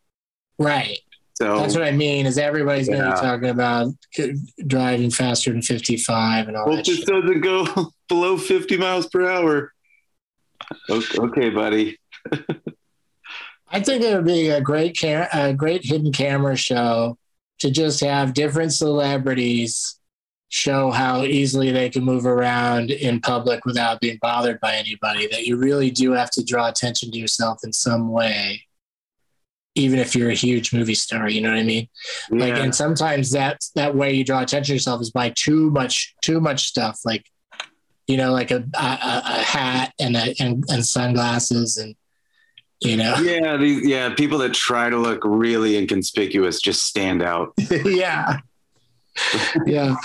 Right. 0.58 0.98
So 1.34 1.58
That's 1.58 1.74
what 1.74 1.84
I 1.84 1.92
mean. 1.92 2.26
Is 2.26 2.36
everybody's 2.36 2.88
going 2.88 3.00
to 3.00 3.10
be 3.10 3.16
talking 3.16 3.50
about 3.50 3.92
driving 4.66 5.10
faster 5.10 5.52
than 5.52 5.62
55 5.62 6.48
and 6.48 6.56
all 6.56 6.64
hope 6.64 6.84
that 6.84 7.06
doesn't 7.06 7.40
go 7.42 7.92
below 8.08 8.36
50 8.36 8.76
miles 8.76 9.06
per 9.06 9.28
hour. 9.28 9.72
Okay, 10.90 11.18
okay 11.18 11.50
buddy. 11.50 11.98
I 13.70 13.80
think 13.80 14.02
it 14.02 14.14
would 14.14 14.24
be 14.24 14.48
a 14.48 14.60
great 14.60 14.98
cam- 14.98 15.28
a 15.32 15.52
great 15.52 15.84
hidden 15.84 16.12
camera 16.12 16.56
show 16.56 17.18
to 17.58 17.70
just 17.70 18.00
have 18.00 18.34
different 18.34 18.72
celebrities 18.72 19.98
show 20.50 20.90
how 20.90 21.24
easily 21.24 21.70
they 21.70 21.90
can 21.90 22.02
move 22.02 22.24
around 22.24 22.90
in 22.90 23.20
public 23.20 23.66
without 23.66 24.00
being 24.00 24.18
bothered 24.22 24.58
by 24.60 24.74
anybody. 24.74 25.26
That 25.26 25.46
you 25.46 25.56
really 25.56 25.90
do 25.90 26.12
have 26.12 26.30
to 26.32 26.44
draw 26.44 26.68
attention 26.68 27.10
to 27.10 27.18
yourself 27.18 27.58
in 27.64 27.72
some 27.72 28.10
way, 28.10 28.62
even 29.74 29.98
if 29.98 30.16
you're 30.16 30.30
a 30.30 30.34
huge 30.34 30.72
movie 30.72 30.94
star. 30.94 31.28
You 31.28 31.42
know 31.42 31.50
what 31.50 31.58
I 31.58 31.64
mean? 31.64 31.88
Like, 32.30 32.54
and 32.54 32.74
sometimes 32.74 33.30
that 33.32 33.60
that 33.74 33.94
way 33.94 34.14
you 34.14 34.24
draw 34.24 34.40
attention 34.40 34.72
to 34.72 34.76
yourself 34.76 35.02
is 35.02 35.10
by 35.10 35.30
too 35.30 35.70
much 35.70 36.14
too 36.22 36.40
much 36.40 36.68
stuff, 36.68 37.00
like 37.04 37.26
you 38.06 38.16
know, 38.16 38.32
like 38.32 38.50
a 38.50 38.64
a, 38.74 38.82
a 38.82 39.22
a 39.26 39.42
hat 39.42 39.92
and 40.00 40.16
a, 40.16 40.34
and 40.40 40.64
and 40.70 40.86
sunglasses 40.86 41.76
and 41.76 41.94
you 42.80 42.96
know. 42.96 43.16
yeah, 43.22 43.56
these, 43.56 43.86
yeah, 43.86 44.14
people 44.14 44.38
that 44.38 44.54
try 44.54 44.90
to 44.90 44.96
look 44.96 45.22
really 45.24 45.76
inconspicuous 45.76 46.60
just 46.60 46.84
stand 46.84 47.22
out. 47.22 47.52
yeah. 47.84 48.38
yeah. 49.66 49.96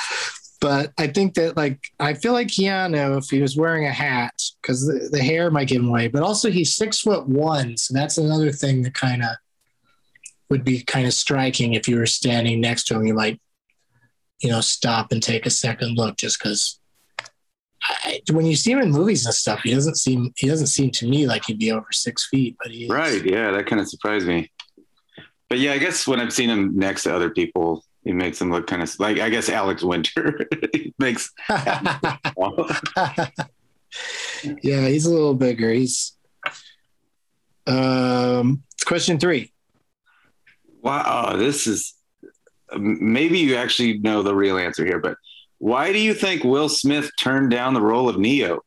But 0.60 0.94
I 0.98 1.08
think 1.08 1.34
that 1.36 1.58
like 1.58 1.80
I 2.00 2.14
feel 2.14 2.32
like 2.34 2.48
Keanu, 2.48 3.18
if 3.18 3.30
he 3.30 3.42
was 3.42 3.58
wearing 3.58 3.86
a 3.86 3.92
hat, 3.92 4.34
because 4.62 4.88
the, 4.88 5.10
the 5.12 5.22
hair 5.22 5.52
might 5.52 5.68
give 5.68 5.82
him 5.82 5.90
away, 5.90 6.08
but 6.08 6.24
also 6.24 6.50
he's 6.50 6.76
six 6.76 7.02
foot 7.02 7.28
one, 7.28 7.76
so 7.76 7.94
that's 7.94 8.18
another 8.18 8.52
thing 8.52 8.82
that 8.84 8.94
kind 8.94 9.22
of 9.24 9.30
would 10.50 10.64
be 10.64 10.82
kind 10.84 11.06
of 11.06 11.14
striking 11.14 11.74
if 11.74 11.88
you 11.88 11.98
were 11.98 12.06
standing 12.06 12.62
next 12.62 12.86
to 12.86 12.96
him. 12.96 13.06
You 13.06 13.14
might, 13.14 13.42
you 14.42 14.50
know, 14.50 14.62
stop 14.62 15.12
and 15.12 15.22
take 15.22 15.46
a 15.46 15.50
second 15.50 15.98
look 15.98 16.18
just 16.18 16.42
because. 16.42 16.80
I, 17.86 18.22
when 18.32 18.46
you 18.46 18.56
see 18.56 18.72
him 18.72 18.80
in 18.80 18.92
movies 18.92 19.26
and 19.26 19.34
stuff, 19.34 19.62
he 19.64 19.74
doesn't 19.74 19.98
seem 19.98 20.34
he 20.38 20.48
doesn't 20.48 20.68
seem 20.68 20.92
to 20.92 21.08
me 21.08 21.28
like 21.28 21.44
he'd 21.46 21.60
be 21.60 21.72
over 21.72 21.88
six 21.92 22.28
feet, 22.30 22.56
but 22.62 22.72
he 22.72 22.86
is. 22.86 22.90
Right. 22.90 23.24
Yeah, 23.26 23.52
that 23.52 23.66
kind 23.66 23.82
of 23.82 23.90
surprised 23.90 24.28
me. 24.28 24.52
But 25.50 25.60
yeah, 25.60 25.74
I 25.74 25.78
guess 25.78 26.08
when 26.08 26.20
I've 26.20 26.34
seen 26.34 26.50
him 26.50 26.78
next 26.78 27.04
to 27.04 27.16
other 27.16 27.30
people, 27.30 27.84
He 28.04 28.12
makes 28.12 28.42
him 28.42 28.52
look 28.52 28.68
kind 28.68 28.82
of 28.82 29.00
like 29.00 29.20
I 29.20 29.30
guess 29.30 29.50
Alex 29.50 29.84
Winter 29.84 30.48
makes. 31.00 31.32
yeah, 34.64 34.88
he's 34.88 35.06
a 35.06 35.12
little 35.14 35.36
bigger. 35.36 35.72
He's 35.72 36.16
um 37.68 38.64
question 38.86 39.20
three. 39.20 39.52
Wow, 40.82 41.36
this 41.38 41.68
is 41.68 41.94
maybe 42.78 43.40
you 43.40 43.56
actually 43.56 44.00
know 44.00 44.22
the 44.24 44.36
real 44.36 44.58
answer 44.58 44.86
here, 44.86 45.00
but 45.00 45.18
why 45.64 45.94
do 45.94 45.98
you 45.98 46.14
think 46.14 46.44
Will 46.44 46.68
Smith 46.68 47.10
turned 47.18 47.50
down 47.50 47.74
the 47.74 47.80
role 47.80 48.10
of 48.10 48.18
Neo? 48.18 48.60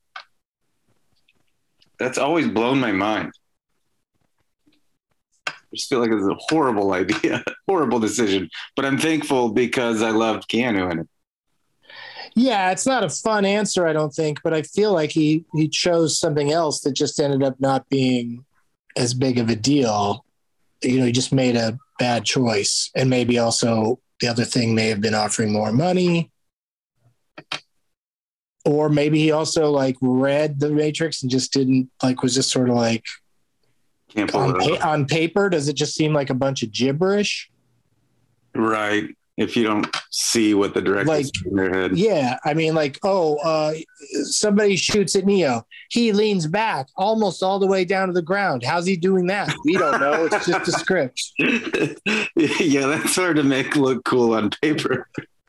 That's 1.99 2.17
always 2.17 2.49
blown 2.49 2.81
my 2.81 2.93
mind. 2.93 3.33
I 5.47 5.53
just 5.75 5.91
feel 5.91 5.99
like 5.99 6.11
it's 6.11 6.25
a 6.25 6.35
horrible 6.49 6.95
idea, 6.95 7.45
horrible 7.69 7.99
decision. 7.99 8.49
But 8.77 8.87
I'm 8.87 8.97
thankful 8.97 9.51
because 9.51 10.01
I 10.01 10.09
loved 10.09 10.49
Keanu 10.49 10.91
in 10.91 11.01
it. 11.01 11.09
Yeah, 12.35 12.71
it's 12.71 12.87
not 12.87 13.05
a 13.05 13.11
fun 13.11 13.45
answer, 13.45 13.87
I 13.87 13.93
don't 13.93 14.15
think, 14.15 14.43
but 14.43 14.55
I 14.55 14.63
feel 14.63 14.95
like 14.95 15.11
he 15.11 15.45
he 15.53 15.69
chose 15.69 16.19
something 16.19 16.51
else 16.51 16.81
that 16.81 16.93
just 16.93 17.21
ended 17.21 17.43
up 17.43 17.61
not 17.61 17.87
being 17.91 18.47
as 18.97 19.13
big 19.13 19.39
of 19.39 19.51
a 19.51 19.57
deal. 19.57 20.25
You 20.83 21.01
know, 21.01 21.05
he 21.05 21.13
just 21.13 21.31
made 21.31 21.57
a 21.57 21.79
bad 21.99 22.25
choice, 22.25 22.91
and 22.95 23.11
maybe 23.11 23.39
also 23.39 24.01
the 24.21 24.29
other 24.29 24.47
thing 24.47 24.75
may 24.75 24.89
have 24.89 25.03
been 25.03 25.15
offering 25.15 25.53
more 25.53 25.73
money, 25.73 26.31
or 28.65 28.89
maybe 28.89 29.19
he 29.21 29.31
also 29.31 29.71
like 29.71 29.97
read 30.01 30.59
the 30.61 30.71
Matrix 30.71 31.23
and 31.23 31.31
just 31.31 31.53
didn't 31.53 31.89
like 32.03 32.23
was 32.23 32.35
just 32.35 32.51
sort 32.51 32.69
of 32.69 32.75
like 32.75 33.05
on, 34.35 34.59
pa- 34.59 34.89
on 34.89 35.07
paper. 35.07 35.49
Does 35.49 35.69
it 35.69 35.75
just 35.75 35.95
seem 35.95 36.13
like 36.13 36.31
a 36.31 36.35
bunch 36.35 36.63
of 36.63 36.73
gibberish? 36.73 37.49
Right. 38.55 39.15
If 39.37 39.55
you 39.55 39.65
don't 39.65 39.87
see 40.11 40.55
what 40.55 40.73
the 40.73 40.81
director 40.81 41.13
Like- 41.13 41.27
in 41.45 41.57
their 41.57 41.71
head. 41.71 41.99
Yeah, 41.99 42.39
I 42.47 42.55
mean, 42.55 42.75
like, 42.75 42.99
oh, 43.05 43.37
uh, 43.37 43.75
somebody 44.23 44.77
shoots 44.77 45.15
at 45.15 45.27
Neo. 45.27 45.67
He 45.91 46.13
leans 46.13 46.47
back 46.47 46.89
almost 46.97 47.43
all 47.43 47.59
the 47.59 47.67
way 47.67 47.85
down 47.85 48.09
to 48.09 48.15
the 48.15 48.23
ground. 48.23 48.63
How's 48.63 48.87
he 48.87 48.97
doing 48.97 49.27
that? 49.27 49.55
We 49.67 49.75
don't 49.75 50.01
know. 50.01 50.25
It's 50.25 50.47
just 50.47 50.69
a 50.69 50.73
script. 50.73 51.23
yeah, 51.39 52.87
that's 52.87 53.15
hard 53.15 53.37
to 53.37 53.43
make 53.43 53.77
look 53.77 54.05
cool 54.07 54.33
on 54.35 54.49
paper. 54.63 55.07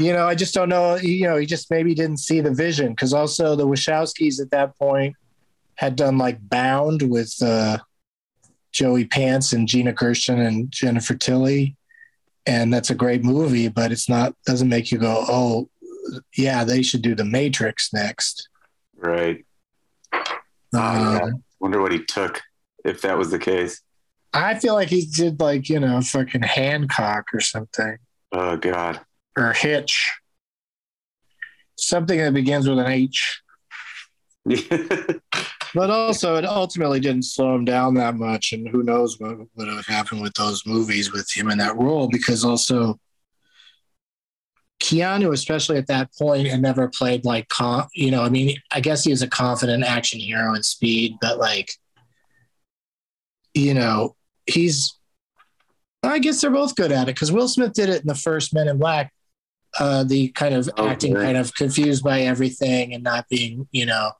You 0.00 0.12
know, 0.12 0.26
I 0.26 0.34
just 0.34 0.54
don't 0.54 0.68
know. 0.68 0.96
You 0.96 1.28
know, 1.28 1.36
he 1.36 1.46
just 1.46 1.70
maybe 1.70 1.94
didn't 1.94 2.18
see 2.18 2.40
the 2.40 2.52
vision 2.52 2.90
because 2.90 3.12
also 3.12 3.54
the 3.54 3.66
Wachowskis 3.66 4.40
at 4.40 4.50
that 4.50 4.76
point 4.78 5.14
had 5.76 5.96
done 5.96 6.18
like 6.18 6.38
Bound 6.48 7.02
with 7.02 7.34
uh, 7.42 7.78
Joey 8.72 9.04
Pants 9.04 9.52
and 9.52 9.68
Gina 9.68 9.92
Gershon 9.92 10.40
and 10.40 10.70
Jennifer 10.70 11.14
Tilly, 11.14 11.76
and 12.46 12.72
that's 12.72 12.90
a 12.90 12.94
great 12.94 13.22
movie, 13.22 13.68
but 13.68 13.92
it's 13.92 14.08
not 14.08 14.34
doesn't 14.44 14.68
make 14.68 14.90
you 14.90 14.98
go, 14.98 15.24
oh, 15.28 15.68
yeah, 16.36 16.64
they 16.64 16.82
should 16.82 17.02
do 17.02 17.14
the 17.14 17.24
Matrix 17.24 17.92
next. 17.92 18.48
right. 18.96 19.44
Um. 20.72 21.42
Wonder 21.58 21.80
what 21.80 21.92
he 21.92 22.04
took 22.04 22.42
if 22.84 23.00
that 23.02 23.16
was 23.16 23.30
the 23.30 23.38
case. 23.38 23.80
I 24.32 24.56
feel 24.56 24.74
like 24.74 24.88
he 24.88 25.06
did 25.06 25.40
like 25.40 25.68
you 25.68 25.80
know 25.80 26.00
fucking 26.00 26.42
Hancock 26.42 27.26
or 27.32 27.40
something 27.40 27.96
Oh 28.32 28.56
God. 28.56 29.00
Or 29.36 29.52
Hitch, 29.52 30.14
something 31.76 32.18
that 32.18 32.34
begins 32.34 32.68
with 32.68 32.78
an 32.78 32.86
H. 32.86 33.42
But 35.76 35.90
also, 35.90 36.36
it 36.36 36.46
ultimately 36.46 37.00
didn't 37.00 37.26
slow 37.26 37.54
him 37.54 37.66
down 37.66 37.92
that 37.94 38.14
much, 38.14 38.54
and 38.54 38.66
who 38.66 38.82
knows 38.82 39.20
what 39.20 39.36
would 39.56 39.68
have 39.68 39.84
happened 39.84 40.22
with 40.22 40.32
those 40.32 40.64
movies 40.64 41.12
with 41.12 41.30
him 41.30 41.50
in 41.50 41.58
that 41.58 41.76
role? 41.76 42.08
Because 42.08 42.46
also, 42.46 42.98
Keanu, 44.82 45.34
especially 45.34 45.76
at 45.76 45.88
that 45.88 46.08
point, 46.16 46.48
had 46.48 46.62
never 46.62 46.88
played 46.88 47.26
like, 47.26 47.48
con- 47.48 47.88
you 47.92 48.10
know, 48.10 48.22
I 48.22 48.30
mean, 48.30 48.56
I 48.72 48.80
guess 48.80 49.04
he 49.04 49.10
was 49.10 49.20
a 49.20 49.28
confident 49.28 49.84
action 49.84 50.18
hero 50.18 50.54
in 50.54 50.62
Speed, 50.62 51.16
but 51.20 51.38
like, 51.38 51.70
you 53.52 53.74
know, 53.74 54.16
he's. 54.46 54.94
I 56.02 56.20
guess 56.20 56.40
they're 56.40 56.50
both 56.50 56.74
good 56.74 56.92
at 56.92 57.02
it 57.08 57.16
because 57.16 57.32
Will 57.32 57.48
Smith 57.48 57.74
did 57.74 57.90
it 57.90 58.00
in 58.00 58.06
the 58.06 58.14
first 58.14 58.54
Men 58.54 58.68
in 58.68 58.78
Black, 58.78 59.12
uh, 59.78 60.04
the 60.04 60.28
kind 60.28 60.54
of 60.54 60.68
acting, 60.78 61.14
kind 61.14 61.36
of 61.36 61.54
confused 61.54 62.02
by 62.02 62.22
everything 62.22 62.94
and 62.94 63.02
not 63.02 63.28
being, 63.28 63.68
you 63.72 63.86
know, 63.86 64.10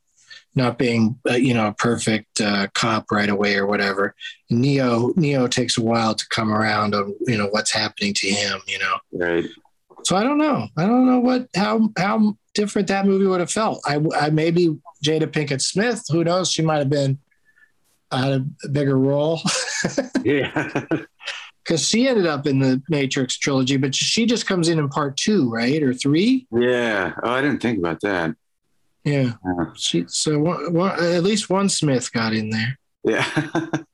not 0.54 0.78
being 0.78 1.18
uh, 1.28 1.34
you 1.34 1.52
know 1.52 1.68
a 1.68 1.74
perfect 1.74 2.40
uh, 2.40 2.66
cop 2.74 3.12
right 3.12 3.28
away 3.28 3.56
or 3.56 3.66
whatever. 3.66 4.14
Neo 4.50 5.12
Neo 5.14 5.46
takes 5.46 5.76
a 5.76 5.82
while 5.82 6.14
to 6.14 6.26
come 6.28 6.52
around 6.52 6.94
on 6.94 7.14
you 7.26 7.36
know 7.36 7.46
what's 7.48 7.72
happening 7.72 8.14
to 8.14 8.28
him. 8.28 8.60
You 8.66 8.78
know, 8.78 8.96
right. 9.12 9.44
so 10.02 10.16
I 10.16 10.22
don't 10.22 10.38
know. 10.38 10.68
I 10.76 10.86
don't 10.86 11.06
know 11.06 11.20
what 11.20 11.48
how 11.54 11.90
how 11.98 12.36
different 12.54 12.88
that 12.88 13.06
movie 13.06 13.26
would 13.26 13.40
have 13.40 13.50
felt. 13.50 13.82
I, 13.86 14.00
I 14.18 14.30
maybe 14.30 14.74
Jada 15.04 15.26
Pinkett 15.26 15.60
Smith. 15.60 16.02
Who 16.08 16.24
knows? 16.24 16.50
She 16.50 16.62
might 16.62 16.78
have 16.78 16.90
been 16.90 17.18
had 18.10 18.32
a 18.32 18.68
bigger 18.68 18.96
role 18.96 19.40
Yeah. 20.24 20.84
because 21.66 21.88
she 21.88 22.06
ended 22.06 22.26
up 22.26 22.46
in 22.46 22.60
the 22.60 22.80
Matrix 22.88 23.36
trilogy, 23.36 23.76
but 23.76 23.94
she 23.94 24.24
just 24.24 24.46
comes 24.46 24.68
in 24.68 24.78
in 24.78 24.88
part 24.88 25.16
two, 25.16 25.50
right, 25.50 25.82
or 25.82 25.92
three? 25.92 26.46
yeah. 26.52 27.12
Oh, 27.22 27.30
I 27.30 27.40
didn't 27.40 27.60
think 27.60 27.78
about 27.78 28.00
that. 28.02 28.34
Yeah. 29.04 29.32
Yeah. 29.44 29.64
She 29.76 30.04
so 30.08 30.38
one, 30.38 30.72
one, 30.72 30.92
at 31.02 31.22
least 31.22 31.48
one 31.50 31.68
Smith 31.68 32.12
got 32.12 32.32
in 32.32 32.50
there. 32.50 32.78
Yeah. 33.04 33.66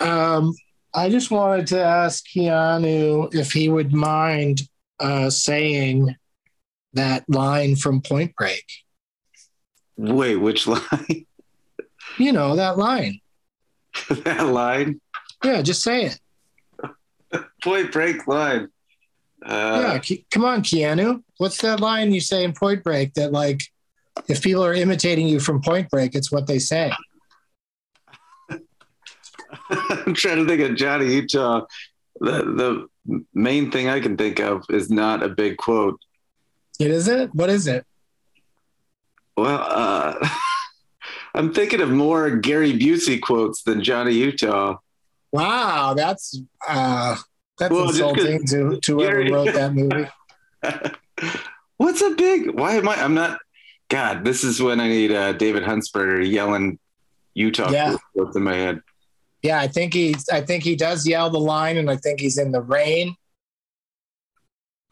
Um, 0.00 0.52
I 0.92 1.10
just 1.10 1.30
wanted 1.30 1.68
to 1.68 1.82
ask 1.82 2.24
Keanu 2.26 3.32
if 3.32 3.52
he 3.52 3.68
would 3.68 3.92
mind 3.92 4.62
uh, 4.98 5.30
saying 5.30 6.16
that 6.94 7.24
line 7.28 7.76
from 7.76 8.02
Point 8.02 8.34
Break. 8.36 8.64
Wait, 9.96 10.36
which 10.36 10.66
line? 10.66 11.26
You 12.18 12.32
know 12.32 12.56
that 12.56 12.78
line. 12.78 13.20
that 14.10 14.48
line? 14.48 15.00
Yeah, 15.44 15.62
just 15.62 15.82
say 15.82 16.06
it. 16.06 16.18
Point 17.62 17.92
break 17.92 18.26
line. 18.26 18.68
yeah, 19.46 19.52
Uh, 19.52 19.98
Ke- 20.00 20.24
come 20.30 20.44
on, 20.44 20.62
Keanu. 20.62 21.22
What's 21.38 21.60
that 21.62 21.80
line 21.80 22.12
you 22.12 22.20
say 22.20 22.44
in 22.44 22.52
Point 22.52 22.82
Break 22.84 23.14
that 23.14 23.32
like 23.32 23.62
if 24.28 24.42
people 24.42 24.64
are 24.64 24.74
imitating 24.74 25.26
you 25.28 25.40
from 25.40 25.60
Point 25.62 25.88
Break, 25.90 26.14
it's 26.14 26.30
what 26.30 26.46
they 26.46 26.58
say. 26.58 26.92
I'm 29.70 30.14
trying 30.14 30.36
to 30.38 30.46
think 30.46 30.60
of 30.62 30.76
Johnny 30.76 31.14
Utah. 31.14 31.62
The 32.20 32.86
the 33.00 33.24
main 33.34 33.70
thing 33.70 33.88
I 33.88 34.00
can 34.00 34.16
think 34.16 34.38
of 34.40 34.64
is 34.70 34.90
not 34.90 35.22
a 35.22 35.28
big 35.28 35.56
quote. 35.56 35.98
It 36.78 36.90
is 36.90 37.08
it? 37.08 37.34
What 37.34 37.50
is 37.50 37.66
it? 37.66 37.84
Well, 39.36 39.64
uh, 39.68 40.28
I'm 41.34 41.52
thinking 41.52 41.80
of 41.80 41.90
more 41.90 42.30
Gary 42.30 42.72
Busey 42.78 43.20
quotes 43.20 43.62
than 43.62 43.82
Johnny 43.82 44.12
Utah. 44.14 44.76
Wow, 45.32 45.94
that's 45.94 46.38
uh, 46.68 47.16
that's 47.58 47.72
Well, 47.72 47.88
insulting 47.88 48.44
to, 48.46 48.78
to 48.80 48.94
whoever 48.98 49.22
wrote 49.32 49.54
that 49.54 49.72
movie. 49.74 50.06
What's 51.78 52.02
a 52.02 52.10
big? 52.10 52.50
Why 52.50 52.74
am 52.76 52.88
I? 52.88 52.96
I'm 53.02 53.14
not. 53.14 53.38
God, 53.88 54.24
this 54.24 54.44
is 54.44 54.60
when 54.62 54.78
I 54.80 54.88
need 54.88 55.10
uh, 55.12 55.32
David 55.32 55.62
Huntsberger 55.64 56.26
yelling 56.30 56.78
Utah 57.34 57.70
Yeah. 57.70 57.96
in 58.34 58.42
my 58.42 58.54
head. 58.54 58.80
Yeah, 59.42 59.58
I 59.58 59.68
think 59.68 59.94
he's. 59.94 60.28
I 60.28 60.40
think 60.42 60.62
he 60.64 60.76
does 60.76 61.06
yell 61.06 61.30
the 61.30 61.40
line, 61.40 61.76
and 61.76 61.90
I 61.90 61.96
think 61.96 62.20
he's 62.20 62.38
in 62.38 62.52
the 62.52 62.60
rain. 62.60 63.16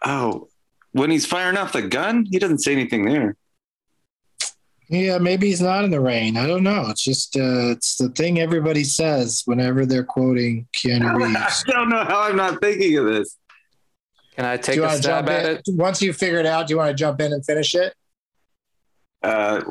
Oh, 0.04 0.48
when 0.92 1.10
he's 1.10 1.26
firing 1.26 1.56
off 1.56 1.72
the 1.72 1.82
gun, 1.82 2.26
he 2.30 2.38
doesn't 2.38 2.58
say 2.60 2.72
anything 2.72 3.04
there. 3.04 3.36
Yeah, 4.90 5.18
maybe 5.18 5.46
he's 5.46 5.60
not 5.60 5.84
in 5.84 5.92
the 5.92 6.00
rain. 6.00 6.36
I 6.36 6.48
don't 6.48 6.64
know. 6.64 6.86
It's 6.88 7.02
just 7.02 7.36
uh, 7.36 7.70
it's 7.70 7.94
the 7.94 8.08
thing 8.08 8.40
everybody 8.40 8.82
says 8.82 9.42
whenever 9.44 9.86
they're 9.86 10.04
quoting 10.04 10.66
Keanu 10.72 11.36
I 11.36 11.52
don't 11.70 11.88
know 11.90 12.02
how 12.02 12.22
I'm 12.22 12.34
not 12.34 12.60
thinking 12.60 12.98
of 12.98 13.04
this. 13.04 13.36
Can 14.34 14.44
I 14.44 14.56
take 14.56 14.80
a 14.80 14.96
stab 14.96 15.28
at 15.28 15.46
in? 15.46 15.56
it? 15.58 15.62
Once 15.68 16.02
you 16.02 16.12
figure 16.12 16.38
it 16.40 16.46
out, 16.46 16.66
do 16.66 16.72
you 16.72 16.78
want 16.78 16.88
to 16.88 16.94
jump 16.94 17.20
in 17.20 17.32
and 17.32 17.46
finish 17.46 17.76
it? 17.76 17.94
Uh, 19.22 19.62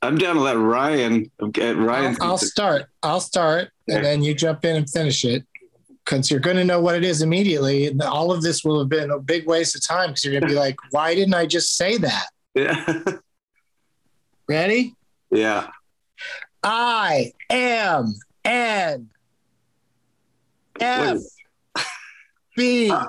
I'm 0.00 0.16
down 0.16 0.36
to 0.36 0.42
let 0.42 0.56
Ryan 0.56 1.28
get 1.50 1.76
Ryan. 1.76 2.16
I'll, 2.20 2.30
I'll 2.30 2.38
start. 2.38 2.84
I'll 3.02 3.20
start, 3.20 3.70
and 3.88 4.04
then 4.04 4.22
you 4.22 4.32
jump 4.32 4.64
in 4.64 4.76
and 4.76 4.88
finish 4.88 5.24
it. 5.24 5.44
Because 6.04 6.30
you're 6.30 6.38
going 6.38 6.56
to 6.56 6.64
know 6.64 6.80
what 6.80 6.94
it 6.94 7.02
is 7.02 7.20
immediately. 7.20 7.88
And 7.88 8.00
all 8.00 8.30
of 8.30 8.42
this 8.42 8.62
will 8.62 8.78
have 8.78 8.88
been 8.88 9.10
a 9.10 9.18
big 9.18 9.48
waste 9.48 9.74
of 9.74 9.84
time 9.84 10.10
because 10.10 10.24
you're 10.24 10.38
going 10.38 10.42
to 10.42 10.54
be 10.54 10.54
like, 10.54 10.76
why 10.92 11.16
didn't 11.16 11.34
I 11.34 11.46
just 11.46 11.74
say 11.76 11.96
that? 11.98 12.28
yeah. 12.54 13.02
Ready? 14.48 14.94
yeah. 15.30 15.68
I 16.62 17.32
am 17.50 18.14
N 18.44 19.08
F. 20.80 21.18
B 22.56 22.90
Oh, 22.92 23.06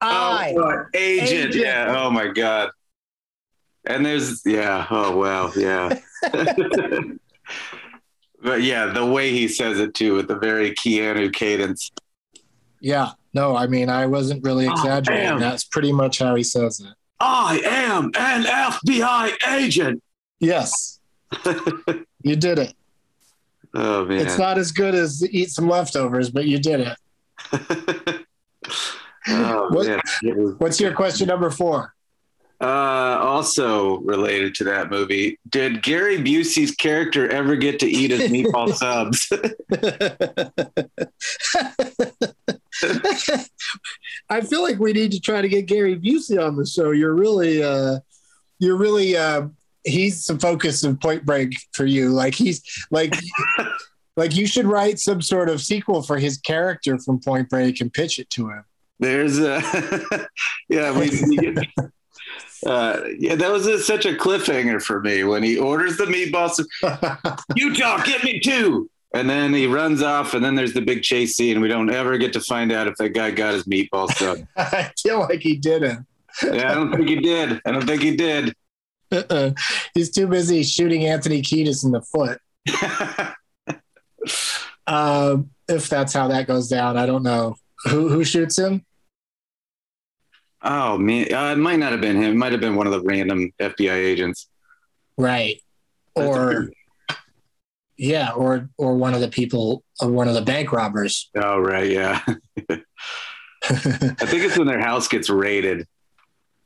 I. 0.00 0.52
what? 0.54 0.86
agent. 0.94 1.30
Oh, 1.32 1.34
agent. 1.48 1.54
Yeah. 1.54 1.94
Oh 1.96 2.10
my 2.10 2.28
God. 2.28 2.70
And 3.86 4.04
there's 4.06 4.42
yeah. 4.46 4.86
Oh 4.90 5.16
wow. 5.16 5.50
Yeah. 5.56 5.98
but 8.42 8.62
yeah, 8.62 8.86
the 8.86 9.04
way 9.04 9.30
he 9.30 9.48
says 9.48 9.78
it 9.80 9.94
too, 9.94 10.14
with 10.14 10.28
the 10.28 10.36
very 10.38 10.72
Keanu 10.74 11.32
cadence. 11.32 11.90
Yeah. 12.80 13.12
No, 13.34 13.56
I 13.56 13.66
mean 13.66 13.88
I 13.90 14.06
wasn't 14.06 14.44
really 14.44 14.66
Oh, 14.68 14.72
exaggerating. 14.72 15.38
That's 15.38 15.64
pretty 15.64 15.92
much 15.92 16.18
how 16.20 16.34
he 16.34 16.42
says 16.42 16.80
it. 16.80 16.92
I 17.20 17.60
am 17.64 18.10
an 18.16 18.44
FBI 18.44 19.32
agent. 19.54 20.02
Yes, 20.44 21.00
you 22.22 22.36
did 22.36 22.58
it. 22.58 22.74
Oh 23.74 24.04
man. 24.04 24.20
It's 24.20 24.38
not 24.38 24.58
as 24.58 24.70
good 24.72 24.94
as 24.94 25.26
eat 25.30 25.50
some 25.50 25.68
leftovers, 25.68 26.30
but 26.30 26.44
you 26.44 26.58
did 26.58 26.80
it. 26.80 26.96
oh, 29.28 29.68
What- 29.70 29.86
man. 29.86 30.00
What's 30.58 30.78
your 30.80 30.92
question 30.92 31.28
number 31.28 31.50
four? 31.50 31.92
Uh, 32.60 33.18
also 33.20 33.98
related 33.98 34.54
to 34.54 34.64
that 34.64 34.88
movie, 34.88 35.38
did 35.50 35.82
Gary 35.82 36.18
Busey's 36.18 36.70
character 36.70 37.28
ever 37.28 37.56
get 37.56 37.80
to 37.80 37.86
eat 37.86 38.10
his 38.12 38.30
meatball 38.30 38.72
subs? 38.82 39.28
I 44.30 44.40
feel 44.40 44.62
like 44.62 44.78
we 44.78 44.92
need 44.92 45.12
to 45.12 45.20
try 45.20 45.42
to 45.42 45.48
get 45.48 45.66
Gary 45.66 45.96
Busey 45.98 46.42
on 46.42 46.56
the 46.56 46.64
show. 46.64 46.92
You're 46.92 47.14
really, 47.14 47.62
uh, 47.62 47.98
you're 48.60 48.76
really, 48.76 49.16
uh, 49.16 49.48
he's 49.84 50.24
the 50.26 50.38
focus 50.38 50.82
of 50.84 51.00
Point 51.00 51.24
Break 51.24 51.56
for 51.72 51.84
you. 51.84 52.10
Like 52.10 52.34
he's 52.34 52.62
like, 52.90 53.14
like 54.16 54.34
you 54.34 54.46
should 54.46 54.66
write 54.66 54.98
some 54.98 55.22
sort 55.22 55.48
of 55.48 55.60
sequel 55.60 56.02
for 56.02 56.18
his 56.18 56.38
character 56.38 56.98
from 56.98 57.20
Point 57.20 57.48
Break 57.48 57.80
and 57.80 57.92
pitch 57.92 58.18
it 58.18 58.30
to 58.30 58.48
him. 58.48 58.64
There's 58.98 59.38
a 59.38 59.60
yeah, 60.68 60.96
we, 60.98 61.10
we 61.28 61.36
get, 61.36 61.66
uh, 62.66 63.00
yeah, 63.18 63.34
that 63.34 63.50
was 63.50 63.66
a, 63.66 63.78
such 63.78 64.06
a 64.06 64.12
cliffhanger 64.12 64.82
for 64.82 65.00
me 65.00 65.24
when 65.24 65.42
he 65.42 65.58
orders 65.58 65.96
the 65.96 66.04
meatball. 66.04 66.50
sub- 66.50 67.38
Utah, 67.56 68.02
get 68.04 68.24
me 68.24 68.40
two. 68.40 68.90
And 69.12 69.30
then 69.30 69.54
he 69.54 69.68
runs 69.68 70.02
off, 70.02 70.34
and 70.34 70.44
then 70.44 70.56
there's 70.56 70.72
the 70.72 70.80
big 70.80 71.04
chase 71.04 71.36
scene. 71.36 71.60
We 71.60 71.68
don't 71.68 71.88
ever 71.88 72.18
get 72.18 72.32
to 72.32 72.40
find 72.40 72.72
out 72.72 72.88
if 72.88 72.96
that 72.96 73.10
guy 73.10 73.30
got 73.30 73.54
his 73.54 73.62
meatball 73.62 74.10
sub. 74.10 74.38
I 74.56 74.90
feel 75.00 75.20
like 75.20 75.38
he 75.38 75.54
didn't. 75.54 76.04
Yeah, 76.42 76.72
I 76.72 76.74
don't 76.74 76.90
think 76.90 77.08
he 77.08 77.16
did. 77.16 77.60
I 77.64 77.70
don't 77.70 77.86
think 77.86 78.02
he 78.02 78.16
did. 78.16 78.56
Uh-uh. 79.14 79.50
He's 79.94 80.10
too 80.10 80.26
busy 80.26 80.62
shooting 80.62 81.06
Anthony 81.06 81.42
Kiedis 81.42 81.84
in 81.84 81.92
the 81.92 82.02
foot. 82.02 82.38
Um, 84.86 85.50
if 85.68 85.88
that's 85.88 86.12
how 86.12 86.28
that 86.28 86.46
goes 86.46 86.68
down, 86.68 86.96
I 86.96 87.06
don't 87.06 87.22
know. 87.22 87.56
Who 87.84 88.08
who 88.08 88.24
shoots 88.24 88.58
him? 88.58 88.84
oh 90.62 90.96
man, 90.98 91.32
uh, 91.32 91.52
it 91.52 91.58
might 91.58 91.78
not 91.78 91.92
have 91.92 92.00
been 92.00 92.16
him. 92.16 92.32
It 92.32 92.36
might 92.36 92.52
have 92.52 92.60
been 92.60 92.74
one 92.76 92.86
of 92.86 92.92
the 92.92 93.02
random 93.02 93.52
FBI 93.60 93.94
agents. 93.94 94.48
Right. 95.16 95.60
That's 96.16 96.28
Or 96.28 96.70
yeah, 97.96 98.32
or 98.32 98.68
or 98.78 98.96
one 98.96 99.14
of 99.14 99.20
the 99.20 99.28
people 99.28 99.84
or 100.00 100.10
one 100.10 100.28
of 100.28 100.34
the 100.34 100.42
bank 100.42 100.72
robbers. 100.72 101.30
Oh 101.34 101.58
right, 101.58 101.90
yeah. 101.90 102.20
I 103.66 104.26
think 104.26 104.44
it's 104.44 104.58
when 104.58 104.66
their 104.66 104.80
house 104.80 105.08
gets 105.08 105.30
raided. 105.30 105.86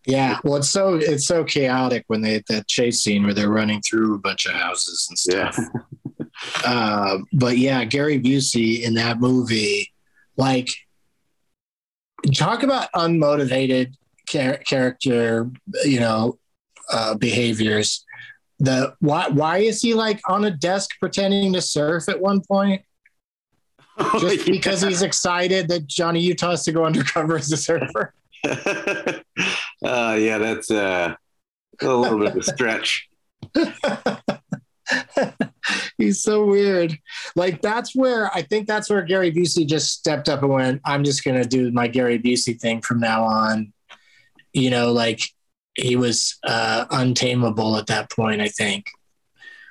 Yeah. 0.09 0.39
Well 0.43 0.57
it's 0.57 0.69
so 0.71 0.95
it's 0.95 1.27
so 1.27 1.45
chaotic 1.45 2.05
when 2.09 2.23
they 2.23 2.43
that 2.49 2.67
chase 2.67 3.01
scene 3.03 3.23
where 3.25 3.35
they're 3.35 3.51
running 3.51 3.81
through 3.83 4.15
a 4.15 4.19
bunch 4.19 4.47
of 4.47 4.53
houses 4.55 5.07
and 5.09 5.37
Yeah. 5.37 5.51
stuff. 5.51 5.65
Uh, 6.65 7.19
but 7.33 7.59
yeah, 7.59 7.85
Gary 7.85 8.19
Busey 8.21 8.83
in 8.83 8.95
that 8.95 9.21
movie, 9.21 9.93
like 10.37 10.69
talk 12.35 12.63
about 12.63 12.89
unmotivated 12.95 13.93
char- 14.29 14.59
character, 14.59 15.51
you 15.85 16.01
know, 16.01 16.39
uh, 16.93 17.15
behaviors. 17.15 18.05
The 18.61 18.95
why 19.01 19.29
why 19.29 19.59
is 19.59 19.83
he 19.83 19.95
like 19.95 20.21
on 20.29 20.45
a 20.45 20.51
desk 20.51 20.91
pretending 21.01 21.53
to 21.53 21.61
surf 21.61 22.09
at 22.09 22.21
one 22.21 22.41
point? 22.41 22.83
Just 24.21 24.47
because 24.47 24.81
he's 24.83 25.03
excited 25.03 25.69
that 25.69 25.87
Johnny 25.89 26.21
Utah 26.21 26.51
has 26.51 26.65
to 26.65 26.73
go 26.73 26.85
undercover 26.85 27.37
as 27.37 27.51
a 27.53 27.57
surfer. 27.57 28.15
uh, 29.89 30.17
yeah, 30.19 30.39
that's 30.39 30.71
uh, 30.71 31.15
a 31.81 31.87
little 31.87 32.19
bit 32.19 32.29
of 32.29 32.37
a 32.37 32.43
stretch. 32.43 33.09
he's 35.99 36.23
so 36.23 36.45
weird. 36.45 36.99
Like 37.37 37.63
that's 37.63 37.95
where 37.95 38.35
I 38.35 38.43
think 38.43 38.67
that's 38.67 38.91
where 38.91 39.03
Gary 39.03 39.33
Busey 39.33 39.67
just 39.67 39.93
stepped 39.93 40.29
up 40.29 40.43
and 40.43 40.51
went, 40.51 40.81
I'm 40.85 41.05
just 41.05 41.25
gonna 41.25 41.45
do 41.45 41.71
my 41.73 41.89
Gary 41.89 42.19
Busey 42.19 42.61
thing 42.61 42.83
from 42.83 43.01
now 43.01 43.25
on. 43.25 43.73
You 44.53 44.71
know, 44.71 44.93
like 44.93 45.21
he 45.75 45.97
was 45.97 46.39
uh 46.45 46.87
untamable 46.91 47.77
at 47.77 47.87
that 47.87 48.11
point, 48.11 48.41
I 48.41 48.49
think. 48.49 48.87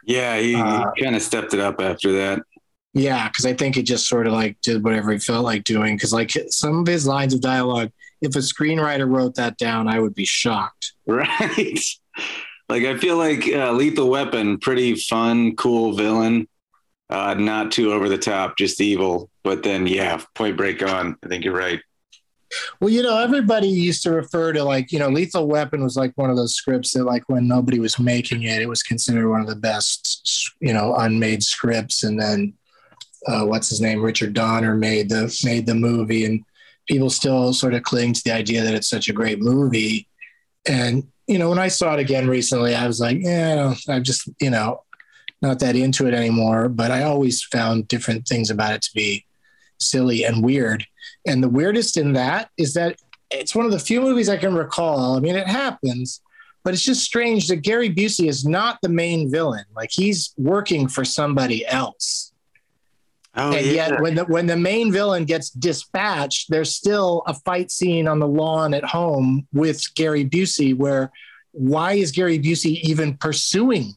Yeah, 0.06 0.40
he, 0.40 0.56
Uh, 0.56 0.92
he 0.96 1.04
kind 1.04 1.16
of 1.16 1.22
stepped 1.22 1.54
it 1.54 1.60
up 1.60 1.82
after 1.82 2.14
that. 2.14 2.42
Yeah, 2.94 3.28
because 3.28 3.46
I 3.46 3.54
think 3.54 3.76
he 3.76 3.84
just 3.84 4.08
sort 4.08 4.26
of 4.26 4.34
like 4.34 4.58
did 4.62 4.84
whatever 4.84 5.12
he 5.12 5.20
felt 5.20 5.44
like 5.44 5.64
doing. 5.64 5.96
Because 5.96 6.14
like 6.14 6.32
some 6.50 6.80
of 6.80 6.88
his 6.88 7.06
lines 7.06 7.34
of 7.34 7.42
dialogue, 7.42 7.92
if 8.22 8.36
a 8.36 8.40
screenwriter 8.40 9.10
wrote 9.10 9.36
that 9.36 9.58
down, 9.58 9.88
I 9.88 10.00
would 10.00 10.16
be 10.16 10.26
shocked. 10.26 10.94
Right. 11.08 11.80
like 12.68 12.84
I 12.84 12.98
feel 12.98 13.16
like 13.16 13.48
uh, 13.48 13.72
Lethal 13.72 14.10
Weapon, 14.10 14.58
pretty 14.58 14.96
fun, 14.96 15.56
cool 15.56 15.94
villain. 15.94 16.48
Uh, 17.10 17.34
not 17.36 17.72
too 17.72 17.94
over 17.94 18.10
the 18.10 18.18
top, 18.18 18.58
just 18.58 18.82
evil. 18.82 19.30
But 19.44 19.64
then, 19.64 19.88
yeah, 19.88 20.22
Point 20.36 20.58
Break 20.58 20.84
on. 20.84 21.18
I 21.24 21.28
think 21.28 21.46
you're 21.46 21.56
right. 21.56 21.80
Well, 22.80 22.90
you 22.90 23.02
know, 23.02 23.18
everybody 23.18 23.68
used 23.68 24.04
to 24.04 24.12
refer 24.12 24.54
to 24.54 24.64
like, 24.64 24.92
you 24.92 25.00
know, 25.00 25.10
Lethal 25.10 25.48
Weapon 25.48 25.84
was 25.84 25.96
like 25.96 26.12
one 26.16 26.30
of 26.30 26.36
those 26.36 26.56
scripts 26.56 26.94
that, 26.94 27.06
like, 27.06 27.24
when 27.28 27.48
nobody 27.48 27.80
was 27.80 28.00
making 28.00 28.44
it, 28.44 28.62
it 28.62 28.70
was 28.70 28.84
considered 28.84 29.30
one 29.30 29.42
of 29.42 29.48
the 29.48 29.56
best, 29.56 30.52
you 30.60 30.74
know, 30.74 30.96
unmade 30.96 31.44
scripts. 31.44 32.04
And 32.04 32.20
then, 32.20 32.54
uh, 33.28 33.46
what's 33.46 33.70
his 33.70 33.82
name, 33.82 34.02
Richard 34.02 34.34
Donner 34.34 34.76
made 34.76 35.10
the 35.10 35.34
made 35.44 35.66
the 35.66 35.76
movie, 35.76 36.26
and 36.26 36.44
people 36.88 37.10
still 37.10 37.54
sort 37.54 37.74
of 37.74 37.84
cling 37.84 38.14
to 38.14 38.22
the 38.24 38.32
idea 38.32 38.64
that 38.64 38.74
it's 38.74 38.90
such 38.90 39.10
a 39.10 39.14
great 39.14 39.40
movie. 39.40 40.08
And 40.68 41.04
you 41.28 41.38
know, 41.38 41.50
when 41.50 41.60
I 41.60 41.68
saw 41.68 41.94
it 41.94 42.00
again 42.00 42.28
recently, 42.28 42.74
I 42.74 42.88
was 42.88 43.00
like, 43.00 43.18
yeah, 43.20 43.76
I'm 43.90 44.04
just, 44.04 44.30
you 44.40 44.50
know, 44.50 44.84
not 45.42 45.60
that 45.60 45.76
into 45.76 46.08
it 46.08 46.14
anymore. 46.14 46.70
But 46.70 46.90
I 46.90 47.04
always 47.04 47.44
found 47.44 47.88
different 47.88 48.28
things 48.28 48.50
about 48.50 48.74
it 48.74 48.82
to 48.84 48.92
be 48.96 49.26
silly 49.80 50.24
and 50.24 50.44
weird. 50.44 50.86
And 51.28 51.44
the 51.44 51.50
weirdest 51.50 51.98
in 51.98 52.14
that 52.14 52.50
is 52.58 52.74
that 52.74 52.98
it's 53.30 53.54
one 53.54 53.66
of 53.66 53.72
the 53.72 53.80
few 53.80 54.00
movies 54.02 54.30
I 54.30 54.38
can 54.38 54.56
recall. 54.56 55.18
I 55.18 55.20
mean, 55.20 55.36
it 55.36 55.48
happens, 55.48 56.22
but 56.64 56.74
it's 56.74 56.84
just 56.84 57.04
strange 57.04 57.48
that 57.50 57.58
Gary 57.58 57.94
Busey 57.94 58.30
is 58.30 58.46
not 58.46 58.80
the 58.82 58.90
main 58.90 59.30
villain. 59.30 59.66
Like 59.76 59.90
he's 59.92 60.34
working 60.38 60.88
for 60.88 61.04
somebody 61.04 61.66
else. 61.66 62.27
Oh, 63.38 63.54
and 63.54 63.66
yet 63.66 64.02
when 64.02 64.16
the 64.16 64.26
when 64.26 64.48
the 64.48 64.58
main 64.58 64.92
villain 64.92 65.26
gets 65.26 65.52
dispatched, 65.52 66.50
there's 66.50 66.76
still 66.76 67.24
a 67.28 67.34
fight 67.34 67.72
scene 67.72 68.08
on 68.08 68.20
the 68.20 68.28
lawn 68.28 68.74
at 68.74 68.84
home 68.84 69.48
with 69.54 69.84
Gary 69.96 70.26
Busey 70.26 70.76
where 70.76 71.12
why 71.52 71.94
is 71.94 72.12
Gary 72.12 72.40
Busey 72.40 72.82
even 72.82 73.16
pursuing? 73.18 73.94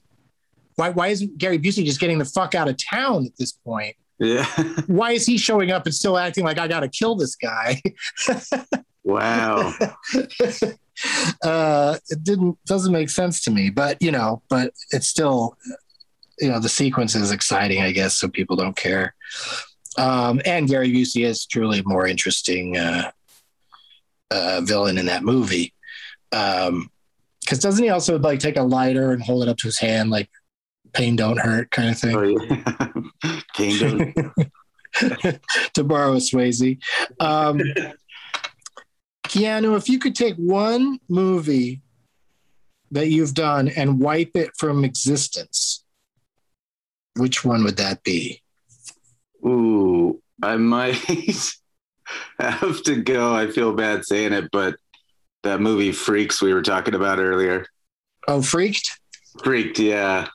Why 0.77 0.91
why 0.91 1.09
isn't 1.09 1.39
Gary 1.39 1.59
Busey 1.59 1.85
just 1.85 2.01
getting 2.01 2.19
the 2.19 2.25
fuck 2.25 2.55
out 2.55 2.69
of 2.69 2.77
town 2.77 3.27
at 3.27 3.37
this 3.39 3.53
point? 3.53 3.97
yeah. 4.21 4.45
Why 4.87 5.13
is 5.13 5.27
he 5.27 5.39
showing 5.39 5.73
up 5.73 5.87
and 5.87 5.95
still 5.95 6.19
acting 6.19 6.45
like 6.45 6.59
I 6.59 6.69
gotta 6.69 6.89
kill 6.89 7.17
this 7.17 7.35
guy? 7.37 7.81
wow. 9.03 9.73
uh, 11.43 11.97
it 12.09 12.23
didn't 12.23 12.59
doesn't 12.67 12.93
make 12.93 13.09
sense 13.11 13.41
to 13.43 13.51
me. 13.51 13.71
But 13.71 14.01
you 14.03 14.13
know, 14.13 14.43
but 14.49 14.73
it's 14.91 15.09
still, 15.09 15.57
you 16.41 16.51
know, 16.51 16.59
the 16.59 16.69
sequence 16.69 17.15
is 17.15 17.31
exciting, 17.31 17.83
I 17.83 17.93
guess, 17.93 18.15
so 18.15 18.29
people 18.29 18.57
don't 18.57 18.77
care. 18.77 19.15
Um, 19.99 20.41
and 20.45 20.69
Gary 20.69 20.93
Busey 20.93 21.25
is 21.25 21.47
truly 21.47 21.81
a 21.81 21.85
more 21.85 22.07
interesting 22.07 22.77
uh, 22.77 23.11
uh, 24.31 24.61
villain 24.65 24.99
in 24.99 25.07
that 25.07 25.25
movie. 25.25 25.75
Um, 26.33 26.91
because 27.41 27.59
doesn't 27.59 27.83
he 27.83 27.91
also 27.91 28.19
like 28.19 28.39
take 28.39 28.57
a 28.57 28.63
lighter 28.63 29.13
and 29.13 29.23
hold 29.23 29.43
it 29.43 29.49
up 29.49 29.57
to 29.59 29.67
his 29.67 29.79
hand, 29.79 30.11
like 30.11 30.31
pain 30.93 31.17
don't 31.17 31.39
hurt 31.39 31.71
kind 31.71 31.91
of 31.91 31.99
thing? 31.99 32.17
Oh, 32.17 32.23
yeah. 32.23 33.41
Kingdom. 33.55 34.15
to 35.75 35.85
borrow 35.85 36.13
a 36.13 36.17
Swayze. 36.17 36.79
Um, 37.19 37.61
Keanu, 39.27 39.77
if 39.77 39.89
you 39.89 39.99
could 39.99 40.15
take 40.15 40.37
one 40.37 40.99
movie 41.09 41.83
that 42.91 43.09
you've 43.09 43.35
done 43.35 43.69
and 43.69 44.01
wipe 44.01 44.37
it 44.37 44.51
from 44.57 44.85
existence, 44.85 45.85
which 47.17 47.45
one 47.45 47.65
would 47.65 47.77
that 47.77 48.03
be? 48.03 48.43
Ooh, 49.45 50.21
I 50.43 50.57
might 50.57 50.97
have 52.39 52.83
to 52.85 52.97
go. 52.97 53.35
I 53.35 53.51
feel 53.51 53.73
bad 53.73 54.05
saying 54.05 54.33
it, 54.33 54.51
but 54.53 54.77
that 55.43 55.61
movie 55.61 55.93
Freaks 55.93 56.43
we 56.43 56.53
were 56.53 56.63
talking 56.63 56.95
about 56.95 57.19
earlier. 57.19 57.67
Oh, 58.29 58.43
Freaked? 58.43 59.01
Freaked, 59.43 59.79
yeah. 59.79 60.29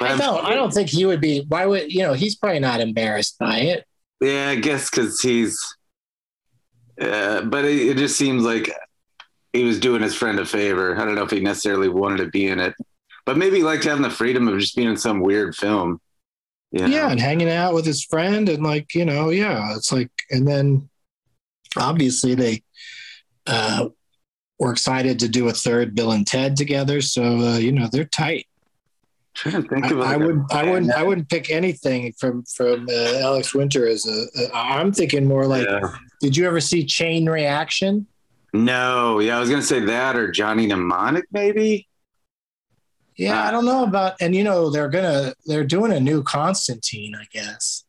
I 0.00 0.16
don't. 0.16 0.44
I 0.44 0.54
don't 0.54 0.72
think 0.72 0.88
he 0.88 1.06
would 1.06 1.20
be. 1.20 1.44
Why 1.48 1.64
would 1.64 1.92
you 1.92 2.02
know? 2.02 2.12
He's 2.12 2.34
probably 2.34 2.58
not 2.58 2.80
embarrassed 2.80 3.38
by 3.38 3.58
it. 3.58 3.84
Yeah, 4.20 4.48
I 4.50 4.56
guess 4.56 4.90
because 4.90 5.20
he's. 5.20 5.58
Uh, 7.00 7.42
but 7.42 7.64
it, 7.64 7.90
it 7.90 7.96
just 7.96 8.16
seems 8.16 8.42
like 8.42 8.72
he 9.52 9.64
was 9.64 9.78
doing 9.78 10.02
his 10.02 10.14
friend 10.14 10.40
a 10.40 10.44
favor. 10.44 10.98
I 10.98 11.04
don't 11.04 11.14
know 11.14 11.22
if 11.22 11.30
he 11.30 11.40
necessarily 11.40 11.88
wanted 11.88 12.18
to 12.18 12.26
be 12.30 12.48
in 12.48 12.58
it, 12.58 12.74
but 13.24 13.36
maybe 13.36 13.58
he 13.58 13.62
liked 13.62 13.84
having 13.84 14.02
the 14.02 14.10
freedom 14.10 14.48
of 14.48 14.58
just 14.58 14.76
being 14.76 14.88
in 14.88 14.96
some 14.96 15.20
weird 15.20 15.54
film. 15.54 16.00
you 16.70 16.80
know? 16.80 16.86
Yeah, 16.86 17.10
and 17.10 17.20
hanging 17.20 17.50
out 17.50 17.74
with 17.74 17.86
his 17.86 18.04
friend, 18.04 18.48
and 18.48 18.62
like 18.62 18.94
you 18.94 19.04
know, 19.04 19.30
yeah, 19.30 19.74
it's 19.76 19.92
like, 19.92 20.10
and 20.30 20.46
then 20.46 20.88
obviously 21.76 22.34
they 22.34 22.62
uh, 23.46 23.88
were 24.58 24.72
excited 24.72 25.18
to 25.20 25.28
do 25.28 25.48
a 25.48 25.52
third 25.52 25.94
Bill 25.94 26.12
and 26.12 26.26
Ted 26.26 26.56
together. 26.56 27.00
So 27.00 27.22
uh, 27.22 27.58
you 27.58 27.72
know 27.72 27.88
they're 27.90 28.04
tight. 28.04 28.46
think 29.34 29.72
I, 29.72 30.14
I 30.14 30.16
wouldn't. 30.16 30.52
I 30.52 30.70
wouldn't. 30.70 30.92
I 30.92 31.02
wouldn't 31.02 31.28
pick 31.28 31.50
anything 31.50 32.12
from 32.18 32.44
from 32.44 32.86
uh, 32.90 33.18
Alex 33.20 33.54
Winter 33.54 33.86
as 33.86 34.06
a. 34.06 34.26
a. 34.40 34.50
I'm 34.54 34.92
thinking 34.92 35.24
more 35.24 35.46
like. 35.46 35.66
Yeah. 35.66 35.96
Did 36.20 36.36
you 36.36 36.46
ever 36.46 36.60
see 36.60 36.84
Chain 36.84 37.28
Reaction? 37.28 38.06
No, 38.52 39.18
yeah, 39.18 39.36
I 39.36 39.40
was 39.40 39.48
gonna 39.48 39.62
say 39.62 39.80
that 39.80 40.16
or 40.16 40.30
Johnny 40.30 40.66
Mnemonic, 40.66 41.24
maybe. 41.32 41.88
Yeah, 43.16 43.46
I 43.46 43.50
don't 43.50 43.66
know 43.66 43.84
about. 43.84 44.14
And 44.20 44.34
you 44.34 44.44
know 44.44 44.70
they're 44.70 44.88
gonna 44.88 45.34
they're 45.46 45.64
doing 45.64 45.92
a 45.92 46.00
new 46.00 46.22
Constantine. 46.22 47.14
I 47.14 47.24
guess. 47.32 47.84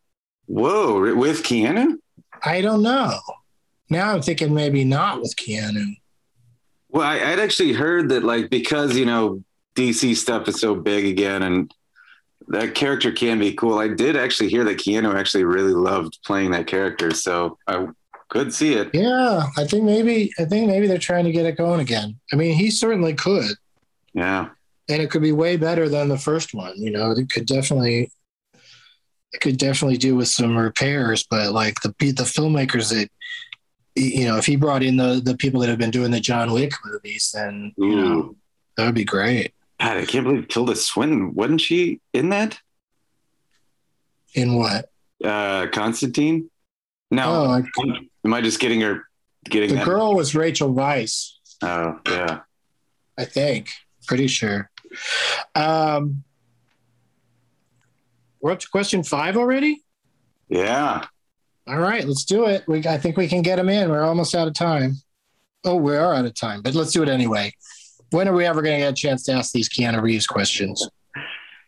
Whoa, 0.45 1.15
with 1.15 1.43
Keanu? 1.43 1.97
I 2.43 2.61
don't 2.61 2.81
know. 2.81 3.17
Now 3.89 4.13
I'm 4.13 4.21
thinking 4.21 4.53
maybe 4.53 4.83
not 4.83 5.21
with 5.21 5.35
Keanu. 5.35 5.95
Well, 6.89 7.03
I, 7.07 7.15
I'd 7.15 7.39
actually 7.39 7.73
heard 7.73 8.09
that, 8.09 8.23
like, 8.23 8.49
because 8.49 8.95
you 8.97 9.05
know 9.05 9.43
DC 9.75 10.15
stuff 10.15 10.47
is 10.47 10.59
so 10.59 10.75
big 10.75 11.05
again, 11.05 11.43
and 11.43 11.73
that 12.49 12.75
character 12.75 13.11
can 13.11 13.39
be 13.39 13.53
cool. 13.53 13.79
I 13.79 13.87
did 13.87 14.15
actually 14.15 14.49
hear 14.49 14.63
that 14.65 14.77
Keanu 14.77 15.15
actually 15.15 15.43
really 15.45 15.73
loved 15.73 16.19
playing 16.25 16.51
that 16.51 16.67
character, 16.67 17.11
so 17.11 17.57
I 17.67 17.87
could 18.29 18.53
see 18.53 18.73
it. 18.73 18.89
Yeah, 18.93 19.45
I 19.57 19.65
think 19.65 19.83
maybe 19.83 20.31
I 20.37 20.45
think 20.45 20.67
maybe 20.67 20.87
they're 20.87 20.97
trying 20.97 21.25
to 21.25 21.31
get 21.31 21.45
it 21.45 21.57
going 21.57 21.79
again. 21.79 22.19
I 22.31 22.35
mean, 22.35 22.55
he 22.55 22.69
certainly 22.69 23.13
could, 23.13 23.55
Yeah, 24.13 24.49
and 24.89 25.01
it 25.01 25.09
could 25.09 25.21
be 25.21 25.31
way 25.31 25.57
better 25.57 25.87
than 25.89 26.09
the 26.09 26.17
first 26.17 26.53
one. 26.53 26.73
You 26.77 26.91
know, 26.91 27.11
it 27.11 27.29
could 27.29 27.45
definitely 27.45 28.11
it 29.33 29.41
could 29.41 29.57
definitely 29.57 29.97
do 29.97 30.15
with 30.15 30.27
some 30.27 30.55
repairs, 30.57 31.25
but 31.29 31.51
like 31.51 31.75
the 31.81 31.89
the 31.99 32.23
filmmakers 32.23 32.89
that 32.89 33.09
you 33.95 34.25
know, 34.25 34.37
if 34.37 34.45
he 34.45 34.55
brought 34.55 34.83
in 34.83 34.97
the 34.97 35.21
the 35.23 35.37
people 35.37 35.61
that 35.61 35.69
have 35.69 35.77
been 35.79 35.91
doing 35.91 36.11
the 36.11 36.19
John 36.19 36.51
Wick 36.51 36.73
movies, 36.85 37.31
then 37.33 37.73
you 37.77 37.95
know 37.95 38.35
that 38.77 38.85
would 38.85 38.95
be 38.95 39.05
great. 39.05 39.53
God, 39.79 39.97
I 39.97 40.05
can't 40.05 40.23
believe 40.25 40.47
Tilda 40.47 40.75
Swinton 40.75 41.33
wasn't 41.33 41.61
she 41.61 41.99
in 42.13 42.29
that? 42.29 42.59
In 44.33 44.55
what? 44.55 44.89
Uh, 45.23 45.67
Constantine? 45.67 46.49
No, 47.11 47.45
Oh, 47.45 47.49
I, 47.51 47.61
am 48.25 48.33
I 48.33 48.41
just 48.41 48.59
getting 48.59 48.81
her? 48.81 49.03
Getting 49.45 49.69
the 49.69 49.75
that? 49.75 49.85
girl 49.85 50.15
was 50.15 50.33
Rachel 50.33 50.73
Weisz. 50.73 51.33
Oh, 51.61 51.99
yeah. 52.07 52.39
I 53.17 53.25
think. 53.25 53.69
Pretty 54.07 54.27
sure. 54.27 54.69
Um, 55.55 56.23
we're 58.41 58.51
up 58.51 58.59
to 58.59 58.69
question 58.69 59.03
five 59.03 59.37
already. 59.37 59.83
Yeah. 60.49 61.05
All 61.65 61.79
right, 61.79 62.05
let's 62.05 62.25
do 62.25 62.45
it. 62.45 62.63
We, 62.67 62.85
I 62.85 62.97
think 62.97 63.15
we 63.15 63.27
can 63.27 63.41
get 63.41 63.55
them 63.55 63.69
in. 63.69 63.89
We're 63.89 64.03
almost 64.03 64.35
out 64.35 64.47
of 64.47 64.53
time. 64.53 64.95
Oh, 65.63 65.77
we 65.77 65.95
are 65.95 66.13
out 66.13 66.25
of 66.25 66.35
time, 66.35 66.61
but 66.61 66.75
let's 66.75 66.91
do 66.91 67.03
it 67.03 67.09
anyway. 67.09 67.53
When 68.09 68.27
are 68.27 68.33
we 68.33 68.45
ever 68.45 68.61
going 68.61 68.75
to 68.75 68.85
get 68.85 68.91
a 68.91 68.95
chance 68.95 69.23
to 69.23 69.31
ask 69.31 69.53
these 69.53 69.69
Keanu 69.69 70.01
Reeves 70.01 70.27
questions? 70.27 70.87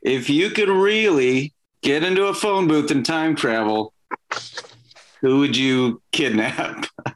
If 0.02 0.30
you 0.30 0.50
could 0.50 0.70
really 0.70 1.54
get 1.82 2.04
into 2.04 2.26
a 2.26 2.34
phone 2.34 2.68
booth 2.68 2.92
and 2.92 3.06
time 3.06 3.36
travel, 3.36 3.94
who 5.22 5.40
would 5.40 5.56
you 5.56 6.02
kidnap? 6.12 6.88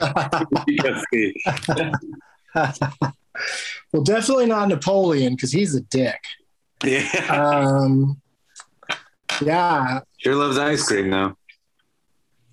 Well, 3.92 4.02
definitely 4.02 4.46
not 4.46 4.68
Napoleon 4.68 5.34
because 5.34 5.52
he's 5.52 5.74
a 5.74 5.80
dick. 5.80 6.20
yeah. 6.84 7.08
Um, 7.30 8.20
yeah, 9.42 10.00
Sure 10.18 10.34
loves 10.34 10.58
ice 10.58 10.86
cream 10.86 11.10
though. 11.10 11.36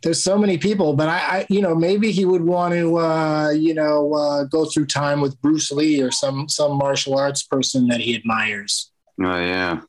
there's 0.04 0.22
so 0.22 0.38
many 0.38 0.58
people, 0.58 0.94
but 0.94 1.10
I, 1.10 1.18
I 1.18 1.46
you 1.50 1.62
know, 1.62 1.74
maybe 1.74 2.12
he 2.12 2.26
would 2.26 2.44
want 2.44 2.74
to, 2.74 2.98
uh, 2.98 3.50
you 3.50 3.74
know, 3.74 4.14
uh, 4.14 4.44
go 4.46 4.66
through 4.66 4.86
time 4.88 5.20
with 5.22 5.40
Bruce 5.42 5.72
Lee 5.72 6.02
or 6.02 6.12
some 6.12 6.48
some 6.48 6.78
martial 6.78 7.18
arts 7.18 7.44
person 7.44 7.88
that 7.88 8.02
he 8.02 8.16
admires 8.16 8.92
Oh 9.22 9.40
yeah. 9.40 9.82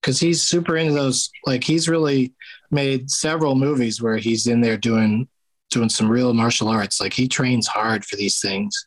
because 0.00 0.20
he's 0.20 0.42
super 0.42 0.76
into 0.76 0.92
those. 0.92 1.30
Like 1.46 1.64
he's 1.64 1.88
really 1.88 2.34
made 2.70 3.10
several 3.10 3.54
movies 3.54 4.02
where 4.02 4.16
he's 4.18 4.46
in 4.46 4.60
there 4.60 4.76
doing 4.76 5.26
doing 5.70 5.88
some 5.88 6.08
real 6.10 6.34
martial 6.34 6.68
arts. 6.68 7.00
Like 7.00 7.12
he 7.14 7.28
trains 7.28 7.66
hard 7.66 8.04
for 8.04 8.16
these 8.16 8.40
things. 8.40 8.86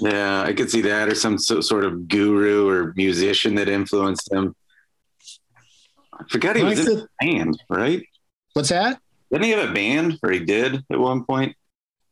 Yeah, 0.00 0.42
I 0.42 0.52
could 0.52 0.70
see 0.70 0.80
that 0.82 1.08
or 1.08 1.14
some 1.14 1.38
so, 1.38 1.60
sort 1.60 1.84
of 1.84 2.08
guru 2.08 2.68
or 2.68 2.92
musician 2.96 3.54
that 3.56 3.68
influenced 3.68 4.32
him. 4.32 4.54
I 6.12 6.24
forgot 6.28 6.56
he 6.56 6.62
was 6.62 6.86
in 6.86 7.00
a 7.00 7.06
band, 7.20 7.62
right? 7.68 8.04
What's 8.54 8.70
that? 8.70 9.00
Didn't 9.30 9.44
he 9.44 9.50
have 9.50 9.70
a 9.70 9.72
band 9.72 10.18
or 10.22 10.30
he 10.30 10.40
did 10.40 10.84
at 10.90 10.98
one 10.98 11.24
point? 11.24 11.54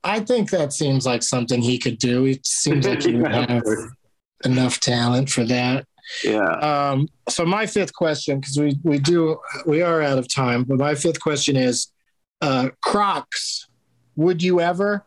I 0.05 0.21
think 0.21 0.51
that 0.51 0.73
seems 0.73 1.07
like 1.07 1.23
something 1.23 1.61
he 1.61 1.79
could 1.79 1.99
do. 1.99 2.27
It 2.27 2.47
seems 2.47 2.87
like 2.87 3.03
he 3.03 3.15
would 3.17 3.33
have 3.33 3.65
enough 4.45 4.81
talent 4.81 5.31
for 5.31 5.45
that. 5.45 5.87
Yeah. 6.23 6.45
Um, 6.45 7.09
so 7.29 7.45
my 7.45 7.67
fifth 7.67 7.93
question, 7.93 8.39
because 8.39 8.59
we 8.59 8.79
we 8.85 8.99
do 8.99 9.39
we 9.67 9.83
are 9.83 10.03
out 10.03 10.19
of 10.19 10.33
time, 10.33 10.63
but 10.63 10.79
my 10.79 10.95
fifth 10.95 11.21
question 11.21 11.57
is 11.57 11.89
uh, 12.41 12.71
Crocs. 12.83 13.67
Would 14.17 14.43
you 14.43 14.61
ever? 14.61 15.05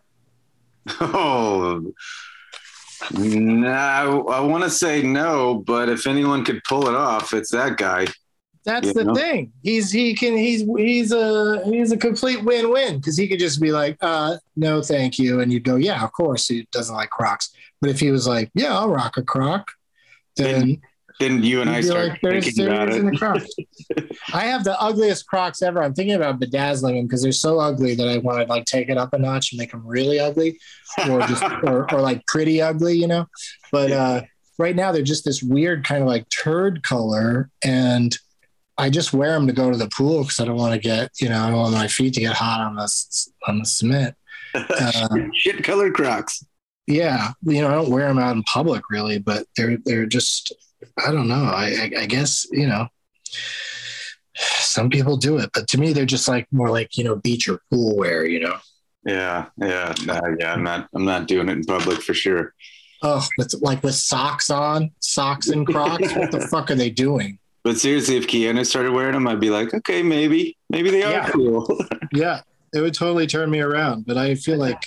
Oh, 0.99 1.93
no, 3.11 4.27
I 4.29 4.39
want 4.41 4.63
to 4.63 4.69
say 4.69 5.01
no, 5.01 5.63
but 5.65 5.89
if 5.89 6.07
anyone 6.07 6.43
could 6.43 6.61
pull 6.63 6.87
it 6.87 6.95
off, 6.95 7.33
it's 7.33 7.51
that 7.51 7.77
guy. 7.77 8.07
That's 8.65 8.87
You 8.87 8.93
the 8.93 9.03
know? 9.05 9.15
thing. 9.15 9.53
He's 9.63 9.91
he 9.91 10.13
can 10.13 10.35
he's 10.37 10.63
he's 10.77 11.11
a 11.11 11.63
he's 11.65 11.91
a 11.91 11.97
complete 11.97 12.43
win 12.43 12.69
win 12.69 12.97
because 12.97 13.17
he 13.17 13.27
could 13.27 13.39
just 13.39 13.61
be 13.61 13.71
like, 13.71 13.97
uh, 14.01 14.37
no, 14.55 14.81
thank 14.81 15.17
you, 15.17 15.39
and 15.39 15.51
you'd 15.51 15.63
go, 15.63 15.77
yeah, 15.77 16.03
of 16.03 16.11
course 16.11 16.47
he 16.47 16.67
doesn't 16.71 16.95
like 16.95 17.09
Crocs. 17.09 17.51
But 17.81 17.89
if 17.89 17.99
he 17.99 18.11
was 18.11 18.27
like, 18.27 18.51
yeah, 18.53 18.77
I'll 18.77 18.89
rock 18.89 19.17
a 19.17 19.23
Croc, 19.23 19.71
then 20.35 20.81
Then 21.19 21.43
you 21.43 21.59
and 21.59 21.69
I 21.69 21.77
You'd 21.77 21.81
be 21.81 21.87
start 21.87 22.09
like, 22.09 22.21
thinking 22.21 22.65
about 22.65 22.89
there's 22.89 22.95
in 22.95 23.05
the 23.07 23.49
it. 23.89 24.17
I 24.33 24.45
have 24.45 24.63
the 24.63 24.79
ugliest 24.81 25.27
Crocs 25.27 25.61
ever. 25.61 25.83
I'm 25.83 25.93
thinking 25.93 26.15
about 26.15 26.39
bedazzling 26.39 26.95
them 26.95 27.07
because 27.07 27.21
they're 27.21 27.33
so 27.33 27.59
ugly 27.59 27.93
that 27.95 28.07
I 28.07 28.19
want 28.19 28.39
to 28.39 28.45
like 28.45 28.63
take 28.65 28.87
it 28.87 28.97
up 28.97 29.13
a 29.13 29.19
notch 29.19 29.51
and 29.51 29.59
make 29.59 29.71
them 29.71 29.85
really 29.85 30.17
ugly, 30.19 30.57
or 31.09 31.19
just 31.27 31.43
or, 31.63 31.93
or 31.93 31.99
like 31.99 32.25
pretty 32.25 32.61
ugly, 32.61 32.93
you 32.95 33.07
know. 33.07 33.25
But 33.69 33.91
uh, 33.91 34.21
right 34.57 34.75
now 34.75 34.93
they're 34.93 35.01
just 35.01 35.25
this 35.25 35.43
weird 35.43 35.83
kind 35.83 36.01
of 36.01 36.07
like 36.07 36.29
turd 36.29 36.83
color, 36.83 37.49
and 37.65 38.17
I 38.77 38.89
just 38.89 39.11
wear 39.11 39.33
them 39.33 39.45
to 39.47 39.53
go 39.53 39.69
to 39.71 39.77
the 39.77 39.89
pool 39.89 40.21
because 40.21 40.39
I 40.39 40.45
don't 40.45 40.55
want 40.55 40.73
to 40.73 40.79
get 40.79 41.11
you 41.19 41.27
know 41.27 41.43
I 41.43 41.49
don't 41.49 41.59
want 41.59 41.73
my 41.73 41.89
feet 41.89 42.13
to 42.13 42.21
get 42.21 42.35
hot 42.35 42.61
on 42.61 42.75
the 42.75 43.27
on 43.47 43.59
the 43.59 43.65
cement. 43.65 44.15
Uh, 44.55 45.07
Shit 45.35 45.63
colored 45.63 45.93
Crocs. 45.93 46.43
yeah, 46.87 47.33
you 47.43 47.61
know, 47.61 47.67
I 47.67 47.73
don't 47.73 47.91
wear 47.91 48.07
them 48.07 48.17
out 48.17 48.35
in 48.35 48.41
public 48.43 48.89
really, 48.89 49.19
but 49.19 49.45
they're 49.55 49.77
they're 49.85 50.07
just 50.07 50.51
I 50.97 51.11
don't 51.11 51.27
know. 51.27 51.43
I, 51.45 51.91
I 51.97 52.01
I 52.01 52.05
guess 52.05 52.45
you 52.51 52.67
know 52.67 52.87
some 54.35 54.89
people 54.89 55.17
do 55.17 55.37
it, 55.37 55.49
but 55.53 55.67
to 55.69 55.77
me 55.79 55.93
they're 55.93 56.05
just 56.05 56.27
like 56.27 56.47
more 56.51 56.69
like 56.69 56.97
you 56.97 57.03
know 57.03 57.15
beach 57.15 57.47
or 57.47 57.59
pool 57.71 57.97
wear. 57.97 58.25
You 58.25 58.39
know, 58.41 58.57
Yeah, 59.05 59.47
yeah, 59.57 59.93
nah, 60.05 60.21
yeah. 60.39 60.53
I'm 60.53 60.63
not. 60.63 60.87
I'm 60.93 61.05
not 61.05 61.27
doing 61.27 61.49
it 61.49 61.53
in 61.57 61.63
public 61.63 62.01
for 62.01 62.13
sure. 62.13 62.53
oh, 63.03 63.27
with 63.37 63.53
like 63.61 63.83
with 63.83 63.95
socks 63.95 64.49
on, 64.49 64.91
socks 64.99 65.49
and 65.49 65.65
Crocs. 65.67 66.13
what 66.15 66.31
the 66.31 66.47
fuck 66.47 66.71
are 66.71 66.75
they 66.75 66.89
doing? 66.89 67.39
But 67.63 67.77
seriously, 67.77 68.15
if 68.15 68.27
Keanu 68.27 68.65
started 68.65 68.93
wearing 68.93 69.13
them, 69.13 69.27
I'd 69.27 69.41
be 69.41 69.49
like, 69.49 69.73
okay, 69.73 70.01
maybe, 70.01 70.57
maybe 70.69 70.89
they 70.91 71.03
are 71.03 71.11
Yeah. 71.11 71.29
cool. 71.29 71.67
Yeah, 72.13 72.41
it 72.73 72.79
would 72.81 72.95
totally 72.95 73.27
turn 73.27 73.51
me 73.51 73.59
around. 73.59 74.05
But 74.07 74.17
I 74.17 74.33
feel 74.33 74.57
like 74.57 74.81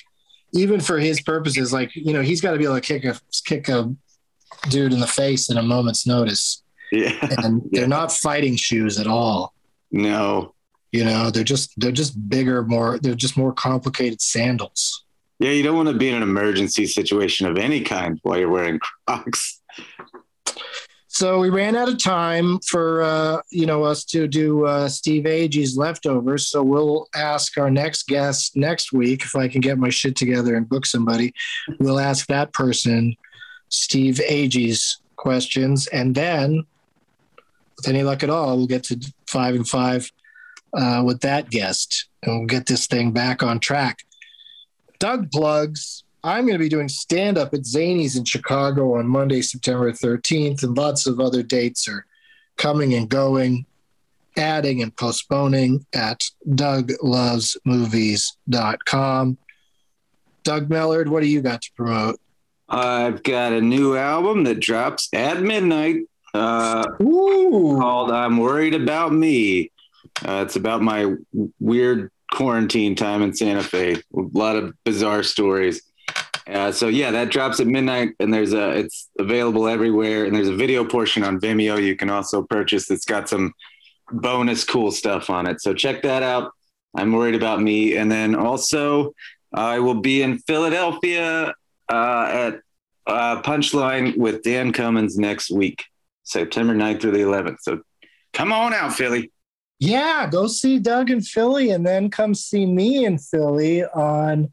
even 0.55 0.81
for 0.81 0.99
his 0.99 1.21
purposes, 1.21 1.73
like 1.73 1.95
you 1.95 2.13
know, 2.13 2.23
he's 2.23 2.41
got 2.41 2.53
to 2.53 2.59
be 2.59 2.65
able 2.65 2.75
to 2.77 2.81
kick 2.81 3.05
a 3.05 3.21
kick 3.45 3.69
a 3.69 3.95
dude 4.69 4.93
in 4.93 5.01
the 5.01 5.07
face 5.07 5.51
in 5.51 5.57
a 5.57 5.63
moment's 5.63 6.07
notice, 6.07 6.63
yeah. 6.91 7.17
and 7.43 7.63
they're 7.73 7.89
not 7.89 8.13
fighting 8.13 8.57
shoes 8.57 8.99
at 8.99 9.07
all. 9.07 9.55
No. 9.91 10.55
You 10.93 11.05
know, 11.05 11.31
they're 11.31 11.45
just 11.45 11.73
they're 11.79 11.91
just 11.91 12.29
bigger, 12.29 12.63
more 12.65 12.99
they're 12.99 13.15
just 13.15 13.37
more 13.37 13.53
complicated 13.53 14.21
sandals. 14.21 15.05
Yeah, 15.39 15.51
you 15.51 15.63
don't 15.63 15.77
want 15.77 15.89
to 15.89 15.97
be 15.97 16.09
in 16.09 16.15
an 16.15 16.23
emergency 16.23 16.87
situation 16.87 17.47
of 17.47 17.59
any 17.59 17.81
kind 17.81 18.21
while 18.23 18.39
you're 18.39 18.51
wearing 18.51 18.79
Crocs. 19.07 19.61
So 21.09 21.41
we 21.41 21.51
ran 21.51 21.77
out 21.77 21.91
of 21.91 21.99
time 21.99 22.59
for 22.61 23.03
uh, 23.03 23.41
you 23.51 23.67
know 23.67 23.85
us 23.85 24.05
to 24.07 24.27
do 24.27 24.67
uh, 24.67 24.89
Steve 24.89 25.25
Agee's 25.25 25.77
leftovers. 25.77 26.49
So 26.49 26.63
we'll 26.63 27.07
ask 27.15 27.59
our 27.59 27.71
next 27.71 28.07
guest 28.07 28.57
next 28.57 28.93
week 28.93 29.23
if 29.23 29.35
I 29.35 29.49
can 29.49 29.61
get 29.61 29.79
my 29.79 29.91
shit 29.91 30.17
together 30.17 30.57
and 30.57 30.69
book 30.69 30.87
somebody. 30.87 31.35
We'll 31.81 31.99
ask 31.99 32.27
that 32.29 32.53
person 32.53 33.15
Steve 33.73 34.21
Agee's 34.29 34.99
questions, 35.17 35.87
and 35.89 36.15
then 36.15 36.65
with 37.77 37.89
any 37.89 38.03
luck 38.03 38.23
at 38.23 38.31
all, 38.31 38.57
we'll 38.57 38.67
get 38.67 38.85
to 38.85 39.13
five 39.27 39.55
and 39.55 39.69
five 39.69 40.11
uh, 40.75 41.03
with 41.05 41.21
that 41.21 41.51
guest, 41.51 42.07
and 42.23 42.39
we'll 42.39 42.47
get 42.47 42.67
this 42.67 42.87
thing 42.87 43.13
back 43.13 43.43
on 43.43 43.59
track. 43.59 44.05
Doug 44.99 45.31
plugs. 45.31 46.05
I'm 46.25 46.45
going 46.45 46.53
to 46.53 46.59
be 46.61 46.69
doing 46.69 46.89
stand 46.89 47.37
up 47.37 47.53
at 47.53 47.63
Zanies 47.63 48.17
in 48.17 48.25
Chicago 48.25 48.97
on 48.97 49.09
Monday, 49.09 49.43
September 49.43 49.91
13th, 49.91 50.63
and 50.63 50.77
lots 50.77 51.09
of 51.09 51.19
other 51.19 51.43
dates 51.43 51.89
are 51.89 52.07
coming 52.57 52.95
and 52.95 53.09
going. 53.09 53.67
adding 54.37 54.83
and 54.83 54.95
postponing 54.97 55.85
at 55.93 56.25
douglovesmovies.com. 56.49 59.39
Doug 60.43 60.69
Mellard, 60.69 61.09
what 61.09 61.23
do 61.23 61.29
you 61.29 61.41
got 61.43 61.63
to 61.63 61.71
promote? 61.77 62.19
I've 62.73 63.23
got 63.23 63.53
a 63.53 63.61
new 63.61 63.97
album 63.99 64.45
that 64.45 64.59
drops 64.59 65.11
at 65.13 65.43
midnight 65.43 66.07
uh, 66.33 66.87
Ooh. 67.03 67.77
called 67.79 68.11
I'm 68.11 68.39
Worried 68.39 68.75
About 68.75 69.13
Me. 69.13 69.71
Uh, 70.27 70.43
it's 70.47 70.57
about 70.57 70.81
my 70.81 71.15
weird 71.61 72.11
quarantine 72.33 72.95
time 72.95 73.21
in 73.21 73.35
Santa 73.35 73.63
Fe. 73.63 73.97
A 73.97 74.01
lot 74.15 74.57
of 74.57 74.73
bizarre 74.85 75.23
stories. 75.23 75.83
Uh, 76.47 76.73
so 76.73 76.89
yeah, 76.89 77.11
that 77.11 77.29
drops 77.29 77.61
at 77.61 77.67
midnight, 77.67 78.15
and 78.19 78.33
there's 78.33 78.55
a 78.55 78.71
it's 78.71 79.11
available 79.19 79.69
everywhere, 79.69 80.25
and 80.25 80.35
there's 80.35 80.49
a 80.49 80.57
video 80.57 80.83
portion 80.83 81.23
on 81.23 81.39
Vimeo 81.39 81.81
you 81.81 81.95
can 81.95 82.09
also 82.09 82.43
purchase. 82.43 82.89
That's 82.89 83.05
got 83.05 83.29
some 83.29 83.53
bonus 84.11 84.65
cool 84.65 84.91
stuff 84.93 85.29
on 85.29 85.47
it. 85.47 85.61
So 85.61 85.75
check 85.75 86.03
that 86.05 86.23
out. 86.23 86.53
I'm 86.97 87.13
worried 87.13 87.35
about 87.35 87.61
me, 87.61 87.99
and 87.99 88.11
then 88.11 88.35
also 88.35 89.13
I 89.53 89.79
will 89.79 90.01
be 90.01 90.23
in 90.23 90.39
Philadelphia 90.39 91.53
uh, 91.93 92.27
at 92.31 92.61
uh, 93.07 93.43
Punchline 93.43 94.17
with 94.17 94.43
Dan 94.43 94.73
Cummins 94.73 95.19
next 95.19 95.51
week, 95.51 95.85
September 96.23 96.75
9th 96.75 97.03
through 97.03 97.11
the 97.11 97.19
11th. 97.19 97.59
So 97.61 97.83
come 98.33 98.51
on 98.51 98.73
out, 98.73 98.95
Philly. 98.95 99.31
Yeah, 99.79 100.27
go 100.31 100.47
see 100.47 100.79
Doug 100.79 101.11
in 101.11 101.21
Philly 101.21 101.71
and 101.71 101.85
then 101.85 102.09
come 102.09 102.35
see 102.35 102.65
me 102.65 103.05
in 103.05 103.19
Philly 103.19 103.85
on 103.85 104.51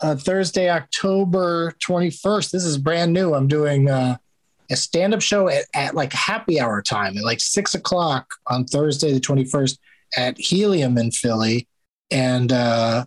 uh, 0.00 0.16
Thursday, 0.16 0.68
October 0.68 1.74
21st. 1.80 2.50
This 2.50 2.64
is 2.64 2.76
brand 2.76 3.12
new. 3.12 3.34
I'm 3.34 3.46
doing 3.46 3.88
uh, 3.88 4.16
a 4.70 4.76
stand 4.76 5.14
up 5.14 5.20
show 5.20 5.48
at, 5.48 5.66
at 5.74 5.94
like 5.94 6.12
happy 6.12 6.58
hour 6.58 6.82
time 6.82 7.16
at 7.16 7.24
like 7.24 7.40
six 7.40 7.74
o'clock 7.74 8.26
on 8.48 8.64
Thursday, 8.64 9.12
the 9.12 9.20
21st 9.20 9.78
at 10.16 10.38
Helium 10.38 10.98
in 10.98 11.12
Philly. 11.12 11.68
And 12.10 12.50
uh, 12.50 13.04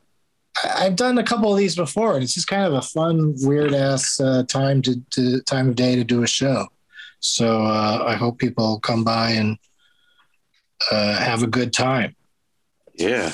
I've 0.63 0.95
done 0.95 1.17
a 1.17 1.23
couple 1.23 1.51
of 1.51 1.57
these 1.57 1.75
before, 1.75 2.13
and 2.13 2.23
it's 2.23 2.33
just 2.33 2.47
kind 2.47 2.63
of 2.63 2.73
a 2.73 2.81
fun, 2.81 3.33
weird 3.37 3.73
ass 3.73 4.19
uh, 4.19 4.43
time 4.43 4.81
to, 4.83 5.01
to 5.11 5.41
time 5.41 5.69
of 5.69 5.75
day 5.75 5.95
to 5.95 6.03
do 6.03 6.23
a 6.23 6.27
show. 6.27 6.67
So 7.19 7.63
uh, 7.63 8.03
I 8.05 8.15
hope 8.15 8.37
people 8.37 8.79
come 8.79 9.03
by 9.03 9.31
and 9.31 9.57
uh, 10.91 11.15
have 11.15 11.41
a 11.41 11.47
good 11.47 11.73
time. 11.73 12.15
Yeah. 12.95 13.33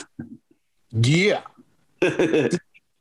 Yeah. 0.91 1.41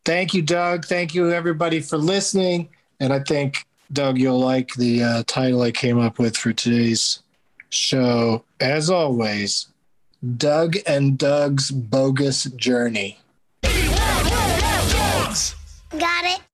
Thank 0.04 0.34
you, 0.34 0.42
Doug. 0.42 0.86
Thank 0.86 1.14
you, 1.14 1.30
everybody, 1.30 1.80
for 1.80 1.98
listening. 1.98 2.70
And 3.00 3.12
I 3.12 3.20
think, 3.20 3.66
Doug, 3.92 4.18
you'll 4.18 4.40
like 4.40 4.74
the 4.74 5.02
uh, 5.02 5.22
title 5.26 5.62
I 5.62 5.70
came 5.70 5.98
up 5.98 6.18
with 6.18 6.36
for 6.36 6.52
today's 6.52 7.22
show. 7.70 8.44
As 8.60 8.90
always, 8.90 9.66
Doug 10.36 10.76
and 10.86 11.18
Doug's 11.18 11.70
Bogus 11.70 12.44
Journey. 12.44 13.20
Got 15.98 16.26
it. 16.26 16.40